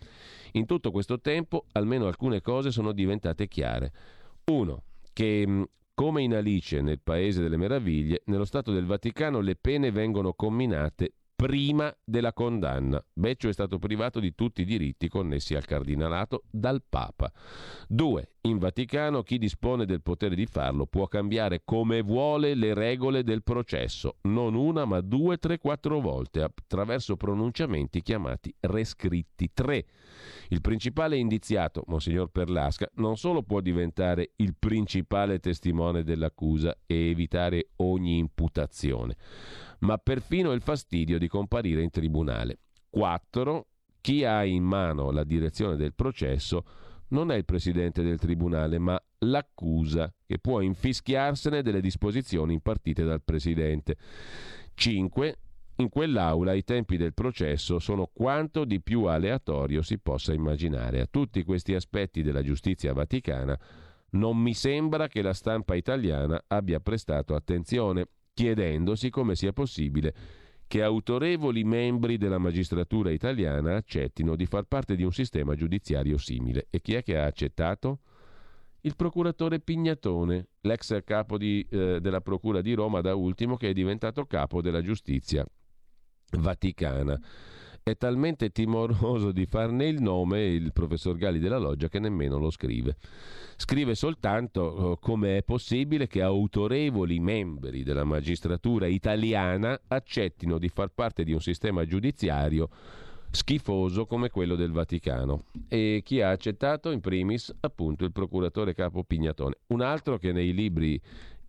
[0.53, 3.91] In tutto questo tempo almeno alcune cose sono diventate chiare.
[4.45, 4.83] Uno,
[5.15, 5.63] che mm,
[5.93, 11.13] come in Alice nel Paese delle Meraviglie, nello Stato del Vaticano le pene vengono comminate
[11.33, 13.01] prima della condanna.
[13.13, 17.31] Beccio è stato privato di tutti i diritti connessi al cardinalato dal Papa.
[17.87, 18.34] 2.
[18.45, 23.41] In Vaticano chi dispone del potere di farlo può cambiare come vuole le regole del
[23.41, 29.49] processo, non una ma due, tre, quattro volte, attraverso pronunciamenti chiamati rescritti.
[29.51, 29.85] Tre.
[30.49, 37.69] Il principale indiziato, Monsignor Perlasca, non solo può diventare il principale testimone dell'accusa e evitare
[37.77, 39.15] ogni imputazione,
[39.79, 42.59] ma perfino il fastidio di comparire in tribunale.
[42.91, 43.65] 4.
[44.01, 46.63] Chi ha in mano la direzione del processo
[47.09, 53.21] non è il presidente del tribunale, ma l'accusa, che può infischiarsene delle disposizioni impartite dal
[53.23, 53.95] presidente.
[54.73, 55.37] 5.
[55.77, 61.01] In quell'aula i tempi del processo sono quanto di più aleatorio si possa immaginare.
[61.01, 63.59] A tutti questi aspetti della giustizia vaticana
[64.11, 70.13] non mi sembra che la stampa italiana abbia prestato attenzione, chiedendosi come sia possibile
[70.67, 76.67] che autorevoli membri della magistratura italiana accettino di far parte di un sistema giudiziario simile.
[76.69, 77.99] E chi è che ha accettato?
[78.81, 83.73] Il procuratore Pignatone, l'ex capo di, eh, della Procura di Roma da ultimo, che è
[83.73, 85.45] diventato capo della giustizia
[86.31, 87.19] vaticana.
[87.87, 92.49] È talmente timoroso di farne il nome il professor Galli della Loggia che nemmeno lo
[92.49, 92.95] scrive.
[93.57, 100.89] Scrive soltanto oh, come è possibile che autorevoli membri della magistratura italiana accettino di far
[100.95, 102.69] parte di un sistema giudiziario
[103.29, 105.43] schifoso come quello del Vaticano.
[105.67, 109.57] E chi ha accettato in primis appunto il procuratore capo Pignatone.
[109.67, 110.99] Un altro che nei libri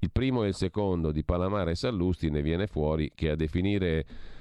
[0.01, 4.35] il primo e il secondo di Palamara e Sallusti ne viene fuori che a definire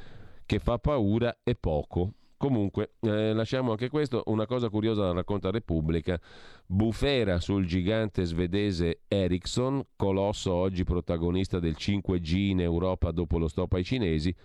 [0.45, 2.11] che fa paura e poco.
[2.37, 4.23] Comunque, eh, lasciamo anche questo.
[4.25, 6.19] Una cosa curiosa la racconta Repubblica.
[6.65, 13.73] Bufera sul gigante svedese Ericsson, colosso oggi protagonista del 5G in Europa dopo lo stop
[13.73, 14.35] ai cinesi,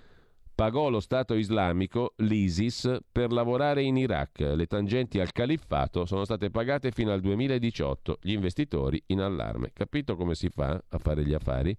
[0.54, 4.40] pagò lo Stato islamico, l'ISIS, per lavorare in Iraq.
[4.40, 8.18] Le tangenti al califfato sono state pagate fino al 2018.
[8.22, 9.72] Gli investitori in allarme.
[9.72, 11.76] Capito come si fa a fare gli affari?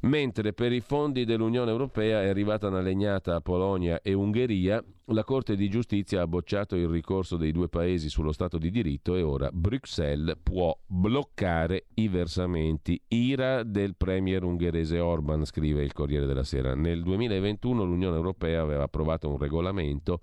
[0.00, 5.24] Mentre per i fondi dell'Unione Europea è arrivata una legnata a Polonia e Ungheria, la
[5.24, 9.22] Corte di giustizia ha bocciato il ricorso dei due paesi sullo Stato di diritto e
[9.22, 13.00] ora Bruxelles può bloccare i versamenti.
[13.08, 16.76] Ira del premier ungherese Orban, scrive il Corriere della Sera.
[16.76, 20.20] Nel 2021 l'Unione Europea aveva approvato un regolamento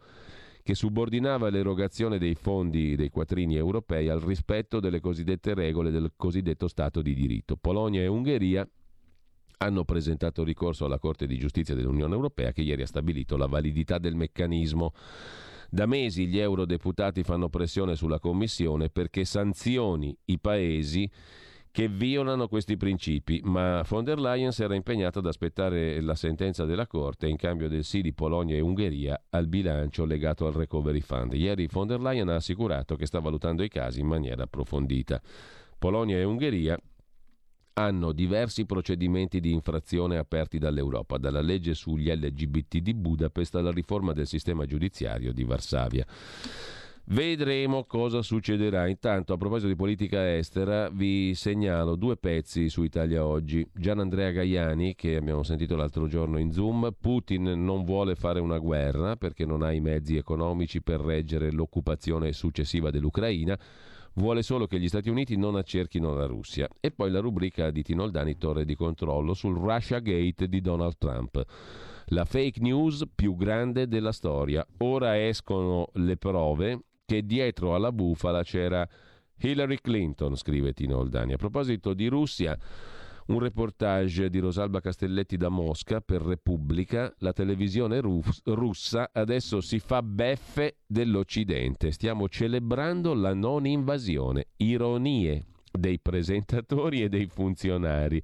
[0.64, 6.70] che subordinava l'erogazione dei fondi dei quattrini europei al rispetto delle cosiddette regole del cosiddetto
[6.70, 7.58] Stato di diritto.
[7.58, 8.66] Polonia e Ungheria
[9.58, 13.98] hanno presentato ricorso alla Corte di giustizia dell'Unione Europea che ieri ha stabilito la validità
[13.98, 14.94] del meccanismo.
[15.70, 21.10] Da mesi gli eurodeputati fanno pressione sulla Commissione perché sanzioni i paesi
[21.76, 26.64] che violano questi principi, ma von der Leyen si era impegnata ad aspettare la sentenza
[26.64, 31.02] della Corte in cambio del sì di Polonia e Ungheria al bilancio legato al Recovery
[31.02, 31.34] Fund.
[31.34, 35.22] Ieri von der Leyen ha assicurato che sta valutando i casi in maniera approfondita.
[35.78, 36.80] Polonia e Ungheria
[37.78, 44.14] hanno diversi procedimenti di infrazione aperti dall'Europa, dalla legge sugli LGBT di Budapest alla riforma
[44.14, 46.06] del sistema giudiziario di Varsavia.
[47.08, 48.88] Vedremo cosa succederà.
[48.88, 53.68] Intanto, a proposito di politica estera, vi segnalo due pezzi su Italia Oggi.
[53.74, 58.58] Gian Andrea Gaiani, che abbiamo sentito l'altro giorno in Zoom, Putin non vuole fare una
[58.58, 63.60] guerra perché non ha i mezzi economici per reggere l'occupazione successiva dell'Ucraina
[64.16, 66.68] vuole solo che gli Stati Uniti non accerchino la Russia.
[66.80, 71.44] E poi la rubrica di Tinoldani Torre di controllo sul Russia Gate di Donald Trump.
[72.10, 74.66] La fake news più grande della storia.
[74.80, 78.88] Ora escono le prove che dietro alla bufala c'era
[79.38, 81.34] Hillary Clinton, scrive Tino Oldani.
[81.34, 82.58] A proposito di Russia,
[83.28, 89.80] un reportage di Rosalba Castelletti da Mosca per Repubblica, la televisione rus- russa adesso si
[89.80, 91.92] fa beffe dell'Occidente.
[91.92, 94.48] Stiamo celebrando la non invasione.
[94.58, 98.22] Ironie dei presentatori e dei funzionari.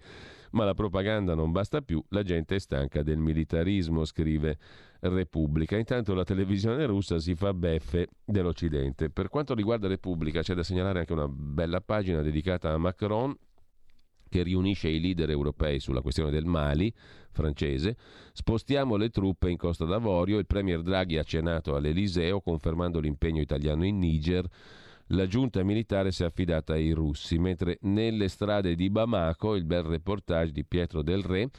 [0.52, 4.58] Ma la propaganda non basta più, la gente è stanca del militarismo, scrive
[5.00, 5.78] Repubblica.
[5.78, 9.10] Intanto la televisione russa si fa beffe dell'Occidente.
[9.10, 13.34] Per quanto riguarda Repubblica c'è da segnalare anche una bella pagina dedicata a Macron
[14.32, 16.92] che riunisce i leader europei sulla questione del Mali
[17.32, 17.98] francese.
[18.32, 20.40] Spostiamo le truppe in Costa d'Avorio.
[20.40, 24.48] Il premier Draghi ha cenato all'Eliseo confermando l'impegno italiano in Niger.
[25.08, 29.84] La giunta militare si è affidata ai russi, mentre nelle strade di Bamako, il bel
[29.84, 31.50] reportage di Pietro del Re,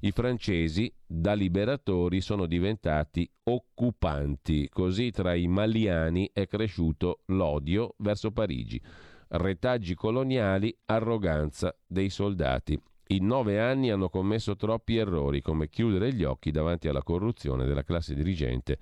[0.00, 4.68] i francesi da liberatori sono diventati occupanti.
[4.68, 8.82] Così tra i maliani è cresciuto l'odio verso Parigi
[9.28, 12.80] retaggi coloniali, arroganza dei soldati.
[13.08, 17.84] In nove anni hanno commesso troppi errori, come chiudere gli occhi davanti alla corruzione della
[17.84, 18.78] classe dirigente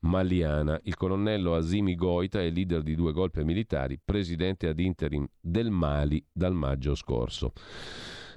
[0.00, 0.78] maliana.
[0.84, 6.24] Il colonnello Asimi Goita è leader di due golpe militari, presidente ad interim del Mali
[6.30, 7.52] dal maggio scorso.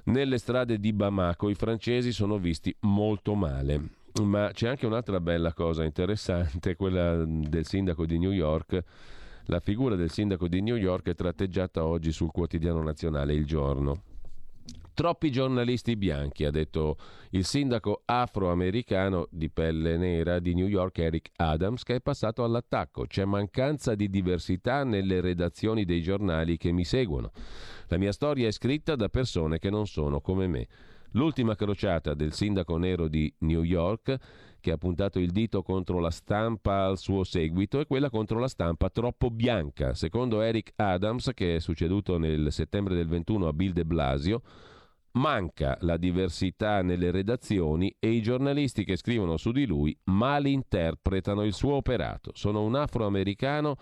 [0.04, 3.96] Nelle strade di Bamako i francesi sono visti molto male.
[4.22, 8.82] Ma c'è anche un'altra bella cosa interessante, quella del sindaco di New York.
[9.50, 14.02] La figura del sindaco di New York è tratteggiata oggi sul quotidiano nazionale Il Giorno.
[14.92, 16.98] Troppi giornalisti bianchi, ha detto
[17.30, 23.06] il sindaco afroamericano di pelle nera di New York Eric Adams, che è passato all'attacco.
[23.06, 27.32] C'è mancanza di diversità nelle redazioni dei giornali che mi seguono.
[27.86, 30.66] La mia storia è scritta da persone che non sono come me.
[31.12, 34.14] L'ultima crociata del sindaco nero di New York,
[34.60, 38.48] che ha puntato il dito contro la stampa al suo seguito, è quella contro la
[38.48, 39.94] stampa troppo bianca.
[39.94, 44.42] Secondo Eric Adams, che è succeduto nel settembre del 21 a Bill de Blasio,
[45.12, 51.54] Manca la diversità nelle redazioni e i giornalisti che scrivono su di lui malinterpretano il
[51.54, 52.30] suo operato.
[52.34, 53.76] Sono un afroamericano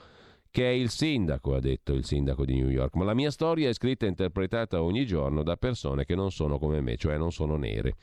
[0.56, 3.68] che è il sindaco, ha detto il sindaco di New York, ma la mia storia
[3.68, 7.30] è scritta e interpretata ogni giorno da persone che non sono come me, cioè non
[7.30, 7.96] sono nere.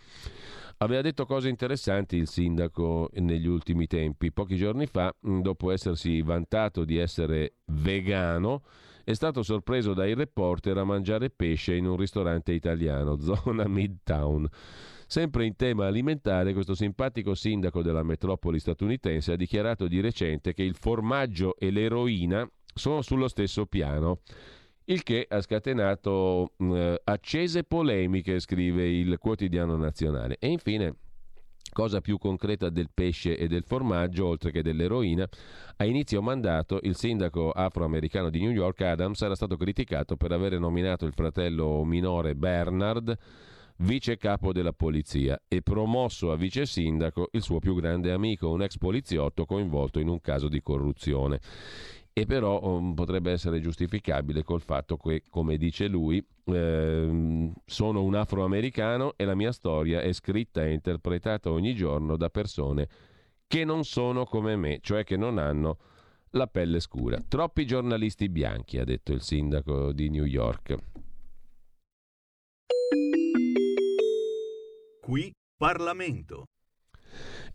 [0.78, 4.32] Aveva detto cose interessanti il sindaco negli ultimi tempi.
[4.32, 8.62] Pochi giorni fa, dopo essersi vantato di essere vegano,
[9.04, 14.48] è stato sorpreso dai reporter a mangiare pesce in un ristorante italiano, zona Midtown.
[15.08, 20.64] Sempre in tema alimentare, questo simpatico sindaco della metropoli statunitense ha dichiarato di recente che
[20.64, 24.22] il formaggio e l'eroina sono sullo stesso piano.
[24.86, 30.38] Il che ha scatenato eh, accese polemiche, scrive il quotidiano nazionale.
[30.40, 30.96] E infine
[31.72, 35.28] cosa più concreta del pesce e del formaggio, oltre che dell'eroina,
[35.78, 40.60] a inizio mandato il sindaco afroamericano di New York, Adams, era stato criticato per aver
[40.60, 43.18] nominato il fratello minore Bernard
[43.78, 48.62] vice capo della polizia e promosso a vice sindaco il suo più grande amico, un
[48.62, 51.40] ex poliziotto coinvolto in un caso di corruzione
[52.16, 58.14] e però um, potrebbe essere giustificabile col fatto che, come dice lui, eh, sono un
[58.14, 62.88] afroamericano e la mia storia è scritta e interpretata ogni giorno da persone
[63.48, 65.78] che non sono come me, cioè che non hanno
[66.32, 67.20] la pelle scura.
[67.28, 70.78] Troppi giornalisti bianchi, ha detto il sindaco di New York.
[75.06, 76.46] Qui Parlamento.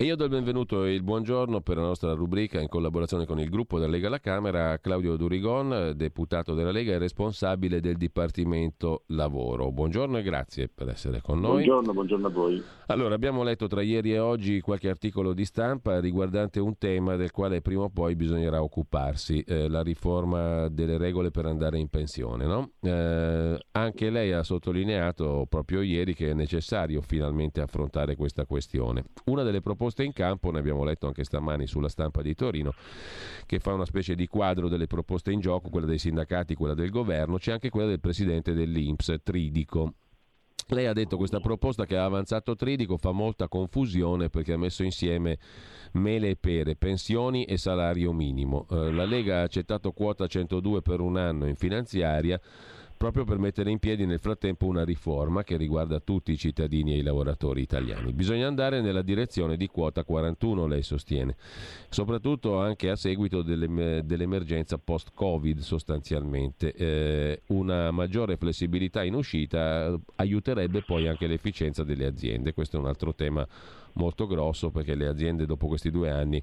[0.00, 3.40] E io do il benvenuto e il buongiorno per la nostra rubrica in collaborazione con
[3.40, 7.96] il gruppo della Lega alla Camera a Claudio Durigon, deputato della Lega e responsabile del
[7.96, 9.72] Dipartimento Lavoro.
[9.72, 11.64] Buongiorno e grazie per essere con noi.
[11.64, 12.62] Buongiorno, buongiorno a voi.
[12.86, 17.32] Allora, abbiamo letto tra ieri e oggi qualche articolo di stampa riguardante un tema del
[17.32, 22.46] quale prima o poi bisognerà occuparsi, eh, la riforma delle regole per andare in pensione.
[22.46, 22.70] No?
[22.82, 29.02] Eh, anche lei ha sottolineato proprio ieri che è necessario finalmente affrontare questa questione.
[29.24, 32.74] Una delle proposte poste in campo, ne abbiamo letto anche stamani sulla stampa di Torino,
[33.46, 36.90] che fa una specie di quadro delle proposte in gioco, quella dei sindacati, quella del
[36.90, 39.94] governo, c'è anche quella del presidente dell'Inps, Tridico.
[40.70, 44.58] Lei ha detto che questa proposta che ha avanzato Tridico fa molta confusione perché ha
[44.58, 45.38] messo insieme
[45.92, 48.66] mele e pere, pensioni e salario minimo.
[48.70, 52.38] Eh, la Lega ha accettato quota 102 per un anno in finanziaria
[52.98, 56.98] proprio per mettere in piedi nel frattempo una riforma che riguarda tutti i cittadini e
[56.98, 58.12] i lavoratori italiani.
[58.12, 61.36] Bisogna andare nella direzione di quota 41, lei sostiene,
[61.88, 66.74] soprattutto anche a seguito dell'emergenza post-Covid sostanzialmente.
[66.74, 72.52] Eh, una maggiore flessibilità in uscita aiuterebbe poi anche l'efficienza delle aziende.
[72.52, 73.46] Questo è un altro tema
[73.92, 76.42] molto grosso perché le aziende dopo questi due anni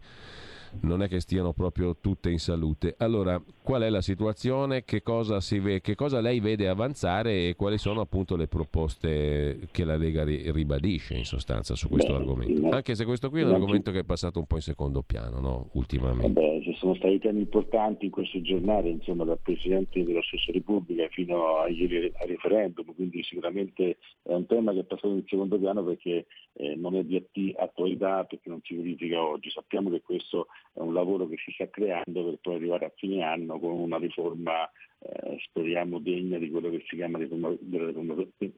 [0.81, 2.95] non è che stiano proprio tutte in salute.
[2.97, 4.84] Allora, qual è la situazione?
[4.84, 9.84] Che cosa, ve- che cosa lei vede avanzare e quali sono appunto le proposte che
[9.84, 12.69] la Lega ri- ribadisce in sostanza su questo Beh, argomento?
[12.69, 15.39] Anche se questo qui è un argomento che è passato un po' in secondo piano,
[15.39, 15.69] no?
[15.73, 16.31] Ultimamente.
[16.31, 21.07] Vabbè, ci sono stati temi importanti in queste giornate, insomma, dal Presidente della stessa Repubblica
[21.10, 25.57] fino a ieri al referendum, quindi sicuramente è un tema che è passato in secondo
[25.57, 29.49] piano perché eh, non è di attualità, perché non si verifica oggi.
[29.49, 33.23] Sappiamo che questo è un lavoro che si sta creando per poi arrivare a fine
[33.23, 34.69] anno con una riforma
[34.99, 38.15] eh, speriamo degna di quello che si chiama riforma, della riforma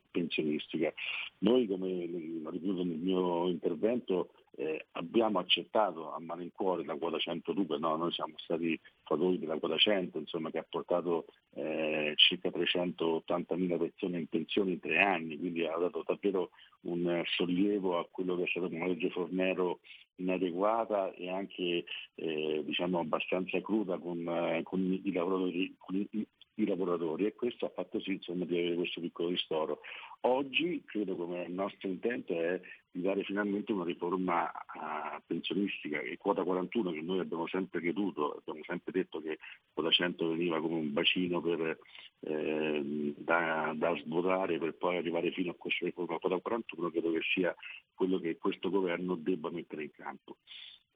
[0.10, 0.91] pensionistica.
[1.39, 4.30] Noi, come ripeto nel mio intervento,
[4.60, 9.78] eh, abbiamo accettato a malincuore la quota 102, no, noi siamo stati fatori della quota
[9.78, 15.64] 100, insomma, che ha portato eh, circa 380.000 persone in pensione in tre anni, quindi
[15.66, 16.50] ha dato davvero
[16.82, 19.80] un sollievo a quello che è stato una legge Fornero
[20.16, 21.86] inadeguata e anche
[22.16, 26.28] eh, diciamo abbastanza cruda con, eh, con i lavoratori, con i,
[26.58, 29.82] i lavoratori e questo ha fatto sì insomma, di avere questo piccolo ristoro.
[30.22, 32.60] Oggi credo come il nostro intento è
[32.92, 38.38] di dare finalmente una riforma uh, pensionistica e quota 41 che noi abbiamo sempre creduto,
[38.40, 39.38] abbiamo sempre detto che
[39.72, 41.78] quota 100 veniva come un bacino per,
[42.22, 47.22] eh, da, da, svuotare per poi arrivare fino a questa riforma quota 41, credo che
[47.34, 47.56] sia
[47.94, 50.38] quello che questo governo debba mettere in campo.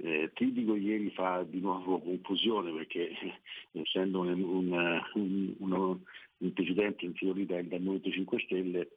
[0.04, 3.12] Eh, Tidico ieri fa di nuovo confusione perché
[3.74, 5.02] essendo un, un,
[5.60, 6.00] un,
[6.38, 8.90] un presidente in teoria del Movimento 5 Stelle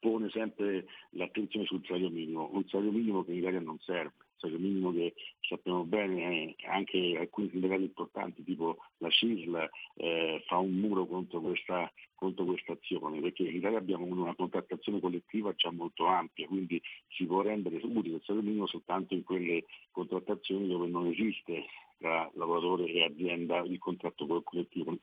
[0.00, 4.60] pone sempre l'attenzione sul salario minimo, un salario minimo che in Italia non serve, salario
[4.60, 10.72] minimo che sappiamo bene eh, anche alcuni sindacati importanti tipo la CISL eh, fa un
[10.72, 16.06] muro contro questa, contro questa azione perché in Italia abbiamo una contrattazione collettiva già molto
[16.06, 21.06] ampia, quindi si può rendere utile il salario minimo soltanto in quelle contrattazioni dove non
[21.06, 21.64] esiste
[21.98, 24.98] tra lavoratore e azienda il contratto collettivo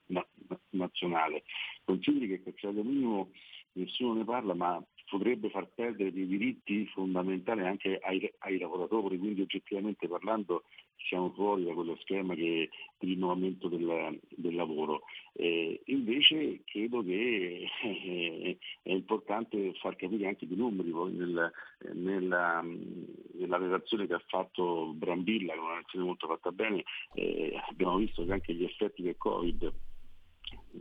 [0.70, 1.44] nazionale.
[1.84, 3.32] Consideri che il salario minimo
[3.74, 4.84] nessuno ne parla, ma
[5.14, 10.64] potrebbe far perdere dei diritti fondamentali anche ai, ai lavoratori, quindi oggettivamente parlando
[11.08, 15.04] siamo fuori da quello schema che, di rinnovamento del, del lavoro.
[15.34, 21.52] Eh, invece credo che eh, è importante far capire anche i numeri, nel,
[21.94, 26.84] nella, nella, relazione che ha fatto Brambilla, che è una relazione molto fatta bene,
[27.14, 29.72] eh, abbiamo visto che anche gli effetti del Covid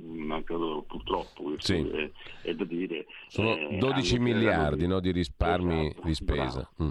[0.00, 1.88] mancato purtroppo, questo sì.
[1.88, 2.10] è,
[2.42, 3.06] è, da dire.
[3.28, 6.70] Sono 12 eh, miliardi no, di risparmi esatto, di spesa.
[6.82, 6.90] Mm.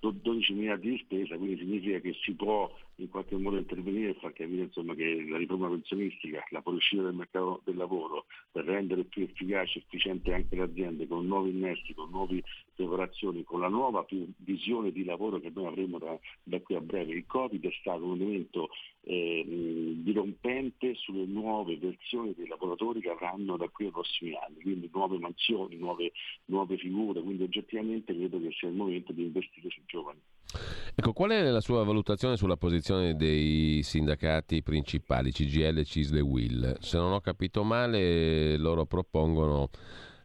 [0.00, 2.70] 12 miliardi di spesa, quindi significa che si può
[3.02, 7.14] in qualche modo intervenire e far capire insomma, che la riforma pensionistica, la fuoriuscita del
[7.14, 11.94] mercato del lavoro per rendere più efficace e efficiente anche le aziende con nuovi innesti,
[11.94, 12.42] con nuove
[12.74, 14.06] preparazioni, con la nuova
[14.38, 17.12] visione di lavoro che noi avremo da, da qui a breve.
[17.12, 18.68] Il Covid è stato un elemento
[19.02, 19.44] eh,
[20.02, 25.18] dirompente sulle nuove versioni dei lavoratori che avranno da qui ai prossimi anni, quindi nuove
[25.18, 26.12] mansioni, nuove,
[26.46, 30.20] nuove figure, quindi oggettivamente credo che sia il momento di investire sui giovani.
[30.94, 36.76] Ecco, qual è la sua valutazione sulla posizione dei sindacati principali, CGL, CISL e WIL?
[36.80, 39.70] Se non ho capito male, loro propongono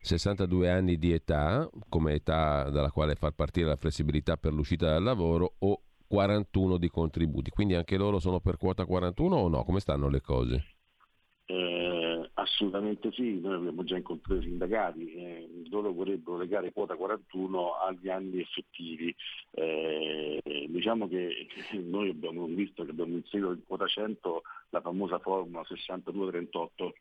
[0.01, 5.03] 62 anni di età come età dalla quale far partire la flessibilità per l'uscita dal
[5.03, 7.49] lavoro o 41 di contributi.
[7.49, 9.63] Quindi anche loro sono per quota 41 o no?
[9.63, 10.65] Come stanno le cose?
[11.45, 12.04] Eh,
[12.45, 18.09] assolutamente sì, noi abbiamo già incontrato i sindacati, eh, loro vorrebbero legare quota 41 agli
[18.09, 19.13] anni effettivi.
[19.51, 21.47] Eh, diciamo che
[21.83, 26.91] noi abbiamo visto che abbiamo inserito in quota 100 la famosa formula 62-38.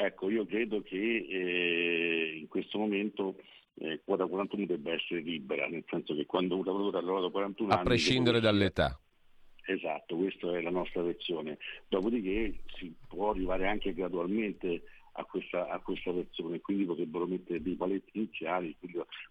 [0.00, 3.34] Ecco, io credo che eh, in questo momento
[3.80, 7.70] eh, quota 41 debba essere libera, nel senso che quando un lavoratore ha lavorato 41
[7.70, 7.82] a anni...
[7.82, 9.00] A prescindere dall'età.
[9.70, 11.58] Esatto, questa è la nostra versione.
[11.88, 14.82] Dopodiché si può arrivare anche gradualmente
[15.12, 18.74] a questa, a questa versione, quindi potrebbero mettere dei paletti iniziali,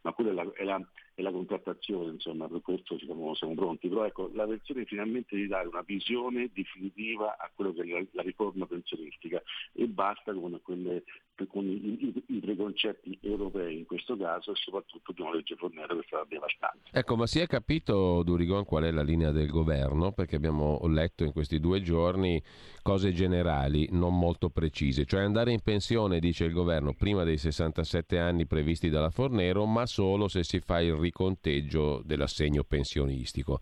[0.01, 0.87] ma quella è la, è, la,
[1.17, 3.87] è la, contrattazione, insomma, per questo siamo, siamo, pronti.
[3.89, 8.05] Però ecco, la versione finalmente di dare una visione definitiva a quello che è la,
[8.11, 9.41] la riforma pensionistica
[9.73, 11.03] e basta con, quelle,
[11.47, 15.97] con i, i, i, preconcetti europei in questo caso e soprattutto di una legge Fornero
[15.97, 16.91] che sarà devastante.
[16.91, 20.11] Ecco, ma si è capito, Durigon, qual è la linea del governo?
[20.11, 22.39] Perché abbiamo letto in questi due giorni
[22.83, 28.19] cose generali, non molto precise, cioè andare in pensione, dice il governo, prima dei 67
[28.19, 33.59] anni previsti dalla Fornero, ma solo se si fa il riconteggio dell'assegno pensionistico.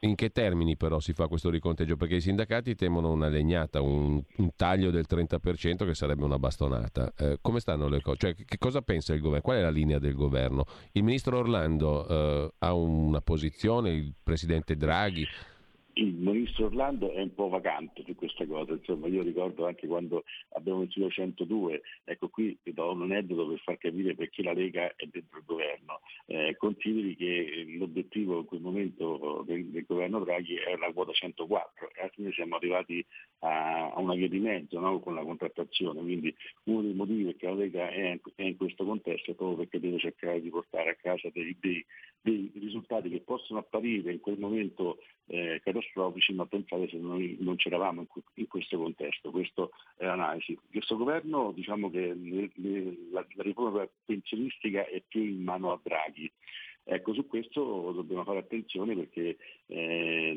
[0.00, 1.96] In che termini però si fa questo riconteggio?
[1.96, 7.10] Perché i sindacati temono una legnata, un, un taglio del 30% che sarebbe una bastonata.
[7.16, 8.18] Eh, come stanno le cose?
[8.18, 9.40] Cioè, che cosa pensa il governo?
[9.40, 10.66] Qual è la linea del governo?
[10.92, 15.26] Il ministro Orlando eh, ha una posizione, il presidente Draghi
[15.94, 20.24] il ministro Orlando è un po' vacante su questa cosa, insomma io ricordo anche quando
[20.50, 24.92] abbiamo inserito 102, ecco qui vi do un aneddoto per far capire perché la Lega
[24.96, 30.56] è dentro il governo, eh, consideri che l'obiettivo in quel momento del, del, governo Draghi
[30.56, 33.04] era la quota 104 e alla fine siamo arrivati
[33.40, 34.28] a, a una via
[34.70, 35.00] no?
[35.00, 36.34] con la contrattazione, quindi
[36.64, 39.98] uno dei motivi perché la Lega è, è, in questo contesto è proprio perché deve
[39.98, 41.84] cercare di portare a casa dei, dei,
[42.20, 45.60] dei risultati che possono apparire in quel momento eh,
[46.34, 50.58] ma pensate se noi non c'eravamo in, questo contesto, questa è l'analisi.
[50.70, 52.14] Questo governo diciamo che
[53.10, 56.30] la, la riforma pensionistica è più in mano a Draghi.
[56.86, 60.34] Ecco, su questo dobbiamo fare attenzione perché eh,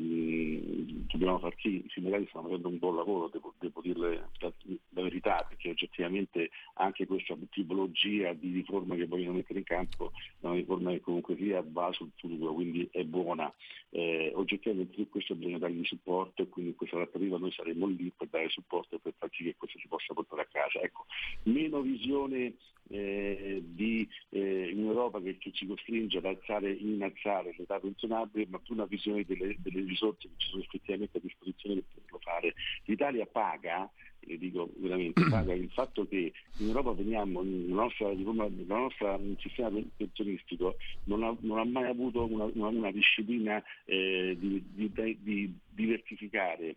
[1.08, 4.52] dobbiamo far sì, i sindacati stanno facendo un buon lavoro, devo, devo dirle la,
[4.90, 10.46] la, verità, perché oggettivamente anche questa tipologia di riforma che vogliono mettere in campo è
[10.46, 13.52] una riforma che comunque sia va sul futuro, quindi è buona.
[13.90, 18.12] Eh, oggettivamente su questo bisogna dargli supporto e quindi in questa trattativa noi saremo lì
[18.14, 20.80] per dare supporto e per far sì che questo si possa portare a casa.
[20.80, 21.06] Ecco,
[21.44, 22.54] meno visione
[22.88, 28.58] eh, di, eh, in Europa che, che, ci costringe ad alzare, innalzare l'età pensionabile, ma
[28.58, 32.54] più una visione delle, delle risorse che ci sono effettivamente a disposizione per poterlo fare.
[32.84, 33.90] L'Italia paga
[34.20, 40.76] le dico veramente, paga il fatto che in Europa veniamo, il nostro, nostro sistema pensionistico
[41.04, 46.76] non ha, non ha, mai avuto una, una, una disciplina eh, di, di, di diversificare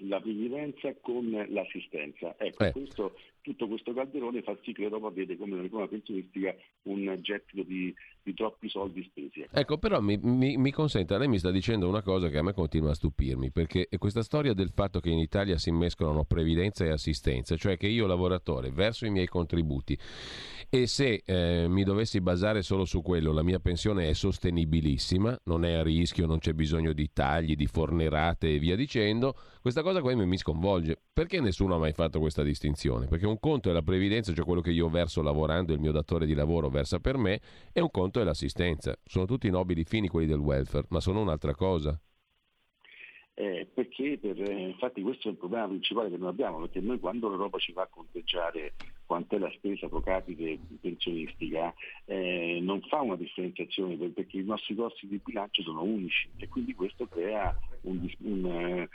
[0.00, 2.34] la previdenza con l'assistenza.
[2.38, 2.72] Ecco, eh.
[2.72, 3.16] questo
[3.46, 6.52] tutto questo calderone fa sì che l'Europa vede come una riforma pensionistica
[6.82, 7.94] un gettito di,
[8.24, 9.42] di troppi soldi spesi.
[9.42, 12.42] Ecco, ecco però mi, mi, mi, consenta, lei mi sta dicendo una cosa che a
[12.42, 16.84] me continua a stupirmi, perché questa storia del fatto che in Italia si mescolano previdenza
[16.84, 19.96] e assistenza, cioè che io lavoratore verso i miei contributi
[20.68, 25.64] e se eh, mi dovessi basare solo su quello, la mia pensione è sostenibilissima, non
[25.64, 30.00] è a rischio, non c'è bisogno di tagli, di fornerate e via dicendo, questa cosa
[30.00, 30.98] qua mi sconvolge.
[31.16, 33.06] Perché nessuno ha mai fatto questa distinzione?
[33.06, 36.26] Perché un conto è la previdenza, cioè quello che io verso lavorando il mio datore
[36.26, 37.40] di lavoro versa per me,
[37.72, 38.94] e un conto è l'assistenza.
[39.02, 41.98] Sono tutti nobili fini quelli del welfare, ma sono un'altra cosa.
[43.32, 46.98] Eh, perché per, eh, infatti questo è il problema principale che noi abbiamo, perché noi
[46.98, 48.74] quando l'Europa ci fa conteggiare
[49.06, 51.72] quant'è la spesa pro capite pensionistica,
[52.04, 56.74] eh, non fa una differenziazione perché i nostri costi di bilancio sono unici e quindi
[56.74, 58.88] questo crea un, un, eh,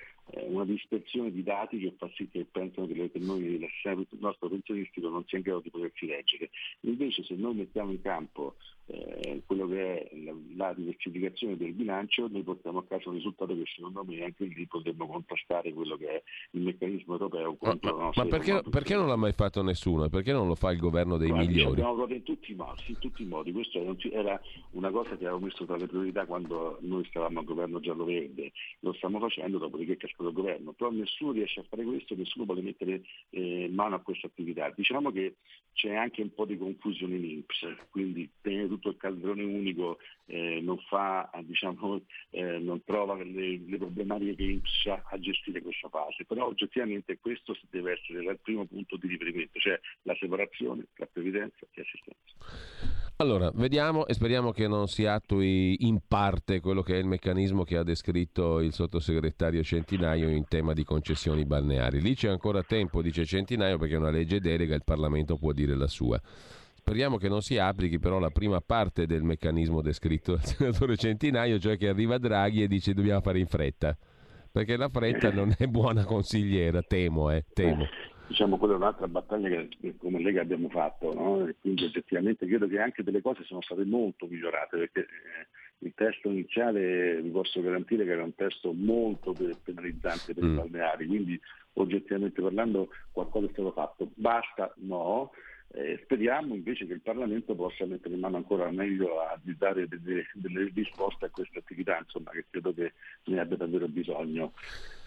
[0.48, 5.26] una dispersione di dati che fa sì che pensano che, noi, il nostro pensionistico non
[5.28, 6.50] sia in grado di potersi leggere.
[6.82, 8.56] Invece se noi mettiamo in campo
[8.88, 13.56] eh, quello che è la, la, diversificazione del bilancio, noi portiamo a casa un risultato
[13.56, 18.12] che secondo me anche lì potremmo contrastare quello che è il meccanismo europeo contro ma,
[18.14, 20.10] ma perché, perché, non l'ha mai fatto nessuno?
[20.10, 21.72] Perché non lo fa il governo dei Guarda, migliori?
[21.72, 23.52] Abbiamo provato in tutti i modi, in tutti i modi.
[23.52, 23.80] Questa
[24.12, 24.42] era
[24.72, 28.94] una cosa che avevo messo tra le priorità quando noi stavamo al governo giallo-verde, lo
[28.94, 32.62] stiamo facendo dopodiché è cascato il governo, però nessuno riesce a fare questo, nessuno vuole
[32.62, 34.72] mettere eh, mano a questa attività.
[34.76, 35.36] Diciamo che
[35.74, 40.62] c'è anche un po' di confusione in INPS, quindi tenere tutto il calderone unico eh,
[40.62, 46.24] non, fa, diciamo, eh, non trova le, le, problematiche che INPS a gestire questa fase,
[46.24, 51.66] però oggettivamente questo deve essere il primo punto di riferimento, cioè la separazione tra previdenza
[51.74, 53.00] e assistenza.
[53.18, 57.64] Allora, vediamo e speriamo che non si attui in parte quello che è il meccanismo
[57.64, 62.02] che ha descritto il sottosegretario Centinaio in tema di concessioni balneari.
[62.02, 65.76] Lì c'è ancora tempo, dice Centinaio, perché è una legge delega, il Parlamento può dire
[65.76, 66.20] la sua.
[66.82, 71.60] Speriamo che non si applichi però la prima parte del meccanismo descritto dal senatore Centinaio,
[71.60, 73.98] cioè che arriva Draghi e dice dobbiamo fare in fretta.
[74.52, 77.88] Perché la fretta non è buona consigliera, temo, eh, temo
[78.32, 81.50] diciamo, quella è un'altra battaglia che come Lega abbiamo fatto, no?
[81.60, 85.48] quindi effettivamente credo che anche delle cose sono state molto migliorate, perché eh,
[85.80, 89.34] il testo iniziale vi posso garantire che era un testo molto
[89.64, 90.52] penalizzante per mm.
[90.52, 91.40] i balneari, quindi
[91.74, 94.10] oggettivamente parlando qualcosa è stato fatto.
[94.16, 94.74] Basta?
[94.78, 95.32] No.
[95.74, 100.26] Eh, speriamo invece che il Parlamento possa mettere in mano ancora meglio a dare delle,
[100.34, 102.92] delle risposte a queste attività, insomma, che credo che
[103.26, 104.52] ne abbia davvero bisogno.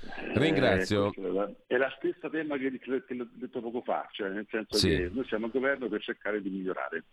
[0.05, 1.13] Eh, Ringrazio.
[1.13, 4.89] Eh, è la stessa tema che, che l'ho detto poco fa, cioè nel senso sì.
[4.89, 7.05] che noi siamo al governo per cercare di migliorare.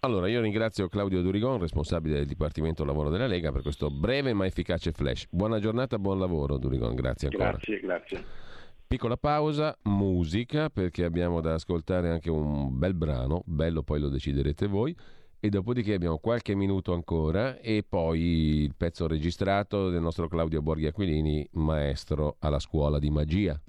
[0.00, 4.46] Allora, io ringrazio Claudio Durigon, responsabile del Dipartimento Lavoro della Lega, per questo breve ma
[4.46, 5.28] efficace flash.
[5.30, 7.50] Buona giornata, buon lavoro Durigon, grazie ancora.
[7.50, 8.45] Grazie, grazie.
[8.88, 14.68] Piccola pausa, musica, perché abbiamo da ascoltare anche un bel brano, bello poi lo deciderete
[14.68, 14.96] voi,
[15.40, 20.86] e dopodiché abbiamo qualche minuto ancora e poi il pezzo registrato del nostro Claudio Borghi
[20.86, 23.60] Aquilini, maestro alla scuola di magia.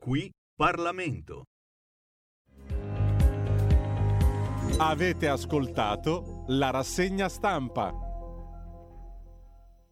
[0.00, 1.44] Qui Parlamento.
[4.78, 8.09] Avete ascoltato la rassegna stampa.